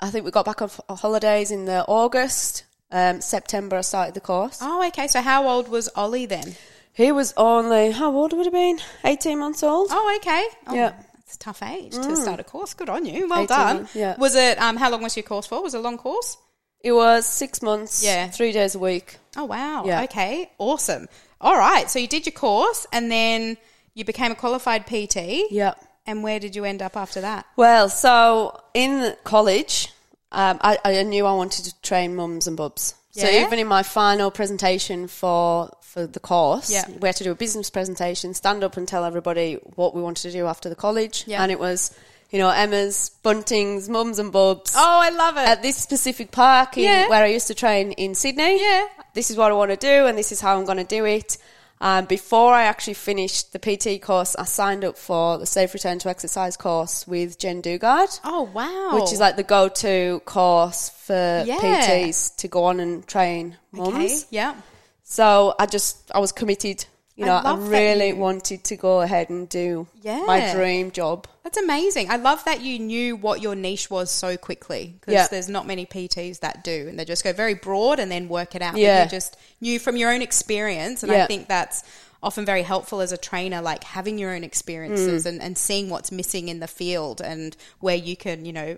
I 0.00 0.10
think 0.10 0.24
we 0.24 0.30
got 0.30 0.44
back 0.44 0.60
on 0.60 0.70
holidays 0.96 1.50
in 1.50 1.64
the 1.64 1.84
August. 1.86 2.64
Um, 2.90 3.20
September 3.20 3.76
I 3.76 3.80
started 3.80 4.14
the 4.14 4.20
course. 4.20 4.58
Oh, 4.60 4.86
okay. 4.88 5.08
So, 5.08 5.20
how 5.22 5.48
old 5.48 5.68
was 5.68 5.88
Ollie 5.96 6.26
then? 6.26 6.54
He 6.92 7.10
was 7.10 7.34
only, 7.36 7.90
how 7.90 8.14
old 8.14 8.32
would 8.32 8.46
have 8.46 8.52
been? 8.52 8.78
18 9.04 9.38
months 9.38 9.62
old. 9.64 9.88
Oh, 9.90 10.16
okay. 10.20 10.46
Oh, 10.68 10.74
Yeah. 10.74 10.90
Mm. 10.90 11.04
That's 11.16 11.34
a 11.36 11.38
tough 11.38 11.62
age 11.62 11.92
to 11.92 12.16
start 12.16 12.38
a 12.38 12.44
course. 12.44 12.74
Good 12.74 12.90
on 12.90 13.06
you. 13.06 13.26
Well 13.28 13.44
18, 13.44 13.46
done. 13.48 13.88
yeah. 13.94 14.14
Was 14.18 14.36
it, 14.36 14.60
um, 14.60 14.76
how 14.76 14.90
long 14.90 15.02
was 15.02 15.16
your 15.16 15.24
course 15.24 15.46
for? 15.46 15.62
Was 15.62 15.74
it 15.74 15.78
a 15.78 15.80
long 15.80 15.96
course? 15.96 16.36
It 16.84 16.92
was 16.92 17.26
six 17.26 17.62
months, 17.62 18.04
Yeah. 18.04 18.28
three 18.28 18.52
days 18.52 18.74
a 18.74 18.78
week. 18.78 19.16
Oh, 19.36 19.46
wow. 19.46 19.84
Yeah. 19.86 20.02
Okay. 20.04 20.50
Awesome. 20.58 21.08
All 21.40 21.56
right. 21.56 21.90
So, 21.90 21.98
you 21.98 22.06
did 22.06 22.26
your 22.26 22.32
course 22.34 22.86
and 22.92 23.10
then 23.10 23.56
you 23.94 24.04
became 24.04 24.30
a 24.32 24.34
qualified 24.36 24.86
PT. 24.86 25.46
Yeah. 25.50 25.74
And 26.06 26.22
where 26.22 26.38
did 26.38 26.54
you 26.54 26.64
end 26.64 26.82
up 26.82 26.96
after 26.96 27.20
that? 27.22 27.46
Well, 27.56 27.88
so 27.88 28.60
in 28.74 29.14
college, 29.24 29.88
um, 30.32 30.58
I, 30.60 30.78
I 30.84 31.02
knew 31.02 31.24
I 31.26 31.32
wanted 31.32 31.64
to 31.64 31.80
train 31.80 32.14
mums 32.14 32.46
and 32.46 32.56
bubs. 32.56 32.94
So 33.12 33.28
even 33.28 33.58
in 33.60 33.68
my 33.68 33.82
final 33.84 34.30
presentation 34.32 35.06
for 35.06 35.70
for 35.80 36.08
the 36.08 36.18
course, 36.18 36.72
Yeah. 36.72 36.84
we 37.00 37.06
had 37.08 37.14
to 37.16 37.24
do 37.24 37.30
a 37.30 37.36
business 37.36 37.70
presentation, 37.70 38.34
stand 38.34 38.64
up 38.64 38.76
and 38.76 38.88
tell 38.88 39.04
everybody 39.04 39.54
what 39.76 39.94
we 39.94 40.02
wanted 40.02 40.22
to 40.22 40.32
do 40.32 40.46
after 40.46 40.68
the 40.68 40.74
college, 40.74 41.22
Yeah. 41.24 41.40
and 41.40 41.52
it 41.52 41.60
was, 41.60 41.92
you 42.34 42.40
know, 42.40 42.50
Emma's, 42.50 43.12
Bunting's, 43.22 43.88
mums 43.88 44.18
and 44.18 44.32
bubs. 44.32 44.74
Oh, 44.76 44.98
I 45.00 45.10
love 45.10 45.36
it. 45.36 45.46
At 45.46 45.62
this 45.62 45.76
specific 45.76 46.32
park 46.32 46.76
in, 46.76 46.82
Yeah. 46.82 47.08
where 47.08 47.22
I 47.22 47.28
used 47.28 47.46
to 47.46 47.54
train 47.54 47.92
in 47.92 48.16
Sydney. 48.16 48.60
Yeah. 48.60 48.86
This 49.12 49.30
is 49.30 49.36
what 49.36 49.52
I 49.52 49.54
want 49.54 49.70
to 49.70 49.76
do, 49.76 50.06
and 50.06 50.18
this 50.18 50.32
is 50.32 50.40
how 50.40 50.58
I'm 50.58 50.64
going 50.64 50.78
to 50.78 50.82
do 50.84 51.04
it. 51.04 51.38
Um, 51.80 52.06
before 52.06 52.52
I 52.52 52.64
actually 52.64 52.94
finished 52.94 53.52
the 53.52 53.60
PT 53.60 54.02
course, 54.02 54.34
I 54.34 54.46
signed 54.46 54.84
up 54.84 54.98
for 54.98 55.38
the 55.38 55.46
Safe 55.46 55.72
Return 55.74 56.00
to 56.00 56.08
Exercise 56.08 56.56
course 56.56 57.06
with 57.06 57.38
Jen 57.38 57.62
Dugard, 57.62 58.18
oh, 58.24 58.50
wow. 58.52 58.98
which 59.00 59.12
is 59.12 59.20
like 59.20 59.36
the 59.36 59.44
go-to 59.44 60.20
course 60.24 60.88
for 60.88 61.44
Yeah. 61.46 61.60
PTs 61.60 62.34
to 62.38 62.48
go 62.48 62.64
on 62.64 62.80
and 62.80 63.06
train 63.06 63.58
okay. 63.78 63.90
mums. 63.92 64.26
Yeah. 64.30 64.56
So 65.04 65.54
I 65.56 65.66
just 65.66 66.10
I 66.12 66.18
was 66.18 66.32
committed. 66.32 66.84
You 67.16 67.26
know, 67.26 67.36
I, 67.36 67.42
that 67.42 67.58
really 67.68 68.08
you- 68.08 68.16
wanted 68.16 68.64
to 68.64 68.76
go 68.76 69.00
ahead 69.00 69.30
and 69.30 69.48
do 69.48 69.86
Yeah. 70.02 70.24
my 70.26 70.52
dream 70.52 70.90
job. 70.90 71.28
That's 71.44 71.56
amazing. 71.58 72.10
I 72.10 72.16
love 72.16 72.44
that 72.44 72.60
you 72.62 72.78
knew 72.80 73.14
what 73.14 73.40
your 73.40 73.54
niche 73.54 73.88
was 73.88 74.10
so 74.10 74.36
quickly 74.36 74.96
because 74.98 75.12
Yeah. 75.14 75.28
there's 75.30 75.48
not 75.48 75.64
many 75.66 75.86
PTs 75.86 76.40
that 76.40 76.64
do, 76.64 76.86
and 76.88 76.98
they 76.98 77.04
just 77.04 77.22
go 77.22 77.32
very 77.32 77.54
broad 77.54 78.00
and 78.00 78.10
then 78.10 78.28
work 78.28 78.54
it 78.56 78.62
out. 78.62 78.76
Yeah. 78.76 79.04
you 79.04 79.10
just 79.10 79.36
knew 79.60 79.78
from 79.78 79.96
your 79.96 80.10
own 80.12 80.22
experience, 80.22 81.02
and 81.04 81.12
I 81.12 81.26
think 81.26 81.46
that's 81.46 81.84
often 82.22 82.44
very 82.46 82.62
helpful 82.62 83.00
as 83.00 83.12
a 83.12 83.18
trainer, 83.18 83.60
like 83.60 83.84
having 83.84 84.18
your 84.18 84.32
own 84.34 84.40
Mm. 84.40 84.44
experiences 84.46 85.26
and, 85.26 85.40
and 85.42 85.56
seeing 85.58 85.90
what's 85.90 86.10
missing 86.10 86.48
in 86.48 86.58
the 86.58 86.66
field 86.66 87.20
and 87.20 87.54
where 87.80 87.94
you 87.96 88.16
can, 88.16 88.44
you 88.46 88.52
know, 88.52 88.76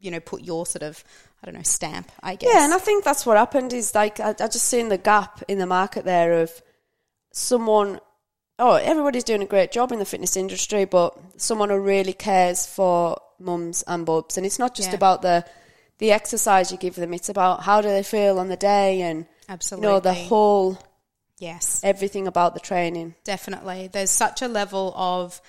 you 0.00 0.10
know, 0.10 0.20
put 0.20 0.42
your 0.42 0.66
sort 0.66 0.82
of 0.82 1.02
I 1.42 1.46
don't 1.46 1.56
know 1.56 1.62
stamp. 1.62 2.12
I 2.22 2.36
guess. 2.36 2.50
Yeah, 2.54 2.64
and 2.64 2.72
I 2.74 2.78
think 2.78 3.02
that's 3.04 3.26
what 3.26 3.36
happened 3.36 3.72
is 3.72 3.94
like 3.94 4.20
I, 4.20 4.30
I 4.30 4.48
just 4.48 4.64
seen 4.68 4.90
the 4.90 4.98
gap 4.98 5.42
in 5.48 5.58
the 5.58 5.66
market 5.66 6.04
there 6.04 6.40
of 6.40 6.62
someone. 7.34 8.00
Oh, 8.58 8.74
everybody's 8.74 9.24
doing 9.24 9.42
a 9.42 9.46
great 9.46 9.72
job 9.72 9.90
in 9.90 9.98
the 9.98 10.04
fitness 10.04 10.36
industry, 10.36 10.84
but 10.84 11.18
someone 11.36 11.70
who 11.70 11.78
really 11.78 12.12
cares 12.12 12.66
for 12.66 13.20
mums 13.40 13.82
and 13.88 14.06
bubs, 14.06 14.36
and 14.36 14.46
it's 14.46 14.60
not 14.60 14.74
just 14.74 14.90
Yeah. 14.90 14.96
about 14.96 15.22
the 15.22 15.44
the 15.98 16.12
exercise 16.12 16.70
you 16.72 16.78
give 16.78 16.94
them; 16.94 17.12
it's 17.12 17.28
about 17.28 17.62
how 17.62 17.80
do 17.80 17.88
they 17.88 18.02
feel 18.02 18.38
on 18.38 18.48
the 18.48 18.56
day, 18.56 19.02
and 19.02 19.26
Absolutely. 19.48 19.86
you 19.88 19.92
know 19.92 20.00
the 20.00 20.14
whole 20.14 20.78
yes. 21.38 21.80
everything 21.82 22.26
about 22.28 22.54
the 22.54 22.60
training. 22.60 23.14
Definitely. 23.24 23.88
There's 23.88 24.10
such 24.10 24.40
a 24.40 24.48
level 24.48 24.92
of 24.96 25.40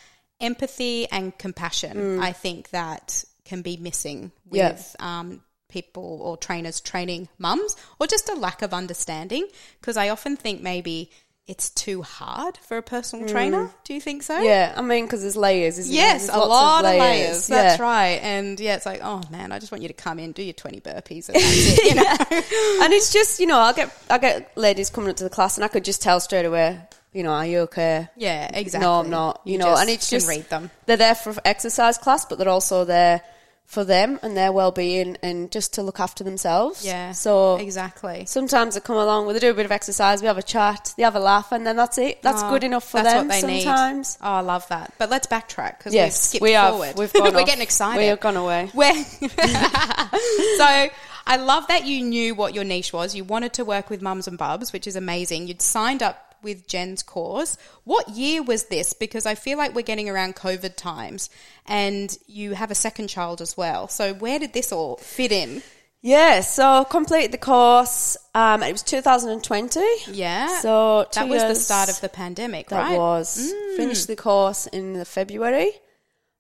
empathy 0.42 1.08
and 1.12 1.38
compassion, 1.38 2.20
I 2.20 2.32
think, 2.32 2.72
that 2.72 3.24
can 3.46 3.62
be 3.62 3.78
missing 3.78 4.32
Mm. 4.50 4.52
With 4.52 4.96
um, 5.00 5.42
people 5.70 6.20
or 6.24 6.38
trainers 6.38 6.80
training 6.82 7.30
mums, 7.38 7.76
or 8.00 8.08
just 8.08 8.30
a 8.30 8.34
lack 8.36 8.62
of 8.64 8.74
understanding. 8.74 9.48
Because 9.80 9.98
I 9.98 10.10
often 10.10 10.36
think 10.38 10.62
maybe 10.62 11.12
it's 11.48 11.70
too 11.70 12.02
hard 12.02 12.58
for 12.58 12.78
a 12.78 12.82
personal 12.82 13.28
trainer. 13.28 13.70
Do 13.84 13.94
you 13.94 14.02
think 14.02 14.24
so? 14.24 14.36
Mm. 14.36 14.46
Yeah, 14.46 14.74
I 14.76 14.82
mean, 14.82 15.06
because 15.06 15.22
there's 15.22 15.38
layers, 15.38 15.78
isn't 15.78 15.94
Yes, 15.94 16.28
there? 16.28 16.38
a 16.38 16.40
lot 16.40 16.86
of 16.86 16.92
layers. 16.98 17.48
That's 17.48 17.78
yeah. 17.78 17.84
right. 17.86 18.20
And 18.24 18.60
yeah, 18.60 18.76
it's 18.76 18.86
like, 18.86 19.02
oh 19.04 19.22
man, 19.30 19.52
I 19.52 19.60
just 19.60 19.72
want 19.72 19.84
you 19.84 19.88
to 19.88 19.94
come 19.94 20.18
in, 20.18 20.32
do 20.32 20.42
your 20.42 20.54
20 20.54 20.82
burpees, 20.82 21.30
and 21.30 21.36
that's 21.36 21.80
it. 21.80 21.84
You 21.86 21.96
know? 22.02 22.84
and 22.84 22.94
it's 22.94 23.14
just 23.14 23.40
you 23.40 23.46
know 23.46 23.60
I 23.60 23.74
get 23.74 23.96
I 24.10 24.18
get 24.18 24.58
ladies 24.58 24.90
coming 24.90 25.10
up 25.12 25.18
to 25.18 25.24
the 25.24 25.30
class 25.30 25.58
and 25.58 25.64
I 25.66 25.68
could 25.68 25.86
just 25.86 26.02
tell 26.02 26.20
straight 26.20 26.46
away 26.46 26.80
you 27.14 27.24
know 27.24 27.32
are 27.32 27.46
you 27.46 27.60
okay 27.60 28.08
yeah, 28.18 28.50
exactly. 28.54 28.86
no 28.86 29.00
I'm 29.00 29.10
not 29.10 29.42
you, 29.46 29.58
know 29.58 29.66
just 29.66 29.82
and 29.82 29.90
it's 29.90 30.10
just 30.10 30.28
read 30.28 30.50
them. 30.50 30.70
they're 30.86 30.98
there 30.98 31.16
for 31.16 31.34
exercise 31.46 31.98
class 31.98 32.26
but 32.26 32.38
they're 32.38 32.50
also 32.50 32.84
there 32.84 33.22
for 33.66 33.84
them 33.84 34.20
and 34.22 34.38
their 34.38 34.52
well-being 34.52 35.18
and 35.24 35.52
just 35.52 35.74
to 35.74 35.82
look 35.84 36.00
after 36.00 36.24
themselves 36.24 36.86
Yeah. 36.86 37.12
so 37.14 37.56
exactly. 37.58 38.24
sometimes 38.28 38.76
they 38.76 38.80
come 38.82 38.96
along 38.96 39.26
we 39.26 39.34
they 39.34 39.40
do 39.40 39.50
a 39.50 39.54
bit 39.56 39.66
of 39.66 39.72
exercise 39.72 40.22
we 40.22 40.28
have 40.28 40.38
a 40.38 40.44
chat 40.44 40.94
they 40.98 41.04
have 41.04 41.16
a 41.16 41.20
laugh 41.20 41.52
and 41.52 41.66
then 41.66 41.76
that's 41.76 41.98
it 41.98 42.22
that's 42.22 42.44
Oh, 42.44 42.50
good 42.52 42.64
enough 42.64 42.84
for 42.88 42.98
that's 43.02 43.14
them 43.14 43.28
what 43.28 43.42
they 43.42 43.62
sometimes 43.62 44.20
Need. 44.22 44.26
Oh, 44.28 44.32
I 44.34 44.40
love 44.42 44.68
that. 44.70 44.94
But 45.00 45.10
let's 45.10 45.28
backtrack 45.28 45.80
because 45.80 45.92
we've 45.92 45.96
yes 45.96 46.22
skipped 46.30 46.44
we 46.44 46.52
have 46.52 46.70
forward. 46.72 46.96
we've 46.98 47.12
gone 47.12 47.24
We're 47.34 47.40
off. 47.42 47.46
getting 47.48 47.64
excited. 47.64 48.00
we 48.00 48.06
have 48.06 48.20
gone 48.20 48.38
away 48.38 48.70
We're- 48.76 49.04
so 50.58 50.88
I 51.28 51.38
love 51.38 51.68
that 51.68 51.86
you 51.86 52.04
knew 52.04 52.36
what 52.36 52.54
your 52.54 52.64
niche 52.64 52.94
was. 52.94 53.16
You 53.16 53.24
wanted 53.24 53.54
to 53.54 53.66
work 53.66 53.90
with 53.90 54.00
mums 54.02 54.28
and 54.28 54.38
bubs, 54.38 54.72
which 54.72 54.86
is 54.86 54.96
amazing. 54.96 55.48
You'd 55.48 55.60
signed 55.62 56.04
up 56.04 56.25
with 56.46 56.66
Jen's 56.68 57.04
course. 57.04 57.58
What 57.84 58.08
year 58.10 58.42
was 58.42 58.66
this? 58.66 58.94
Because 58.94 59.26
I 59.26 59.36
feel 59.36 59.58
like 59.58 59.76
we're 59.76 59.82
getting 59.92 60.10
around 60.10 60.38
COVID 60.38 60.76
times 60.78 61.30
and 61.66 62.18
you 62.28 62.54
have 62.54 62.72
a 62.72 62.76
second 62.76 63.08
child 63.10 63.42
as 63.42 63.58
well. 63.58 63.90
So 63.90 64.14
where 64.14 64.40
did 64.40 64.54
this 64.54 64.72
all 64.72 64.96
fit 64.98 65.34
in? 65.34 65.62
yeah 66.02 66.42
so 66.42 66.86
complete 66.86 67.32
the 67.32 67.38
course 67.40 68.16
um 68.36 68.62
it 68.62 68.72
was 68.72 68.84
2020 68.84 69.82
Yeah. 70.12 70.60
so 70.60 71.08
that 71.14 71.28
was 71.28 71.42
the 71.42 71.56
start 71.56 71.90
of 71.90 72.00
the 72.00 72.10
pandemic, 72.10 72.70
That 72.70 72.90
right? 72.92 72.96
was 72.98 73.52
finished 73.76 74.06
the 74.08 74.16
course 74.16 74.68
in 74.68 74.94
the 74.94 75.06
February, 75.06 75.72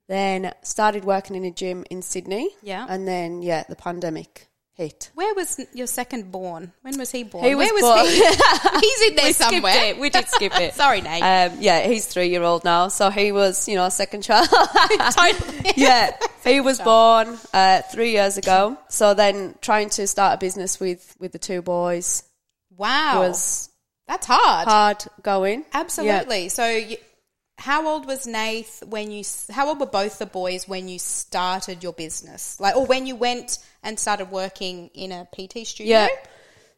then 0.07 0.53
started 0.61 1.03
working 1.03 1.35
in 1.35 1.43
a 1.45 1.51
gym 1.51 1.83
in 1.89 2.03
Sydney. 2.03 2.49
Yeah. 2.61 2.85
and 2.87 3.07
then 3.07 3.41
yeah, 3.41 3.63
the 3.67 3.75
pandemic 3.75 4.47
hit. 4.75 5.09
Where 5.15 5.33
was 5.33 5.59
your 5.73 5.87
second 5.87 6.31
born? 6.31 6.71
When 6.81 6.97
was 6.97 7.09
he 7.11 7.23
born? 7.23 7.43
He 7.45 7.55
was 7.55 7.71
Where 7.71 7.81
born- 7.81 8.05
he? 8.05 8.15
He's 8.87 9.09
in 9.09 9.15
there 9.15 9.25
we 9.25 9.33
somewhere. 9.33 9.73
it. 9.85 9.99
We 9.99 10.09
did 10.09 10.27
skip 10.27 10.51
it. 10.59 10.73
Sorry, 10.75 11.01
Nate. 11.01 11.23
Um, 11.23 11.57
yeah, 11.61 11.87
he's 11.87 12.05
three 12.05 12.27
year 12.29 12.43
old 12.43 12.63
now, 12.63 12.89
so 12.89 13.09
he 13.09 13.31
was, 13.31 13.67
you 13.67 13.75
know, 13.75 13.85
a 13.85 13.91
second 13.91 14.21
child. 14.23 14.47
Totally. 15.11 15.71
yeah, 15.77 16.11
he 16.43 16.59
was 16.61 16.79
born 16.79 17.37
uh, 17.53 17.81
three 17.91 18.11
years 18.11 18.37
ago. 18.37 18.77
So 18.89 19.13
then, 19.13 19.55
trying 19.61 19.89
to 19.91 20.05
start 20.07 20.35
a 20.35 20.37
business 20.37 20.79
with 20.79 21.15
with 21.19 21.31
the 21.31 21.39
two 21.39 21.61
boys 21.61 22.23
Wow. 22.77 23.21
was 23.27 23.69
That's 24.07 24.27
hard. 24.27 24.67
hard 24.67 25.05
going. 25.21 25.63
Absolutely. 25.73 26.49
So, 26.49 26.67
you, 26.69 26.97
how 27.57 27.87
old 27.87 28.05
was 28.05 28.27
Nath 28.27 28.83
when 28.85 29.11
you? 29.11 29.23
How 29.51 29.67
old 29.69 29.79
were 29.79 29.85
both 29.85 30.19
the 30.19 30.25
boys 30.25 30.67
when 30.67 30.87
you 30.87 30.99
started 30.99 31.83
your 31.83 31.93
business? 31.93 32.59
Like, 32.59 32.75
or 32.75 32.85
when 32.85 33.05
you 33.05 33.15
went 33.15 33.59
and 33.81 33.97
started 33.97 34.29
working 34.31 34.89
in 34.93 35.11
a 35.11 35.25
PT 35.33 35.65
studio? 35.65 35.97
Yeah. 35.99 36.07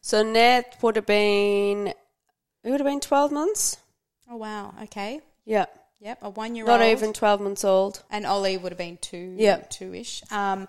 So 0.02 0.24
Nate 0.24 0.66
would 0.82 0.96
have 0.96 1.06
been, 1.08 1.88
it 1.88 2.70
would 2.70 2.80
have 2.80 2.86
been 2.88 3.00
twelve 3.00 3.32
months. 3.32 3.78
Oh 4.30 4.36
wow. 4.38 4.74
Okay. 4.84 5.22
Yeah, 5.46 5.66
Yep. 6.00 6.20
A 6.22 6.30
one-year-old. 6.30 6.80
not 6.80 6.86
even 6.86 7.12
twelve 7.14 7.42
months 7.42 7.64
old. 7.64 8.04
And 8.12 8.26
Ollie 8.26 8.58
would 8.58 8.72
have 8.72 8.78
been 8.78 8.98
two. 8.98 9.34
Yeah. 9.38 9.58
Two-ish. 9.70 10.22
Um. 10.32 10.68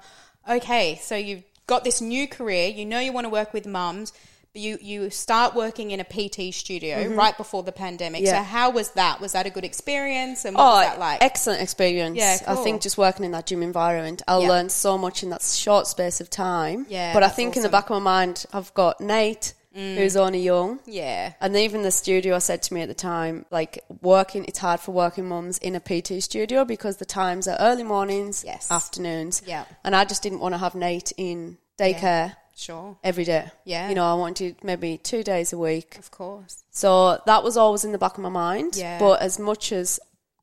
Okay. 0.49 0.99
So 1.03 1.17
you've 1.17 1.43
got 1.67 1.85
this 1.85 2.01
new 2.01 2.27
career. 2.27 2.69
You 2.69 2.87
know 2.87 2.99
you 2.99 3.13
want 3.13 3.27
to 3.27 3.31
work 3.31 3.53
with 3.53 3.67
mums. 3.67 4.13
You 4.59 4.79
you 4.81 5.11
start 5.11 5.55
working 5.55 5.91
in 5.93 6.01
a 6.01 6.05
PT 6.05 6.53
studio 6.55 7.09
right 7.15 7.37
before 7.37 7.63
the 7.63 7.73
pandemic. 7.73 8.19
Mm-hmm. 8.23 8.27
Yeah. 8.35 8.39
So 8.43 8.45
how 8.45 8.71
was 8.71 8.91
that? 8.93 9.21
Was 9.21 9.33
that 9.33 9.47
a 9.47 9.51
good 9.51 9.65
experience? 9.65 10.45
And 10.45 10.57
what 10.57 10.65
was 10.65 10.87
that 10.87 10.99
like? 10.99 11.19
Oh, 11.23 11.25
excellent 11.25 11.63
experience. 11.63 12.17
Yeah, 12.19 12.39
I 12.47 12.57
think 12.57 12.83
just 12.83 12.99
working 12.99 13.25
in 13.25 13.33
that 13.33 13.47
gym 13.47 13.63
environment, 13.63 14.23
I 14.29 14.39
Yeah. 14.39 14.49
learned 14.49 14.73
so 14.73 14.99
much 14.99 15.23
in 15.23 15.31
that 15.31 15.43
short 15.43 15.87
space 15.87 16.21
of 16.21 16.29
time. 16.31 16.87
Yeah, 16.89 17.13
But 17.15 17.23
I 17.23 17.29
think 17.29 17.57
in 17.57 17.63
the. 17.63 17.69
Mm. 17.69 17.73
back 17.73 17.91
of 17.91 18.03
my 18.03 18.17
mind, 18.17 18.45
I've 18.53 18.73
got 18.75 19.01
Nate, 19.01 19.55
who's 19.75 20.17
only 20.17 20.41
young. 20.41 20.81
yeah. 20.87 21.35
And 21.41 21.55
even 21.57 21.83
the 21.83 21.91
studio 21.93 22.39
said 22.41 22.63
to 22.65 22.75
me 22.75 22.81
at 22.83 22.89
the 22.89 22.95
time, 22.95 23.45
like 23.51 23.79
working, 24.03 24.45
it's 24.49 24.59
hard 24.59 24.81
for 24.81 24.91
working 24.93 25.29
mums 25.29 25.59
in 25.59 25.77
a 25.77 25.81
PT 25.81 26.21
studio 26.21 26.65
because 26.65 26.97
the 26.97 27.05
times 27.05 27.47
are 27.47 27.57
early 27.61 27.85
mornings, 27.85 28.43
Yes. 28.45 28.71
afternoons. 28.73 29.41
Yeah. 29.47 29.65
And 29.85 29.95
I 29.95 30.05
just 30.05 30.23
didn't 30.23 30.41
want 30.41 30.55
to 30.55 30.59
have 30.59 30.75
Nate 30.75 31.13
in 31.17 31.59
daycare 31.79 32.35
Sure. 32.59 32.99
every 33.05 33.25
day. 33.25 33.51
Yeah. 33.65 33.89
You 33.89 33.95
know, 33.95 34.05
I 34.05 34.15
wanted 34.15 34.57
maybe 34.65 34.99
two 34.99 35.23
days 35.23 35.53
a 35.53 35.59
week. 35.59 35.97
Of 35.97 36.11
course. 36.11 36.65
So 36.71 37.21
that 37.25 37.45
was 37.45 37.57
always 37.57 37.85
in 37.85 37.93
the 37.93 37.99
back 37.99 38.19
of 38.19 38.23
my 38.23 38.29
mind. 38.29 38.77
Yeah. 38.77 38.99
But 38.99 39.23
as 39.23 39.39
much 39.39 39.71
as 39.71 40.01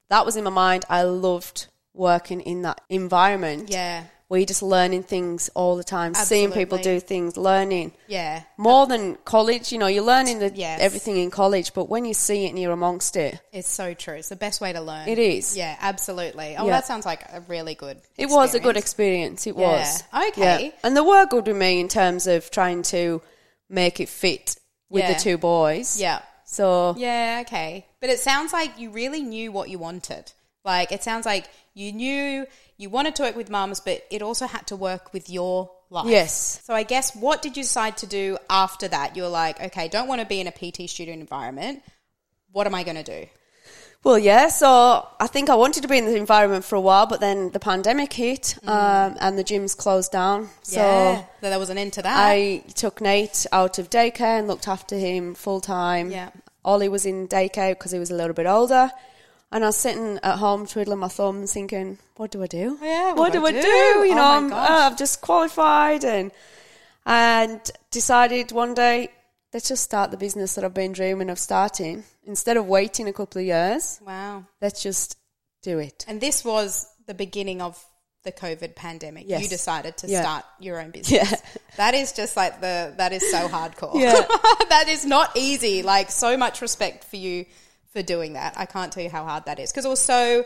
that 0.09 0.25
was 0.25 0.37
in 0.37 0.45
my 0.45 0.49
mind, 0.49 0.85
I 0.89 1.03
loved 1.03 1.67
working 1.93 2.39
in 2.39 2.61
that 2.61 2.79
environment. 2.89 3.69
Yeah. 3.69 4.05
Where 4.27 4.39
you're 4.39 4.47
just 4.47 4.63
learning 4.63 5.03
things 5.03 5.49
all 5.53 5.75
the 5.75 5.83
time, 5.83 6.15
seeing 6.15 6.51
people 6.51 6.79
do 6.79 6.99
things, 6.99 7.37
learning. 7.37 7.91
Yeah. 8.07 8.41
More 8.57 8.87
than 8.87 9.17
college, 9.23 9.71
you 9.71 9.77
know, 9.77 9.85
you're 9.85 10.03
learning 10.03 10.39
the, 10.39 10.49
Yes. 10.49 10.79
everything 10.81 11.17
in 11.17 11.29
college, 11.29 11.73
but 11.75 11.89
when 11.89 12.05
you 12.05 12.15
see 12.15 12.45
it 12.45 12.49
and 12.49 12.57
you're 12.59 12.71
amongst 12.71 13.15
it, 13.17 13.39
It's 13.51 13.69
so 13.69 13.93
true. 13.93 14.15
It's 14.15 14.29
the 14.29 14.35
best 14.35 14.61
way 14.61 14.73
to 14.73 14.81
learn. 14.81 15.07
It 15.07 15.19
is. 15.19 15.55
Yeah, 15.55 15.77
absolutely. 15.79 16.55
Oh, 16.57 16.65
Yeah. 16.65 16.71
that 16.71 16.87
sounds 16.87 17.05
like 17.05 17.21
a 17.31 17.41
really 17.41 17.75
good. 17.75 18.01
it 18.17 18.25
was 18.27 18.55
a 18.55 18.59
good 18.59 18.77
experience. 18.77 19.45
experience. 19.45 19.47
It 19.47 19.55
Yeah. 19.55 19.67
was. 20.19 20.29
Okay. 20.29 20.73
And 20.83 20.97
they 20.97 21.01
were 21.01 21.25
good 21.27 21.45
with 21.45 21.55
me 21.55 21.79
in 21.79 21.87
terms 21.87 22.25
of 22.25 22.49
trying 22.49 22.81
to 22.83 23.21
make 23.69 23.99
it 23.99 24.09
fit 24.09 24.55
with 24.89 25.03
Yeah. 25.03 25.13
the 25.13 25.19
two 25.19 25.37
boys. 25.37 25.99
Yeah. 25.99 26.19
So, 26.45 26.95
Yeah. 26.97 27.43
Okay. 27.45 27.85
But 28.01 28.09
it 28.09 28.19
sounds 28.19 28.53
like 28.53 28.79
you 28.79 28.89
really 28.89 29.21
knew 29.21 29.51
what 29.51 29.69
you 29.69 29.77
wanted. 29.77 30.31
Like 30.63 30.91
it 30.91 31.03
sounds 31.03 31.27
like 31.27 31.45
you 31.75 31.91
knew 31.91 32.47
you 32.77 32.89
wanted 32.89 33.15
to 33.15 33.23
work 33.23 33.35
with 33.35 33.49
mums, 33.49 33.79
but 33.79 34.03
it 34.09 34.21
also 34.21 34.47
had 34.47 34.67
to 34.67 34.75
work 34.75 35.13
with 35.13 35.29
your 35.29 35.71
life. 35.89 36.07
yes. 36.07 36.61
So 36.65 36.73
I 36.73 36.83
guess 36.83 37.15
what 37.15 37.41
did 37.41 37.55
you 37.57 37.63
decide 37.63 37.97
to 37.97 38.07
do 38.07 38.37
after 38.49 38.87
that? 38.87 39.15
You 39.15 39.23
were 39.23 39.29
like, 39.29 39.61
okay, 39.61 39.87
don't 39.87 40.07
want 40.07 40.21
to 40.21 40.27
be 40.27 40.39
in 40.41 40.47
a 40.47 40.51
PT 40.51 40.89
studio 40.89 41.13
environment. 41.13 41.81
What 42.51 42.67
am 42.67 42.75
I 42.75 42.83
going 42.83 42.97
to 42.97 43.03
do? 43.03 43.27
Well, 44.03 44.19
yeah. 44.19 44.49
So 44.49 45.07
I 45.19 45.27
think 45.27 45.49
I 45.49 45.55
wanted 45.55 45.81
to 45.81 45.87
be 45.87 45.97
in 45.97 46.05
the 46.05 46.15
environment 46.15 46.63
for 46.63 46.75
a 46.75 46.81
while, 46.81 47.07
but 47.07 47.19
then 47.21 47.49
the 47.51 47.59
pandemic 47.59 48.13
hit 48.13 48.55
um, 48.67 49.15
and 49.19 49.37
the 49.37 49.43
gyms 49.43 49.75
closed 49.75 50.11
down. 50.11 50.49
So 50.61 50.79
Mm. 50.79 50.83
yeah. 50.83 51.23
So 51.41 51.49
there 51.49 51.59
was 51.59 51.69
an 51.69 51.77
end 51.77 51.93
to 51.93 52.01
that. 52.03 52.15
I 52.17 52.63
took 52.75 53.01
Nate 53.01 53.45
out 53.51 53.79
of 53.79 53.89
daycare 53.89 54.37
and 54.39 54.47
looked 54.47 54.67
after 54.67 54.95
him 54.95 55.33
full 55.33 55.59
time. 55.61 56.11
Yeah. 56.11 56.29
Ollie 56.63 56.89
was 56.89 57.05
in 57.05 57.27
daycare 57.27 57.71
because 57.71 57.91
he 57.91 57.99
was 57.99 58.11
a 58.11 58.15
little 58.15 58.33
bit 58.33 58.45
older. 58.47 58.91
And 59.55 59.63
I 59.63 59.67
was 59.67 59.77
sitting 59.77 60.19
at 60.21 60.35
home 60.35 60.67
twiddling 60.67 60.99
my 60.99 61.07
thumbs 61.07 61.53
thinking, 61.53 61.97
what 62.17 62.29
do 62.29 62.43
I 62.43 62.47
do? 62.47 62.77
Yeah, 62.81 63.13
what, 63.13 63.17
what 63.17 63.31
do 63.31 63.45
I 63.45 63.53
do? 63.53 63.61
do? 63.61 63.67
You 63.67 64.11
Oh 64.11 64.15
know, 64.15 64.21
I'm, 64.21 64.51
uh, 64.51 64.57
I've 64.57 64.97
just 64.97 65.21
qualified 65.21 66.03
and 66.03 66.33
and 67.05 67.61
decided 67.89 68.51
one 68.51 68.73
day, 68.73 69.11
let's 69.53 69.69
just 69.69 69.81
start 69.81 70.11
the 70.11 70.17
business 70.17 70.55
that 70.55 70.65
I've 70.65 70.73
been 70.73 70.91
dreaming 70.91 71.29
of 71.29 71.39
starting. 71.39 72.03
Instead 72.25 72.57
of 72.57 72.65
waiting 72.65 73.07
a 73.07 73.13
couple 73.13 73.39
of 73.39 73.45
years, 73.47 74.01
wow. 74.05 74.43
let's 74.61 74.83
just 74.83 75.17
do 75.63 75.79
it. 75.79 76.03
And 76.05 76.19
this 76.19 76.43
was 76.43 76.85
the 77.07 77.13
beginning 77.13 77.61
of 77.61 77.81
the 78.25 78.33
COVID 78.33 78.75
pandemic. 78.75 79.23
Yes. 79.25 79.41
You 79.41 79.47
decided 79.47 79.95
to 79.99 80.07
Yeah. 80.07 80.21
start 80.21 80.45
your 80.59 80.81
own 80.81 80.91
business. 80.91 81.31
Yeah. 81.31 81.37
That 81.77 81.93
is 81.93 82.11
just 82.11 82.35
like 82.35 82.59
the 82.59 82.93
that 82.97 83.13
is 83.13 83.31
so 83.31 83.47
hardcore. 83.47 83.99
Yeah. 83.99 84.13
that 84.69 84.87
is 84.89 85.05
not 85.05 85.37
easy. 85.37 85.81
Like 85.81 86.11
so 86.11 86.35
much 86.35 86.61
respect 86.61 87.05
for 87.05 87.15
you 87.15 87.45
for 87.95 88.03
doing 88.03 88.33
that. 88.33 88.53
I 88.57 88.65
can't 88.65 88.91
tell 88.91 89.01
you 89.03 89.09
how 89.09 89.23
hard 89.23 89.45
that 89.45 89.59
is 89.59 89.71
because 89.71 89.85
also 89.85 90.43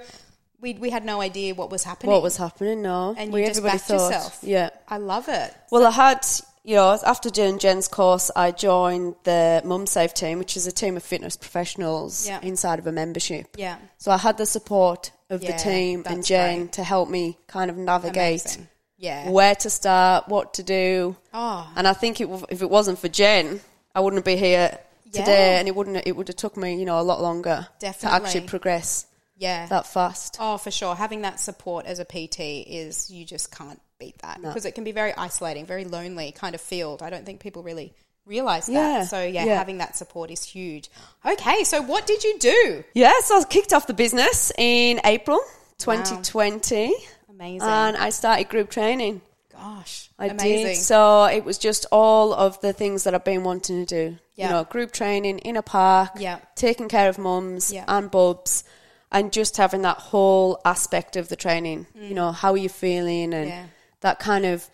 we 0.62 0.73
we 0.75 0.89
had 0.89 1.03
no 1.03 1.19
idea 1.21 1.55
what 1.55 1.71
was 1.71 1.83
happening. 1.83 2.12
What 2.12 2.21
was 2.23 2.38
happening? 2.38 2.81
No, 2.81 3.15
and 3.17 3.33
we 3.33 3.41
you 3.41 3.47
just 3.47 3.63
backed 3.63 3.81
thought, 3.83 4.12
yourself. 4.12 4.39
yeah. 4.43 4.69
I 4.88 4.97
love 4.97 5.27
it. 5.29 5.53
Well, 5.71 5.85
I 5.88 5.91
had, 5.91 6.25
you 6.63 6.75
know, 6.75 6.97
after 7.05 7.29
doing 7.29 7.57
Jen's 7.57 7.88
course, 7.88 8.29
I 8.35 8.51
joined 8.51 9.15
the 9.23 9.62
MumSafe 9.65 10.13
team, 10.13 10.38
which 10.38 10.55
is 10.57 10.67
a 10.67 10.71
team 10.71 10.95
of 10.97 11.03
fitness 11.03 11.38
professionals 11.38 12.27
Yeah. 12.27 12.39
inside 12.41 12.77
of 12.79 12.88
a 12.88 12.91
membership. 12.91 13.47
Yeah. 13.57 13.77
So 13.97 14.12
I 14.12 14.17
had 14.17 14.38
the 14.38 14.45
support 14.45 15.12
of 15.29 15.41
Yeah, 15.41 15.53
the 15.53 15.57
team 15.63 16.03
and 16.05 16.23
Jen 16.25 16.57
great. 16.57 16.71
to 16.73 16.83
help 16.83 17.09
me 17.09 17.38
kind 17.47 17.71
of 17.71 17.77
navigate 17.77 18.43
Amazing. 18.45 18.67
Yeah. 18.97 19.29
where 19.29 19.55
to 19.55 19.69
start, 19.69 20.27
what 20.27 20.53
to 20.55 20.63
do. 20.63 21.15
Oh. 21.33 21.67
And 21.75 21.88
I 21.88 21.93
think 21.93 22.19
it, 22.21 22.27
if 22.49 22.62
it 22.62 22.69
wasn't 22.69 22.99
for 22.99 23.07
Jen, 23.07 23.62
I 23.95 24.01
wouldn't 24.01 24.25
be 24.25 24.35
here 24.35 24.77
today, 25.11 25.53
Yeah. 25.53 25.59
and 25.59 25.67
it 25.67 25.75
wouldn't. 25.75 26.05
It 26.05 26.15
would 26.15 26.27
have 26.27 26.37
took 26.37 26.55
me, 26.57 26.75
you 26.75 26.85
know, 26.85 26.99
a 26.99 27.01
lot 27.03 27.21
longer 27.21 27.67
Definitely. 27.79 28.19
to 28.19 28.25
actually 28.25 28.47
progress 28.47 29.05
Yeah. 29.37 29.65
that 29.67 29.87
fast. 29.87 30.37
Oh, 30.39 30.57
for 30.57 30.71
sure. 30.71 30.95
Having 30.95 31.21
that 31.21 31.39
support 31.39 31.85
as 31.85 31.99
a 31.99 32.05
PT 32.05 32.61
is 32.67 33.09
you 33.09 33.25
just 33.25 33.51
can't 33.51 33.81
beat 33.99 34.17
that 34.19 34.41
No. 34.41 34.49
because 34.49 34.65
it 34.65 34.75
can 34.75 34.83
be 34.83 34.91
very 34.91 35.13
isolating, 35.15 35.65
very 35.65 35.85
lonely 35.85 36.31
kind 36.31 36.55
of 36.55 36.61
field. 36.61 37.01
I 37.01 37.09
don't 37.09 37.25
think 37.25 37.39
people 37.41 37.63
really 37.63 37.93
realize 38.25 38.67
that. 38.67 38.73
Yeah, 38.73 39.05
So 39.05 39.23
yeah, 39.23 39.43
yeah. 39.45 39.55
having 39.57 39.79
that 39.79 39.95
support 39.97 40.29
is 40.29 40.43
huge. 40.43 40.89
Okay, 41.25 41.63
so 41.63 41.81
what 41.81 42.05
did 42.05 42.23
you 42.23 42.37
do? 42.39 42.83
Yeah, 42.93 43.13
so 43.23 43.39
I 43.39 43.43
kicked 43.45 43.73
off 43.73 43.87
the 43.87 43.93
business 43.93 44.51
in 44.57 45.01
April 45.03 45.39
2020. 45.79 46.93
Amazing. 47.29 47.61
And 47.67 47.97
I 47.97 48.09
started 48.09 48.49
group 48.49 48.69
training. 48.69 49.21
Gosh, 49.59 50.09
I 50.17 50.27
amazing. 50.27 50.65
did. 50.67 50.75
So 50.77 51.25
it 51.25 51.43
was 51.45 51.57
just 51.57 51.85
all 51.91 52.33
of 52.33 52.59
the 52.61 52.73
things 52.73 53.03
that 53.03 53.13
I've 53.15 53.23
been 53.23 53.43
wanting 53.43 53.85
to 53.85 54.09
do. 54.09 54.17
Yeah. 54.35 54.45
You 54.47 54.51
know, 54.53 54.63
group 54.63 54.91
training 54.91 55.39
in 55.39 55.57
a 55.57 55.61
park, 55.61 56.11
Yeah. 56.17 56.39
taking 56.55 56.87
care 56.89 57.09
of 57.09 57.17
mums 57.17 57.71
Yeah. 57.71 57.85
and 57.87 58.09
bubs, 58.09 58.63
and 59.11 59.31
just 59.33 59.57
having 59.57 59.81
that 59.83 59.97
whole 59.97 60.59
aspect 60.65 61.15
of 61.15 61.29
the 61.29 61.35
training. 61.35 61.87
You 61.95 62.13
know, 62.13 62.31
how 62.31 62.51
are 62.51 62.57
you 62.57 62.69
feeling? 62.69 63.33
And 63.33 63.47
Mm. 63.47 63.49
Yeah. 63.49 63.63
that 64.01 64.19
kind 64.19 64.45
of, 64.45 64.69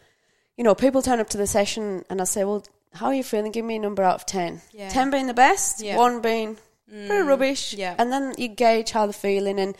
you 0.57 0.63
know, 0.63 0.75
people 0.75 1.01
turn 1.01 1.19
up 1.19 1.29
to 1.29 1.37
the 1.37 1.47
session 1.47 2.03
and 2.09 2.21
I 2.21 2.25
say, 2.25 2.43
well, 2.43 2.63
how 2.93 3.07
are 3.07 3.13
you 3.13 3.23
feeling? 3.23 3.51
Give 3.51 3.65
me 3.65 3.77
a 3.77 3.79
number 3.79 4.03
out 4.03 4.15
of 4.15 4.25
10. 4.25 4.61
Yeah. 4.71 4.89
10 4.89 5.09
being 5.09 5.27
the 5.27 5.33
best, 5.33 5.81
Yeah. 5.81 5.95
Mm. 5.95 5.97
one 5.97 6.19
being 6.21 6.57
pretty 6.87 7.23
rubbish. 7.23 7.73
Yeah. 7.73 7.95
And 7.97 8.11
then 8.11 8.33
you 8.37 8.47
gauge 8.49 8.91
how 8.91 9.05
they're 9.05 9.13
feeling. 9.13 9.59
And 9.59 9.75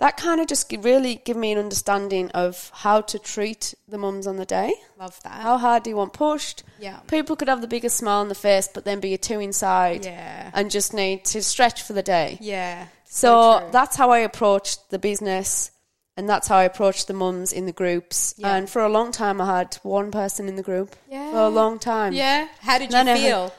that 0.00 0.16
kind 0.16 0.40
of 0.40 0.46
just 0.48 0.72
really 0.80 1.22
give 1.24 1.36
me 1.36 1.52
an 1.52 1.58
understanding 1.58 2.30
of 2.32 2.70
how 2.74 3.00
to 3.00 3.18
treat 3.18 3.74
the 3.88 3.96
mums 3.96 4.26
on 4.26 4.36
the 4.36 4.44
day. 4.44 4.74
Love 4.98 5.18
that. 5.22 5.40
How 5.42 5.56
hard 5.56 5.84
do 5.84 5.90
you 5.90 5.96
want 5.96 6.12
pushed? 6.12 6.62
Yeah. 6.80 6.98
People 7.06 7.36
could 7.36 7.48
have 7.48 7.60
the 7.60 7.68
biggest 7.68 7.96
smile 7.96 8.20
on 8.20 8.28
the 8.28 8.34
face, 8.34 8.68
but 8.72 8.84
then 8.84 9.00
be 9.00 9.14
a 9.14 9.18
two 9.18 9.38
inside 9.40 10.04
Yeah. 10.04 10.50
and 10.52 10.70
just 10.70 10.92
need 10.94 11.24
to 11.26 11.42
stretch 11.42 11.82
for 11.82 11.92
the 11.92 12.02
day. 12.02 12.38
yeah. 12.40 12.86
So, 13.06 13.60
true. 13.60 13.68
that's 13.70 13.94
how 13.96 14.10
I 14.10 14.18
approached 14.18 14.90
the 14.90 14.98
business 14.98 15.70
and 16.16 16.28
that's 16.28 16.48
how 16.48 16.56
I 16.56 16.64
approached 16.64 17.06
the 17.06 17.14
mums 17.14 17.52
in 17.52 17.66
the 17.66 17.72
groups. 17.72 18.34
Yeah. 18.36 18.56
And 18.56 18.68
for 18.68 18.82
a 18.82 18.88
long 18.88 19.12
time, 19.12 19.40
I 19.40 19.58
had 19.58 19.76
one 19.84 20.10
person 20.10 20.48
in 20.48 20.56
the 20.56 20.62
group. 20.64 20.96
Yeah. 21.08 21.30
For 21.30 21.38
a 21.38 21.48
long 21.48 21.78
time. 21.78 22.12
yeah. 22.12 22.48
How 22.60 22.78
did 22.78 22.86
you 22.86 22.90
Then 22.90 23.08
I 23.08 23.16
feel? 23.16 23.52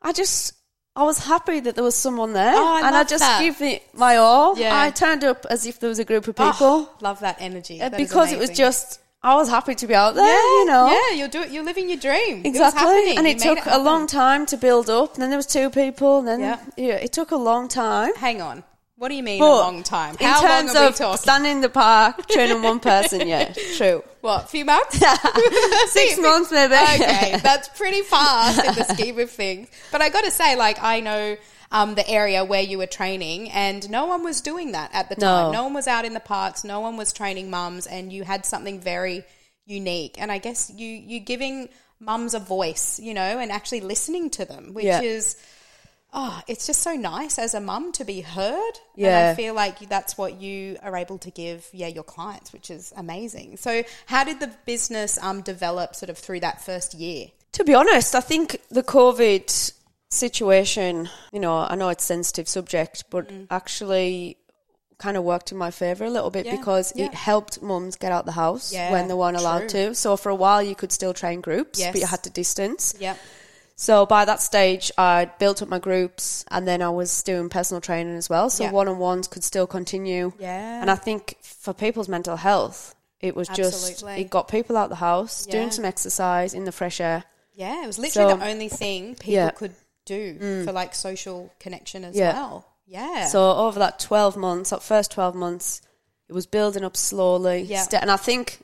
I 0.00 0.12
just, 0.12 0.54
I 0.94 1.04
was 1.04 1.18
happy 1.24 1.60
that 1.60 1.74
there 1.74 1.84
was 1.84 1.94
someone 1.94 2.32
there. 2.34 2.52
Oh, 2.54 2.74
I 2.76 2.86
and 2.86 2.94
I 2.96 3.04
just 3.04 3.20
that. 3.20 3.40
give 3.40 3.62
it 3.62 3.82
my 3.94 4.16
all. 4.16 4.58
Yeah. 4.58 4.78
I 4.78 4.90
turned 4.90 5.24
up 5.24 5.46
as 5.48 5.64
if 5.66 5.80
there 5.80 5.88
was 5.88 5.98
a 5.98 6.04
group 6.04 6.28
of 6.28 6.34
Oh, 6.38 6.52
people. 6.52 6.90
love 7.00 7.20
that 7.20 7.36
energy 7.40 7.80
Uh, 7.80 7.88
That 7.88 7.96
because 7.96 8.30
it 8.30 8.38
was 8.38 8.50
just, 8.50 9.00
I 9.22 9.34
was 9.36 9.48
happy 9.48 9.74
to 9.74 9.86
be 9.86 9.94
out 9.94 10.14
there, 10.14 10.26
yeah, 10.26 10.58
you 10.58 10.64
know. 10.66 10.90
yeah. 10.90 11.16
You're 11.16 11.28
doing. 11.28 11.50
You're 11.52 11.64
living 11.64 11.88
your 11.88 11.96
dream. 11.98 12.42
Exactly. 12.44 12.80
happening. 12.80 13.16
and 13.18 13.26
it 13.26 13.38
took 13.38 13.60
a 13.66 13.78
long 13.78 14.06
time 14.06 14.44
to 14.46 14.56
build 14.58 14.90
up. 14.90 15.14
And 15.14 15.22
then 15.22 15.30
there 15.30 15.38
was 15.38 15.46
two 15.46 15.70
people. 15.70 16.18
And 16.18 16.28
then 16.28 16.40
Yeah. 16.40 16.58
yeah, 16.76 16.94
it 17.06 17.12
took 17.12 17.30
a 17.30 17.36
long 17.36 17.68
time. 17.68 18.14
Hang 18.16 18.42
on. 18.42 18.62
What 19.02 19.08
do 19.08 19.16
you 19.16 19.24
mean 19.24 19.40
But 19.40 19.46
a 19.50 19.58
long 19.66 19.82
time? 19.82 20.14
In 20.20 20.26
How 20.28 20.40
terms 20.40 20.74
long 20.74 20.76
are 20.76 20.86
we 20.86 20.88
of 20.90 20.94
talking? 20.94 21.18
standing 21.18 21.50
in 21.56 21.60
the 21.60 21.68
park, 21.68 22.24
training 22.28 22.62
one 22.62 22.78
person, 22.92 23.26
yeah, 23.26 23.52
true. 23.76 24.04
What, 24.20 24.44
a 24.44 24.46
few 24.46 24.64
months? 24.64 24.96
Six 25.92 26.20
months 26.20 26.52
maybe. 26.52 26.72
okay, 26.72 27.36
that's 27.42 27.66
pretty 27.70 28.02
fast 28.02 28.64
in 28.64 28.76
the 28.76 28.84
scheme 28.94 29.18
of 29.18 29.28
things. 29.28 29.68
But 29.90 30.02
I 30.02 30.08
got 30.08 30.22
to 30.22 30.30
say, 30.30 30.54
like, 30.54 30.80
I 30.80 31.00
know 31.00 31.36
um, 31.72 31.96
the 31.96 32.08
area 32.08 32.44
where 32.44 32.62
you 32.62 32.78
were 32.78 32.86
training, 32.86 33.50
and 33.50 33.90
no 33.90 34.06
one 34.06 34.22
was 34.22 34.40
doing 34.40 34.70
that 34.70 34.90
at 34.94 35.08
the 35.08 35.16
time. 35.16 35.46
No. 35.46 35.50
No 35.50 35.64
one 35.64 35.74
was 35.74 35.88
out 35.88 36.04
in 36.04 36.14
the 36.14 36.20
parks. 36.20 36.62
No 36.62 36.78
one 36.78 36.96
was 36.96 37.12
training 37.12 37.50
mums, 37.50 37.88
and 37.88 38.12
you 38.12 38.22
had 38.22 38.46
something 38.46 38.78
very 38.78 39.24
unique. 39.66 40.14
And 40.20 40.30
I 40.30 40.38
guess 40.38 40.70
you 40.72 40.86
you 40.86 41.18
giving 41.18 41.70
mums 41.98 42.34
a 42.34 42.38
voice, 42.38 43.00
you 43.00 43.14
know, 43.14 43.40
and 43.40 43.50
actually 43.50 43.80
listening 43.80 44.30
to 44.30 44.44
them, 44.44 44.74
which 44.74 44.84
Yeah. 44.84 45.00
is. 45.00 45.34
Oh, 46.14 46.42
it's 46.46 46.66
just 46.66 46.82
so 46.82 46.94
nice 46.94 47.38
as 47.38 47.54
a 47.54 47.60
mum 47.60 47.90
to 47.92 48.04
be 48.04 48.20
heard. 48.20 48.72
And 48.98 49.06
I 49.06 49.34
feel 49.34 49.54
like 49.54 49.78
that's 49.88 50.18
what 50.18 50.40
you 50.40 50.76
are 50.82 50.94
able 50.94 51.16
to 51.18 51.30
give, 51.30 51.66
yeah, 51.72 51.86
your 51.86 52.04
clients, 52.04 52.52
which 52.52 52.70
is 52.70 52.92
amazing. 52.96 53.56
So, 53.56 53.82
how 54.06 54.22
did 54.24 54.38
the 54.38 54.50
business 54.66 55.18
um, 55.22 55.40
develop 55.40 55.94
sort 55.94 56.10
of 56.10 56.18
through 56.18 56.40
that 56.40 56.62
first 56.62 56.92
year? 56.92 57.28
To 57.52 57.64
be 57.64 57.72
honest, 57.74 58.14
I 58.14 58.20
think 58.20 58.60
the 58.70 58.82
COVID 58.82 59.72
situation, 60.10 61.08
you 61.32 61.40
know, 61.40 61.56
I 61.56 61.74
know 61.76 61.88
it's 61.88 62.04
a 62.04 62.06
sensitive 62.06 62.48
subject, 62.48 63.04
but 63.10 63.30
actually 63.50 64.36
kind 64.98 65.16
of 65.16 65.24
worked 65.24 65.50
in 65.50 65.58
my 65.58 65.70
favour 65.70 66.04
a 66.04 66.10
little 66.10 66.30
bit 66.30 66.46
Mm. 66.46 66.50
Yeah, 66.50 66.56
because 66.56 66.92
yeah. 66.94 67.06
it 67.06 67.14
helped 67.14 67.60
mums 67.62 67.96
get 67.96 68.12
out 68.12 68.24
the 68.24 68.32
house 68.32 68.72
Yeah, 68.72 68.92
when 68.92 69.08
they 69.08 69.14
weren't 69.14 69.36
allowed 69.36 69.68
true. 69.70 69.88
to. 69.88 69.94
So 69.94 70.16
for 70.16 70.28
a 70.30 70.34
while 70.34 70.62
you 70.62 70.74
could 70.74 70.92
still 70.92 71.12
train 71.12 71.40
groups, 71.40 71.82
but 71.84 71.96
you 71.98 72.06
had 72.06 72.22
to 72.24 72.30
distance. 72.30 72.94
Yep. 73.00 73.18
So 73.82 74.06
by 74.06 74.24
that 74.24 74.40
stage, 74.40 74.92
I 74.96 75.24
built 75.40 75.60
up 75.60 75.68
my 75.68 75.80
groups, 75.80 76.44
and 76.52 76.68
then 76.68 76.82
I 76.82 76.90
was 76.90 77.22
doing 77.24 77.48
personal 77.48 77.80
training 77.80 78.14
as 78.16 78.30
well. 78.30 78.48
So 78.48 78.62
Yeah. 78.62 78.70
one 78.70 78.86
on 78.86 78.98
ones 78.98 79.26
could 79.26 79.42
still 79.42 79.66
continue. 79.66 80.32
Yeah. 80.38 80.80
And 80.80 80.88
I 80.88 80.94
think 80.94 81.36
for 81.42 81.72
people's 81.74 82.06
mental 82.08 82.36
health, 82.36 82.94
it 83.18 83.34
was 83.34 83.48
just 83.48 84.04
it 84.04 84.30
got 84.30 84.46
people 84.46 84.76
out 84.76 84.88
the 84.88 84.94
house, 85.10 85.46
Yeah. 85.48 85.52
doing 85.56 85.70
some 85.72 85.84
exercise 85.84 86.54
in 86.54 86.64
the 86.64 86.70
fresh 86.70 87.00
air. 87.00 87.24
Yeah, 87.54 87.82
it 87.82 87.86
was 87.88 87.98
literally 87.98 88.30
So- 88.32 88.36
the 88.38 88.46
only 88.48 88.68
thing 88.68 89.16
people 89.16 89.34
Yeah. 89.34 89.50
Mm. 89.50 89.56
could 89.56 89.74
do 90.04 90.64
for 90.64 90.70
like 90.72 90.94
social 90.94 91.50
connection 91.58 92.04
as 92.04 92.14
well. 92.14 92.64
Yeah. 92.86 93.26
So 93.26 93.40
over 93.66 93.80
that 93.80 93.98
twelve 93.98 94.36
months, 94.36 94.70
that 94.70 94.82
first 94.84 95.10
twelve 95.10 95.34
months, 95.34 95.80
it 96.28 96.34
was 96.34 96.46
building 96.46 96.84
up 96.84 96.96
slowly. 96.96 97.62
Yeah. 97.62 97.84
And 98.00 98.12
I 98.12 98.16
think 98.16 98.60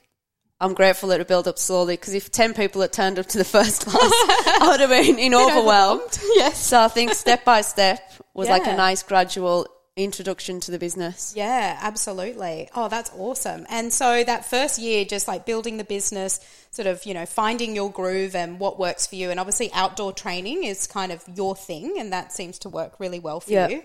I'm 0.61 0.75
grateful 0.75 1.11
that 1.11 1.21
it 1.21 1.29
built 1.29 1.47
up 1.47 1.59
slowly 1.59 1.95
because 1.95 2.15
if 2.15 2.31
ten 2.33 2.53
people 2.55 2.81
had 2.83 2.93
turned 2.93 3.19
up 3.19 3.27
to 3.27 3.39
the 3.39 3.45
first 3.45 3.83
class, 3.87 4.01
I 4.03 4.69
would 4.71 4.81
have 4.81 4.91
been 4.91 5.19
in 5.19 5.35
overwhelmed. 5.35 6.19
yes. 6.35 6.59
So 6.67 6.81
I 6.81 6.89
think 6.89 7.15
step 7.15 7.45
by 7.45 7.61
step 7.61 8.01
was 8.35 8.49
like 8.49 8.67
a 8.67 8.77
nice 8.77 9.03
gradual 9.03 9.67
introduction 9.97 10.61
to 10.61 10.71
the 10.71 10.79
business. 10.79 11.33
Yeah, 11.37 11.77
absolutely. 11.81 12.69
Oh, 12.75 12.89
that's 12.89 13.11
awesome. 13.17 13.67
And 13.69 13.93
so 13.93 14.23
that 14.23 14.49
first 14.49 14.79
year, 14.79 15.05
just 15.05 15.27
like 15.27 15.45
building 15.45 15.77
the 15.77 15.83
business, 15.85 16.39
sort 16.71 16.87
of, 16.87 17.05
you 17.05 17.15
know, 17.15 17.27
finding 17.27 17.75
your 17.75 17.91
groove 17.91 18.37
and 18.37 18.61
what 18.61 18.79
works 18.79 19.09
for 19.09 19.17
you. 19.17 19.31
And 19.31 19.41
obviously, 19.41 19.73
outdoor 19.73 20.13
training 20.13 20.63
is 20.65 20.87
kind 20.87 21.11
of 21.11 21.25
your 21.35 21.57
thing, 21.57 21.97
and 21.99 22.13
that 22.13 22.33
seems 22.33 22.61
to 22.61 22.69
work 22.69 22.95
really 23.01 23.19
well 23.19 23.41
for 23.41 23.51
Yeah. 23.51 23.69
you. 23.69 23.83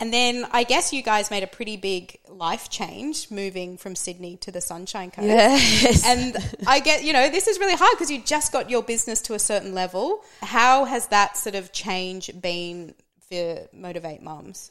And 0.00 0.12
then 0.12 0.46
I 0.52 0.64
guess 0.64 0.92
you 0.92 1.02
guys 1.02 1.30
made 1.30 1.42
a 1.42 1.46
pretty 1.46 1.76
big 1.76 2.18
life 2.28 2.70
change 2.70 3.30
moving 3.30 3.76
from 3.76 3.96
Sydney 3.96 4.36
to 4.38 4.52
the 4.52 4.60
Sunshine 4.60 5.10
Coast. 5.10 5.26
Yes. 5.26 6.06
And 6.06 6.36
I 6.66 6.80
get, 6.80 7.04
you 7.04 7.12
know, 7.12 7.28
this 7.28 7.48
is 7.48 7.58
really 7.58 7.74
hard 7.74 7.92
because 7.92 8.10
you 8.10 8.20
just 8.22 8.52
got 8.52 8.70
your 8.70 8.82
business 8.82 9.20
to 9.22 9.34
a 9.34 9.38
certain 9.38 9.74
level. 9.74 10.22
How 10.42 10.84
has 10.84 11.08
that 11.08 11.36
sort 11.36 11.54
of 11.56 11.72
change 11.72 12.30
been 12.40 12.94
for 13.28 13.68
Motivate 13.72 14.22
Mums? 14.22 14.70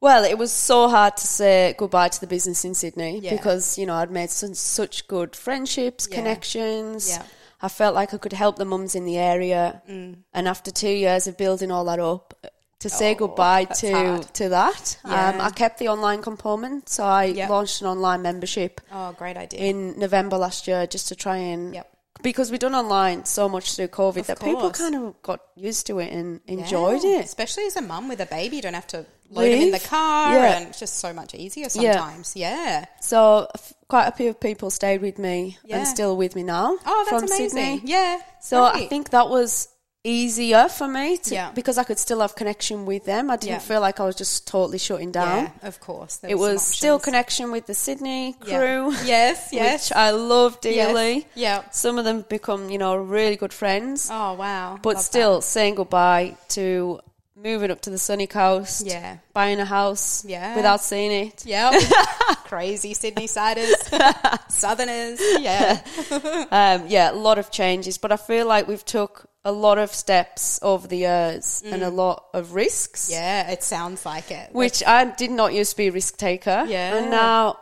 Well, 0.00 0.24
it 0.24 0.36
was 0.36 0.50
so 0.50 0.88
hard 0.88 1.16
to 1.18 1.26
say 1.26 1.74
goodbye 1.78 2.08
to 2.08 2.20
the 2.20 2.26
business 2.26 2.64
in 2.64 2.74
Sydney 2.74 3.20
Yeah. 3.20 3.36
because, 3.36 3.78
you 3.78 3.86
know, 3.86 3.94
I'd 3.94 4.10
made 4.10 4.30
such, 4.30 4.56
such 4.56 5.06
good 5.06 5.36
friendships, 5.36 6.08
Yeah. 6.10 6.16
connections. 6.16 7.08
Yeah. 7.10 7.22
I 7.64 7.68
felt 7.68 7.94
like 7.94 8.12
I 8.12 8.16
could 8.18 8.32
help 8.32 8.56
the 8.56 8.64
mums 8.64 8.96
in 8.96 9.04
the 9.04 9.16
area. 9.18 9.80
Mm. 9.88 10.16
And 10.34 10.48
after 10.48 10.72
two 10.72 10.88
years 10.90 11.28
of 11.28 11.36
building 11.36 11.70
all 11.70 11.84
that 11.84 12.00
up, 12.00 12.34
to 12.82 12.88
say. 12.90 13.12
Oh, 13.12 13.26
goodbye 13.26 13.64
to, 13.64 13.92
hard. 13.92 14.34
to 14.34 14.48
that, 14.50 14.98
um, 15.04 15.40
I 15.40 15.50
kept 15.50 15.78
the 15.78 15.88
online 15.88 16.22
component. 16.22 16.88
So 16.88 17.04
I 17.04 17.24
Yep. 17.24 17.48
launched 17.50 17.80
an 17.80 17.86
online 17.88 18.22
membership 18.22 18.80
Oh, 18.92 19.12
great 19.12 19.36
idea. 19.36 19.60
in 19.60 19.98
November 19.98 20.36
last 20.38 20.66
year 20.68 20.86
just 20.86 21.08
to 21.08 21.14
try 21.16 21.36
and. 21.36 21.74
Yep. 21.74 21.88
Because 22.22 22.52
we've 22.52 22.60
done 22.60 22.74
online 22.76 23.24
so 23.24 23.48
much 23.48 23.74
through 23.74 23.88
COVID 23.88 24.18
Of 24.18 24.26
that 24.28 24.40
people 24.40 24.70
kind 24.70 24.94
of 24.94 25.20
got 25.22 25.40
used 25.56 25.86
to 25.88 25.98
it 25.98 26.12
and 26.12 26.40
enjoyed 26.46 27.02
Yeah, 27.02 27.18
it. 27.18 27.24
Especially 27.24 27.64
as 27.66 27.74
a 27.74 27.82
mum 27.82 28.06
with 28.08 28.20
a 28.20 28.26
baby, 28.26 28.56
you 28.56 28.62
don't 28.62 28.74
have 28.74 28.86
to 28.88 29.04
load 29.28 29.44
them 29.50 29.60
in 29.60 29.70
the 29.72 29.80
car, 29.80 30.32
Yeah. 30.34 30.52
and 30.58 30.68
it's 30.68 30.78
just 30.78 30.98
so 31.00 31.12
much 31.12 31.34
easier 31.34 31.68
sometimes. 31.68 32.36
Yeah. 32.36 32.84
So 33.00 33.48
f- 33.56 33.72
quite 33.88 34.06
a 34.06 34.12
few 34.12 34.34
people 34.34 34.70
stayed 34.70 35.00
with 35.02 35.18
me 35.18 35.58
Yeah. 35.64 35.78
and 35.78 35.88
still 35.88 36.16
with 36.16 36.36
me 36.36 36.44
now 36.44 36.76
Oh, 36.86 37.06
that's 37.10 37.22
from 37.22 37.24
amazing. 37.24 37.48
Sydney. 37.80 37.80
Yeah. 37.86 38.18
So 38.40 38.62
I 38.62 38.86
think 38.86 39.10
that 39.10 39.28
was 39.28 39.66
easier 40.04 40.68
for 40.68 40.88
me 40.88 41.16
to, 41.16 41.34
Yeah. 41.34 41.50
because 41.54 41.78
I 41.78 41.84
could 41.84 41.98
still 41.98 42.20
have 42.20 42.34
connection 42.34 42.86
with 42.86 43.04
them. 43.04 43.30
I 43.30 43.36
didn't 43.36 43.52
Yeah. 43.52 43.58
feel 43.60 43.80
like 43.80 44.00
I 44.00 44.04
was 44.04 44.16
just 44.16 44.46
totally 44.48 44.78
shutting 44.78 45.12
down. 45.12 45.44
yeah, 45.62 45.68
of 45.68 45.78
course. 45.80 46.18
It 46.26 46.34
was 46.36 46.62
still 46.62 46.98
connection 46.98 47.52
with 47.52 47.66
the 47.66 47.74
Sydney 47.74 48.34
crew. 48.40 48.92
Yes, 49.04 49.48
yes. 49.52 49.90
Which 49.90 49.96
I 49.96 50.10
love 50.10 50.58
Yes. 50.62 50.74
dearly. 50.88 51.26
Yeah. 51.34 51.62
Some 51.70 51.98
of 51.98 52.04
them 52.04 52.24
become, 52.28 52.68
you 52.70 52.78
know, 52.78 52.96
really 52.96 53.36
good 53.36 53.52
friends. 53.52 54.08
Oh 54.10 54.32
wow. 54.34 54.78
but 54.82 54.96
Love 54.96 55.04
still 55.04 55.40
saying 55.40 55.76
goodbye 55.76 56.36
to 56.50 57.00
moving 57.36 57.70
up 57.70 57.80
to 57.82 57.90
the 57.90 57.98
sunny 57.98 58.26
coast. 58.26 58.86
Yeah. 58.86 59.18
Buying 59.32 59.58
a 59.60 59.64
house. 59.64 60.24
Yeah. 60.24 60.54
Without 60.56 60.80
seeing 60.80 61.28
it. 61.28 61.44
Yep. 61.46 61.82
Crazy 62.44 62.92
Sydney 62.94 63.26
siders, 63.26 63.74
Southerners. 64.48 65.20
Yeah. 65.40 65.80
um, 66.50 66.84
yeah, 66.88 67.10
a 67.10 67.14
lot 67.14 67.38
of 67.38 67.50
changes, 67.50 67.98
but 67.98 68.12
I 68.12 68.16
feel 68.16 68.46
like 68.46 68.68
we've 68.68 68.84
took 68.84 69.26
a 69.44 69.50
lot 69.52 69.78
of 69.78 69.92
steps 69.92 70.60
over 70.62 70.86
the 70.86 70.98
years 70.98 71.62
and 71.66 71.82
a 71.82 71.90
lot 71.90 72.26
of 72.32 72.54
risks, 72.54 73.08
Mm. 73.08 73.12
Yeah. 73.12 73.50
It 73.50 73.62
sounds 73.62 74.04
like 74.06 74.30
it. 74.30 74.50
which 74.54 74.82
I 74.86 75.06
did 75.06 75.30
not 75.30 75.52
used 75.54 75.72
to 75.72 75.76
be 75.78 75.88
a 75.88 75.92
risk 75.92 76.16
taker. 76.16 76.64
Yeah. 76.68 76.96
and 76.96 77.10
now. 77.10 77.56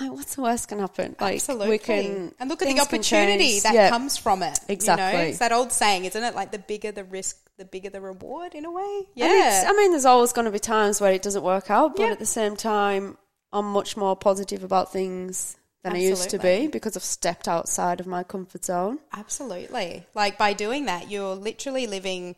Like, 0.00 0.12
what's 0.12 0.34
the 0.34 0.42
worst 0.42 0.68
can 0.68 0.78
happen? 0.78 1.16
Like 1.20 1.36
Absolutely. 1.36 1.68
we 1.70 1.78
can 1.78 2.34
and 2.38 2.48
look 2.50 2.62
at 2.62 2.68
the 2.74 2.80
opportunity 2.80 3.60
that 3.60 3.74
Yeah. 3.74 3.88
comes 3.90 4.16
from 4.16 4.42
it. 4.42 4.58
You 4.68 4.68
know? 4.68 4.72
Exactly. 4.74 5.20
It's 5.30 5.38
that 5.38 5.52
old 5.52 5.72
saying, 5.72 6.04
isn't 6.04 6.22
it? 6.22 6.34
Like 6.34 6.50
the 6.52 6.58
bigger 6.58 6.92
the 6.92 7.04
risk, 7.04 7.36
the 7.56 7.64
bigger 7.64 7.90
the 7.90 8.00
reward 8.00 8.54
in 8.54 8.64
a 8.64 8.70
way. 8.70 9.02
Yeah. 9.14 9.64
I 9.66 9.72
mean, 9.74 9.90
there's 9.92 10.04
always 10.04 10.32
going 10.32 10.44
to 10.46 10.50
be 10.50 10.58
times 10.58 11.00
where 11.00 11.12
it 11.12 11.22
doesn't 11.22 11.42
work 11.42 11.70
out, 11.70 11.96
but 11.96 12.02
Yeah. 12.06 12.12
at 12.12 12.18
the 12.18 12.26
same 12.26 12.56
time, 12.56 13.18
I'm 13.52 13.66
much 13.72 13.96
more 13.96 14.14
positive 14.16 14.62
about 14.64 14.92
things 14.92 15.56
than 15.82 15.94
I 15.94 15.98
used 15.98 16.30
to 16.30 16.38
be 16.38 16.66
because 16.66 16.96
I've 16.96 17.02
stepped 17.04 17.46
outside 17.48 18.00
of 18.00 18.06
my 18.06 18.22
comfort 18.24 18.64
zone. 18.64 18.98
Absolutely. 19.12 20.04
Like 20.14 20.36
by 20.36 20.52
doing 20.52 20.86
that, 20.86 21.10
you're 21.10 21.34
literally 21.34 21.86
living 21.86 22.36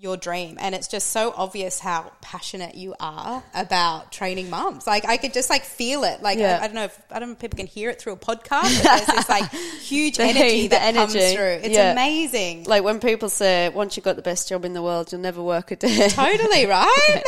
your 0.00 0.16
dream. 0.16 0.56
And 0.58 0.74
it's 0.74 0.88
just 0.88 1.10
so 1.10 1.34
obvious 1.36 1.78
how 1.78 2.10
passionate 2.22 2.74
you 2.74 2.94
are 2.98 3.42
about 3.54 4.10
training 4.10 4.48
mums. 4.48 4.86
Like 4.86 5.04
I 5.06 5.18
could 5.18 5.34
just 5.34 5.50
like 5.50 5.62
feel 5.62 6.04
it. 6.04 6.22
Like 6.22 6.38
Yeah. 6.38 6.58
I, 6.58 6.64
I 6.64 6.66
don't 6.68 6.74
know 6.74 6.84
if 6.84 6.98
I 7.10 7.18
don't 7.18 7.28
know 7.28 7.32
if 7.34 7.38
people 7.38 7.58
can 7.58 7.66
hear 7.66 7.90
it 7.90 8.00
through 8.00 8.14
a 8.14 8.16
podcast, 8.16 8.82
but 8.82 8.96
there's 8.96 9.06
this 9.06 9.28
like 9.28 9.50
huge 9.82 10.16
The- 10.16 10.22
energy 10.24 10.68
that 10.68 10.94
comes 10.94 11.12
through. 11.12 11.60
It's 11.62 11.68
Yeah. 11.68 11.92
amazing. 11.92 12.64
Like 12.64 12.82
when 12.82 12.98
people 12.98 13.28
say, 13.28 13.68
once 13.68 13.96
you've 13.96 14.04
got 14.04 14.16
the 14.16 14.22
best 14.22 14.48
job 14.48 14.64
in 14.64 14.72
the 14.72 14.82
world, 14.82 15.12
you'll 15.12 15.20
never 15.20 15.42
work 15.42 15.70
a 15.70 15.76
day. 15.76 16.08
totally, 16.08 16.64
right? 16.78 17.06
That's 17.08 17.24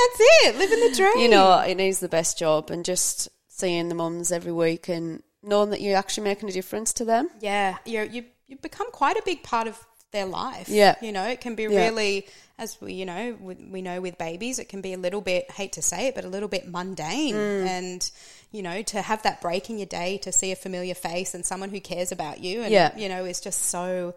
it. 0.47 0.57
Living 0.57 0.81
the 0.89 0.97
dream. 0.97 1.19
you 1.19 1.29
know, 1.29 1.59
it 1.61 1.79
is 1.79 2.01
the 2.01 2.09
best 2.09 2.39
job, 2.39 2.71
and 2.71 2.85
just 2.85 3.29
seeing 3.49 3.89
the 3.91 3.95
mums 3.95 4.33
every 4.33 4.53
week 4.53 4.89
and 4.89 5.23
knowing 5.43 5.71
that 5.71 5.81
you're 5.83 5.97
actually 5.99 6.25
making 6.25 6.49
a 6.49 6.53
difference 6.53 6.95
to 6.95 7.05
them. 7.05 7.29
Yeah, 7.41 7.77
you 7.85 8.01
you 8.11 8.25
you 8.47 8.57
become 8.57 8.91
quite 8.93 9.17
a 9.19 9.23
big 9.25 9.43
part 9.43 9.67
of 9.67 9.79
their 10.13 10.27
life. 10.27 10.69
Yeah. 10.69 10.95
you 11.03 11.11
know, 11.13 11.25
it 11.27 11.41
can 11.41 11.55
be 11.55 11.65
Yeah. 11.65 11.87
really, 11.87 12.27
as 12.59 12.79
we 12.81 12.93
you 12.93 13.07
know 13.07 13.37
we, 13.41 13.55
we 13.55 13.83
know 13.83 14.01
with 14.01 14.19
babies, 14.19 14.59
it 14.59 14.69
can 14.69 14.81
be 14.81 14.93
a 14.93 14.99
little 14.99 15.21
bit 15.21 15.51
hate 15.51 15.73
to 15.73 15.83
say 15.83 16.07
it, 16.09 16.15
but 16.15 16.25
a 16.25 16.29
little 16.29 16.49
bit 16.49 16.69
mundane. 16.69 17.35
Mm. 17.35 17.67
And 17.67 18.11
you 18.53 18.63
know, 18.63 18.83
to 18.83 19.01
have 19.03 19.23
that 19.23 19.41
break 19.41 19.71
in 19.71 19.79
your 19.79 19.87
day 19.87 20.19
to 20.19 20.31
see 20.31 20.53
a 20.53 20.57
familiar 20.57 20.95
face 20.95 21.35
and 21.35 21.45
someone 21.45 21.71
who 21.71 21.81
cares 21.81 22.13
about 22.13 22.41
you, 22.41 22.63
and 22.63 22.71
Yeah. 22.73 22.97
you 22.97 23.09
know, 23.09 23.25
is 23.25 23.41
just 23.41 23.63
so 23.65 24.15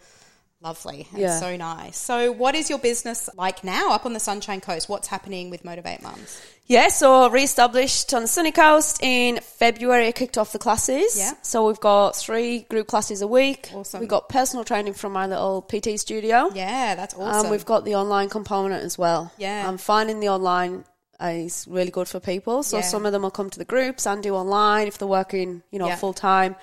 lovely 0.61 1.07
and 1.11 1.21
Yeah. 1.21 1.39
so 1.39 1.55
nice. 1.55 1.97
So, 1.97 2.31
what 2.31 2.55
is 2.55 2.69
your 2.69 2.79
business 2.79 3.29
like 3.35 3.63
now 3.63 3.91
up 3.91 4.05
on 4.05 4.13
the 4.13 4.19
Sunshine 4.19 4.61
Coast? 4.61 4.89
What's 4.89 5.07
happening 5.07 5.49
with 5.49 5.63
Motivate 5.65 6.01
Mums? 6.01 6.39
Yeah, 6.67 6.87
so 6.87 7.29
re-established 7.29 8.11
on 8.15 8.23
the 8.23 8.27
sunny 8.27 8.51
coast 8.51 8.97
in 9.03 9.39
February. 9.39 10.07
I 10.07 10.11
kicked 10.11 10.37
off 10.37 10.51
the 10.51 10.57
classes. 10.59 11.15
Yeah. 11.17 11.33
So 11.43 11.67
we've 11.67 11.79
got 11.79 12.15
three 12.15 12.61
group 12.61 12.87
classes 12.87 13.21
a 13.21 13.27
week. 13.27 13.69
Awesome. 13.73 13.99
We've 13.99 14.09
got 14.09 14.29
personal 14.29 14.65
training 14.65 14.93
from 14.95 15.13
my 15.13 15.27
little 15.27 15.61
PT 15.61 15.99
studio. 15.99 16.49
Yeah, 16.55 16.95
that's 16.95 17.13
awesome. 17.13 17.27
And 17.27 17.45
Um, 17.45 17.51
we've 17.51 17.65
got 17.65 17.85
the 17.85 17.93
online 17.95 18.29
component 18.29 18.83
as 18.83 18.97
well. 18.97 19.31
Yeah. 19.37 19.67
I'm 19.67 19.77
finding 19.77 20.19
the 20.21 20.29
online 20.29 20.85
is 21.21 21.65
really 21.69 21.91
good 21.91 22.07
for 22.07 22.19
people. 22.19 22.63
So 22.63 22.77
Yeah. 22.77 22.83
some 22.83 23.05
of 23.05 23.11
them 23.11 23.21
will 23.21 23.31
come 23.31 23.49
to 23.51 23.59
the 23.59 23.65
groups 23.65 24.07
and 24.07 24.23
do 24.23 24.33
online 24.35 24.87
if 24.87 24.97
they're 24.97 25.07
working, 25.07 25.61
you 25.71 25.77
know, 25.77 25.87
Yeah. 25.87 25.95
full 25.97 26.13
time. 26.13 26.55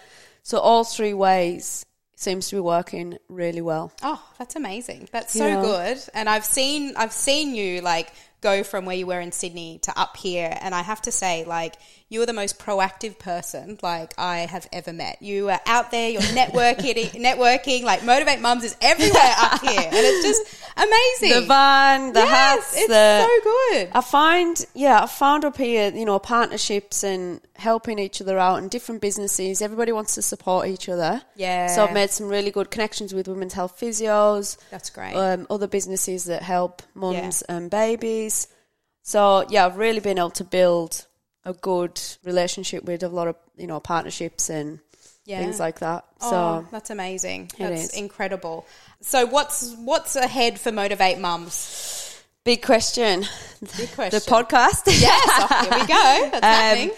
So 0.42 0.58
all 0.58 0.82
three 0.82 1.14
ways 1.14 1.86
seems 2.22 2.48
to 2.48 2.56
be 2.56 2.60
working 2.60 3.18
really 3.28 3.60
well. 3.60 3.92
Oh, 4.02 4.22
that's 4.38 4.56
amazing. 4.56 5.08
That's 5.12 5.32
so 5.32 5.46
Yeah. 5.46 5.60
good. 5.60 5.98
And 6.14 6.28
I've 6.28 6.44
seen 6.44 6.94
I've 6.96 7.12
seen 7.12 7.54
you 7.54 7.80
like 7.80 8.12
go 8.40 8.64
from 8.64 8.84
where 8.86 8.96
you 8.96 9.06
were 9.06 9.20
in 9.20 9.30
Sydney 9.32 9.78
to 9.82 9.98
up 9.98 10.16
here. 10.16 10.56
And 10.60 10.74
I 10.74 10.82
have 10.82 11.00
to 11.02 11.12
say, 11.12 11.44
like, 11.44 11.76
you 12.12 12.20
are 12.20 12.26
the 12.26 12.32
most 12.34 12.58
proactive 12.58 13.18
person 13.18 13.78
like 13.82 14.12
I 14.18 14.40
have 14.40 14.68
ever 14.70 14.92
met. 14.92 15.22
You 15.22 15.48
are 15.48 15.60
out 15.64 15.90
there, 15.90 16.10
you're 16.10 16.20
networking, 16.20 17.10
networking. 17.12 17.84
Like 17.84 18.04
Motivate 18.04 18.40
Mums 18.40 18.64
is 18.64 18.76
everywhere 18.82 19.34
up 19.38 19.62
here, 19.62 19.80
and 19.80 19.94
it's 19.94 20.22
just 20.22 20.66
amazing. 20.76 21.40
The 21.40 21.46
van, 21.46 22.12
the 22.12 22.20
yes, 22.20 22.30
hats, 22.30 22.74
it's 22.76 22.88
the 22.88 23.22
so 23.22 23.40
good. 23.42 23.88
I 23.94 24.00
find, 24.02 24.66
yeah, 24.74 25.02
I 25.02 25.06
found 25.06 25.46
up 25.46 25.56
here, 25.56 25.90
you 25.90 26.04
know, 26.04 26.18
partnerships 26.18 27.02
and 27.02 27.40
helping 27.56 27.98
each 27.98 28.20
other 28.20 28.38
out 28.38 28.58
and 28.58 28.70
different 28.70 29.00
businesses. 29.00 29.62
Everybody 29.62 29.92
wants 29.92 30.14
to 30.16 30.22
support 30.22 30.68
each 30.68 30.90
other. 30.90 31.22
Yeah. 31.34 31.68
So 31.68 31.84
I've 31.84 31.94
made 31.94 32.10
some 32.10 32.28
really 32.28 32.50
good 32.50 32.70
connections 32.70 33.14
with 33.14 33.26
women's 33.26 33.54
health 33.54 33.80
physios. 33.80 34.58
That's 34.70 34.90
great. 34.90 35.14
Um, 35.14 35.46
other 35.48 35.66
businesses 35.66 36.24
that 36.24 36.42
help 36.42 36.82
mums 36.94 37.40
and 37.42 37.70
babies. 37.70 38.48
So 39.02 39.46
yeah, 39.48 39.64
I've 39.64 39.78
really 39.78 40.00
been 40.00 40.18
able 40.18 40.30
to 40.32 40.44
build 40.44 41.06
a 41.44 41.52
good 41.52 42.00
relationship 42.24 42.84
with 42.84 43.02
a 43.02 43.08
lot 43.08 43.28
of 43.28 43.36
you 43.56 43.66
know 43.66 43.80
partnerships 43.80 44.48
and 44.50 44.78
Yeah. 45.24 45.40
things 45.40 45.58
like 45.60 45.78
that. 45.80 46.04
oh, 46.20 46.30
So 46.30 46.66
that's 46.70 46.90
amazing. 46.90 47.50
That's 47.58 47.84
is. 47.84 47.94
incredible. 47.94 48.66
So 49.00 49.26
what's 49.26 49.74
what's 49.76 50.16
ahead 50.16 50.58
for 50.60 50.72
Motivate 50.72 51.18
Mums? 51.18 52.22
big 52.44 52.62
question. 52.62 53.24
Big 53.76 53.90
question. 53.94 54.18
The 54.18 54.24
podcast. 54.26 54.82
Yes, 54.86 55.20
oh, 55.38 55.62
here 55.62 55.80
we 55.80 55.86
go. 55.86 56.30
That's 56.30 56.34
Um, 56.34 56.42
happening. 56.42 56.90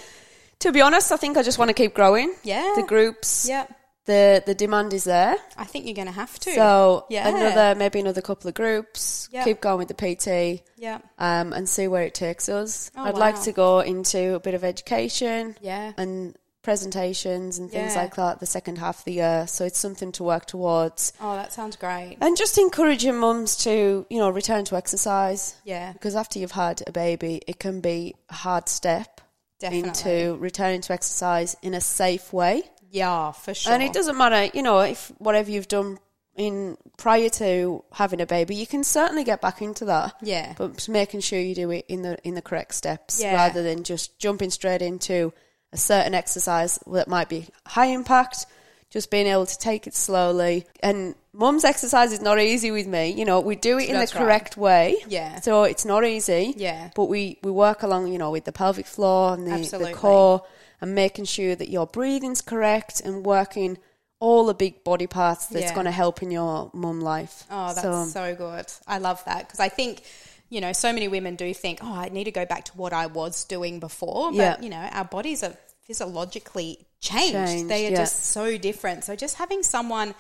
To 0.61 0.73
be 0.73 0.81
honest, 0.81 1.13
I 1.13 1.17
think 1.19 1.37
I 1.37 1.43
just 1.43 1.59
want 1.59 1.69
to 1.69 1.75
keep 1.75 1.93
growing. 1.95 2.35
Yeah. 2.43 2.73
The 2.77 2.83
groups. 2.83 3.47
Yeah, 3.47 3.67
The 4.07 4.43
the 4.45 4.55
demand 4.55 4.93
is 4.93 5.05
there. 5.05 5.37
I 5.57 5.65
think 5.65 5.87
you're 5.87 5.95
going 5.95 6.07
to 6.09 6.13
have 6.13 6.39
to. 6.41 6.53
So 6.55 7.07
Yeah. 7.09 7.29
another 7.29 7.75
maybe 7.79 8.01
another 8.01 8.21
couple 8.21 8.49
of 8.49 8.55
groups. 8.55 9.29
Yeah. 9.33 9.45
Keep 9.45 9.61
going 9.61 9.79
with 9.79 9.89
the 9.89 9.95
PT. 9.95 10.63
yeah, 10.77 10.99
Um, 11.19 11.53
and 11.53 11.69
see 11.69 11.89
where 11.89 12.03
it 12.03 12.15
takes 12.15 12.49
us. 12.49 12.91
Oh, 12.97 13.05
I'd 13.05 13.17
like 13.17 13.41
to 13.45 13.53
go 13.53 13.81
into 13.81 14.35
a 14.35 14.41
bit 14.41 14.55
of 14.55 14.63
education 14.65 15.57
yeah, 15.61 15.93
and 15.97 16.37
presentations 16.63 17.59
and 17.59 17.71
things 17.71 17.95
Yeah. 17.95 18.03
like 18.03 18.17
that 18.17 18.41
the 18.41 18.47
second 18.47 18.77
half 18.79 18.99
of 19.01 19.05
the 19.05 19.13
year. 19.13 19.47
So 19.47 19.65
it's 19.65 19.79
something 19.79 20.13
to 20.13 20.25
work 20.25 20.47
towards. 20.47 21.13
Oh, 21.21 21.35
that 21.37 21.53
sounds 21.53 21.77
great. 21.77 22.17
And 22.21 22.37
just 22.37 22.59
encouraging 22.59 23.17
mums 23.17 23.57
to, 23.65 24.07
you 24.11 24.19
know, 24.19 24.29
return 24.31 24.65
to 24.67 24.77
exercise. 24.77 25.55
Yeah, 25.65 25.93
Because 25.93 26.17
after 26.17 26.39
you've 26.39 26.53
had 26.53 26.83
a 26.87 26.93
baby, 26.93 27.41
it 27.47 27.59
can 27.59 27.81
be 27.81 28.15
a 28.31 28.35
hard 28.35 28.69
step 28.69 29.21
definitely. 29.61 29.89
into 29.89 30.37
returning 30.41 30.81
to 30.83 30.93
exercise 30.93 31.55
in 31.63 31.75
a 31.75 31.81
safe 31.81 32.33
way. 32.33 32.63
Yeah, 32.95 33.33
for 33.33 33.53
sure. 33.55 33.73
And 33.73 33.83
it 33.83 33.93
doesn't 33.93 34.17
matter, 34.17 34.51
you 34.57 34.63
know, 34.63 34.79
if 34.81 35.09
whatever 35.19 35.51
you've 35.51 35.69
done 35.69 35.99
in 36.37 36.77
prior 36.97 37.29
to 37.29 37.85
having 37.93 38.21
a 38.21 38.27
baby, 38.27 38.55
you 38.57 38.67
can 38.67 38.83
certainly 38.85 39.25
get 39.25 39.41
back 39.41 39.61
into 39.63 39.85
that. 39.87 40.15
Yeah, 40.23 40.55
But 40.57 40.89
making 40.89 41.21
sure 41.21 41.39
you 41.39 41.55
do 41.55 41.71
it 41.71 41.85
in 41.89 42.03
the 42.03 42.17
in 42.27 42.35
the 42.35 42.43
correct 42.43 42.75
steps 42.75 43.21
Yeah. 43.21 43.35
rather 43.35 43.63
than 43.63 43.85
just 43.85 44.19
jumping 44.19 44.51
straight 44.51 44.83
into 44.83 45.33
a 45.73 45.77
certain 45.77 46.15
exercise 46.15 46.79
that 46.87 47.09
might 47.09 47.29
be 47.29 47.47
high 47.67 47.87
impact. 47.87 48.47
Just 48.91 49.11
being 49.11 49.27
able 49.27 49.47
to 49.47 49.59
take 49.59 49.89
it 49.89 49.95
slowly. 49.97 50.67
And 50.81 51.17
mum's 51.33 51.65
exercise 51.65 52.13
is 52.13 52.21
not 52.21 52.39
easy 52.41 52.71
with 52.71 52.87
me. 52.87 53.11
You 53.11 53.25
know, 53.25 53.41
we 53.41 53.57
do 53.57 53.77
it 53.79 53.89
in 53.89 53.95
That's 53.97 54.13
the 54.13 54.19
right. 54.21 54.25
correct 54.25 54.57
way. 54.57 54.97
Yeah. 55.09 55.41
So 55.41 55.65
it's 55.65 55.85
not 55.85 56.05
easy. 56.05 56.55
Yeah. 56.57 56.91
But 56.95 57.07
we, 57.07 57.39
we 57.43 57.51
work 57.51 57.83
along, 57.83 58.13
you 58.13 58.19
know, 58.19 58.31
with 58.31 58.45
the 58.45 58.53
pelvic 58.53 58.87
floor 58.87 59.35
and 59.35 59.45
the, 59.49 59.79
the 59.79 59.93
core 59.93 60.45
and 60.81 60.95
making 60.95 61.25
sure 61.27 61.55
that 61.55 61.69
your 61.69 61.87
breathing's 61.87 62.41
correct 62.41 63.01
and 63.01 63.25
working 63.25 63.79
all 64.21 64.47
the 64.47 64.55
big 64.55 64.85
body 64.85 65.07
parts 65.07 65.47
that's 65.47 65.67
Yeah. 65.67 65.75
going 65.75 65.85
to 65.87 65.91
help 65.93 66.23
in 66.23 66.31
your 66.31 66.71
mum 66.73 67.01
life. 67.01 67.45
Oh, 67.51 67.69
that's 67.75 67.83
So- 67.83 68.07
so, 68.07 68.35
good. 68.35 68.67
I 68.87 68.99
love 68.99 69.23
that 69.27 69.47
because 69.47 69.61
I 69.61 69.69
think, 69.69 70.03
you 70.49 70.61
know, 70.61 70.73
so 70.73 70.93
many 70.93 71.09
women 71.09 71.37
do 71.37 71.53
think, 71.53 71.81
oh, 71.83 71.93
I 71.93 72.09
need 72.09 72.25
to 72.25 72.31
go 72.31 72.47
back 72.47 72.65
to 72.67 72.73
what 72.73 72.93
I 72.93 73.07
was 73.07 73.45
doing 73.45 73.81
before. 73.81 74.31
But, 74.31 74.37
Yeah. 74.37 74.61
you 74.61 74.71
know, 74.71 74.89
our 74.93 75.05
bodies 75.05 75.43
are 75.43 75.57
physiologically 75.83 76.87
changed. 77.01 77.33
Changed, 77.33 77.69
they 77.69 77.87
are 77.87 77.91
yeah. 77.91 77.97
just 77.99 78.25
so 78.27 78.57
different. 78.57 79.05
So 79.05 79.17
just 79.17 79.37
having 79.37 79.63
someone 79.63 80.15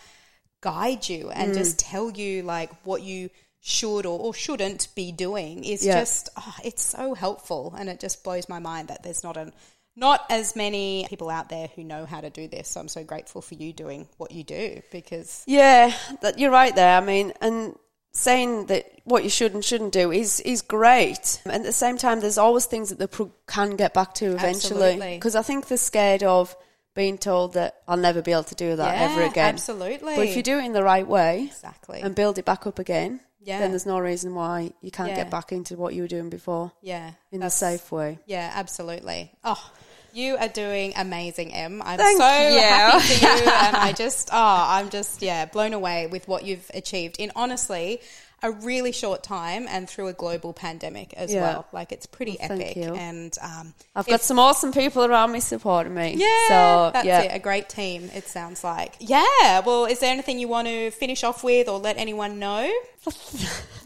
guide 0.60 1.08
you 1.08 1.30
and 1.30 1.52
Mm. 1.52 1.58
just 1.58 1.78
tell 1.78 2.10
you, 2.10 2.42
like, 2.42 2.70
what 2.84 3.02
you 3.02 3.30
should 3.60 4.04
or, 4.04 4.18
or 4.18 4.34
shouldn't 4.34 4.88
be 4.94 5.10
doing 5.12 5.64
is 5.64 5.84
Yeah. 5.84 6.00
just, 6.00 6.28
oh, 6.36 6.54
it's 6.62 6.82
so 6.82 7.14
helpful. 7.14 7.74
And 7.78 7.88
it 7.88 8.00
just 8.00 8.22
blows 8.22 8.48
my 8.48 8.58
mind 8.58 8.88
that 8.88 9.02
there's 9.02 9.22
not 9.24 9.36
an 9.36 9.52
not 9.96 10.24
as 10.30 10.56
many 10.56 11.06
people 11.08 11.30
out 11.30 11.48
there 11.48 11.68
who 11.74 11.84
know 11.84 12.04
how 12.06 12.20
to 12.20 12.30
do 12.30 12.48
this. 12.48 12.68
So 12.68 12.80
I'm 12.80 12.88
so 12.88 13.04
grateful 13.04 13.40
for 13.40 13.54
you 13.54 13.72
doing 13.72 14.08
what 14.16 14.32
you 14.32 14.44
do 14.44 14.82
because 14.90 15.44
Yeah, 15.46 15.94
that 16.22 16.38
you're 16.38 16.50
right 16.50 16.74
there. 16.74 16.96
I 16.96 17.04
mean, 17.04 17.32
and 17.40 17.76
saying 18.12 18.66
that 18.66 18.86
what 19.04 19.24
you 19.24 19.30
should 19.30 19.54
and 19.54 19.64
shouldn't 19.64 19.92
do 19.92 20.12
is 20.12 20.40
is 20.40 20.62
great. 20.62 21.40
And 21.44 21.54
at 21.54 21.62
the 21.64 21.72
same 21.72 21.98
time, 21.98 22.20
there's 22.20 22.38
always 22.38 22.66
things 22.66 22.90
that 22.90 22.98
they 22.98 23.06
pro- 23.06 23.32
can 23.46 23.76
get 23.76 23.92
back 23.94 24.14
to 24.14 24.26
eventually. 24.32 24.96
Because 25.14 25.36
I 25.36 25.42
think 25.42 25.68
they're 25.68 25.78
scared 25.78 26.22
of 26.22 26.56
being 26.94 27.18
told 27.18 27.54
that 27.54 27.82
I'll 27.88 27.96
never 27.96 28.22
be 28.22 28.30
able 28.32 28.44
to 28.44 28.54
do 28.54 28.76
that 28.76 29.10
ever 29.10 29.22
again. 29.22 29.54
Absolutely. 29.54 30.14
But 30.14 30.26
if 30.28 30.36
you 30.36 30.42
do 30.42 30.58
it 30.58 30.64
in 30.64 30.72
the 30.72 30.84
right 30.84 31.06
way 31.06 31.44
exactly. 31.44 32.00
and 32.00 32.14
build 32.14 32.38
it 32.38 32.44
back 32.44 32.66
up 32.66 32.78
again, 32.78 33.20
Yeah. 33.44 33.60
then 33.60 33.70
there's 33.70 33.86
no 33.86 33.98
reason 33.98 34.34
why 34.34 34.72
you 34.80 34.90
can't 34.90 35.10
Yeah. 35.10 35.16
get 35.16 35.30
back 35.30 35.52
into 35.52 35.76
what 35.76 35.94
you 35.94 36.02
were 36.02 36.08
doing 36.08 36.30
before 36.30 36.72
yeah. 36.82 37.12
in 37.30 37.42
a 37.42 37.50
safe 37.50 37.92
way. 37.92 38.18
Yeah, 38.26 38.50
absolutely. 38.54 39.30
Oh, 39.44 39.70
you 40.12 40.36
are 40.36 40.48
doing 40.48 40.92
amazing, 40.96 41.52
Em. 41.52 41.82
I'm 41.84 41.98
Thank 41.98 42.18
so 42.18 42.26
you. 42.48 42.58
happy 42.60 43.00
for 43.14 43.24
you, 43.24 43.50
and 43.50 43.76
I 43.76 43.92
just, 43.96 44.30
oh, 44.32 44.64
I'm 44.68 44.88
just, 44.90 45.22
yeah, 45.22 45.44
blown 45.46 45.72
away 45.72 46.06
with 46.06 46.28
what 46.28 46.44
you've 46.44 46.70
achieved 46.72 47.16
in 47.18 47.32
honestly 47.36 48.00
a 48.44 48.52
really 48.52 48.92
short 48.92 49.22
time 49.24 49.66
and 49.68 49.88
through 49.88 50.06
a 50.06 50.12
global 50.12 50.52
pandemic 50.52 51.12
as 51.14 51.32
Yeah. 51.32 51.40
well. 51.42 51.66
Like 51.72 51.90
it's 51.90 52.06
pretty 52.06 52.36
Well, 52.40 52.52
epic, 52.52 52.76
you. 52.76 52.94
and 52.94 53.36
um, 53.42 53.74
I've 53.96 54.06
got 54.06 54.20
some 54.20 54.38
awesome 54.38 54.70
people 54.70 55.04
around 55.04 55.32
me 55.32 55.40
supporting 55.40 55.94
me. 55.94 56.14
yeah, 56.16 56.28
so 56.48 56.90
that's 56.92 57.06
yeah. 57.06 57.22
it. 57.22 57.34
A 57.34 57.38
great 57.40 57.68
team. 57.68 58.10
It 58.14 58.28
sounds 58.28 58.62
like. 58.62 58.94
Yeah. 59.00 59.60
Well, 59.60 59.86
is 59.86 59.98
there 60.00 60.12
anything 60.12 60.38
you 60.38 60.46
want 60.46 60.68
to 60.68 60.90
finish 60.92 61.24
off 61.24 61.42
with 61.42 61.68
or 61.68 61.78
let 61.78 61.96
anyone 61.96 62.38
know? 62.38 62.70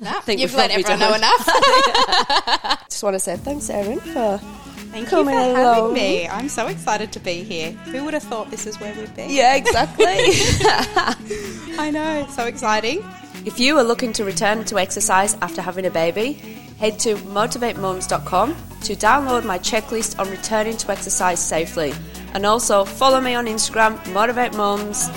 no, 0.01 0.13
think 0.21 0.41
you've 0.41 0.51
we've 0.51 0.59
let 0.59 0.71
everyone 0.71 0.99
know 0.99 1.15
enough. 1.15 1.47
Just 2.91 3.03
want 3.03 3.15
to 3.15 3.21
say 3.21 3.37
thanks, 3.37 3.71
Erin, 3.71 4.01
for 4.01 4.39
Thank 4.91 5.09
Coming 5.09 5.35
you 5.35 5.41
for 5.55 5.61
along. 5.61 5.75
having 5.75 5.93
me. 5.95 6.29
I'm 6.29 6.49
so 6.49 6.67
excited 6.67 7.13
to 7.13 7.21
be 7.21 7.43
here. 7.45 7.73
Who 7.93 8.05
would 8.05 8.15
have 8.15 8.23
thought 8.23 8.51
this 8.51 8.67
is 8.67 8.81
where 8.81 8.95
we'd 8.95 9.15
be? 9.15 9.27
yeah, 9.29 9.55
exactly. 9.57 10.07
I 11.79 11.91
know. 11.93 12.27
So 12.31 12.45
exciting. 12.47 13.05
If 13.49 13.59
you 13.59 13.79
are 13.79 13.83
looking 13.83 14.13
to 14.13 14.25
return 14.25 14.67
to 14.67 14.79
exercise 14.79 15.35
after 15.41 15.63
having 15.63 15.87
a 15.87 15.91
baby, 15.91 16.35
head 16.79 16.99
to 16.99 17.15
motivatemums.com 17.15 18.55
to 18.83 18.95
download 18.95 19.47
my 19.47 19.59
checklist 19.59 20.19
on 20.19 20.29
returning 20.29 20.77
to 20.77 20.93
exercise 20.93 21.41
safely. 21.41 21.95
And 22.35 22.45
also 22.45 22.85
follow 22.85 23.23
me 23.23 23.33
on 23.33 23.47
Instagram, 23.47 23.97
Motivate 24.13 24.53
Mums, 24.53 25.09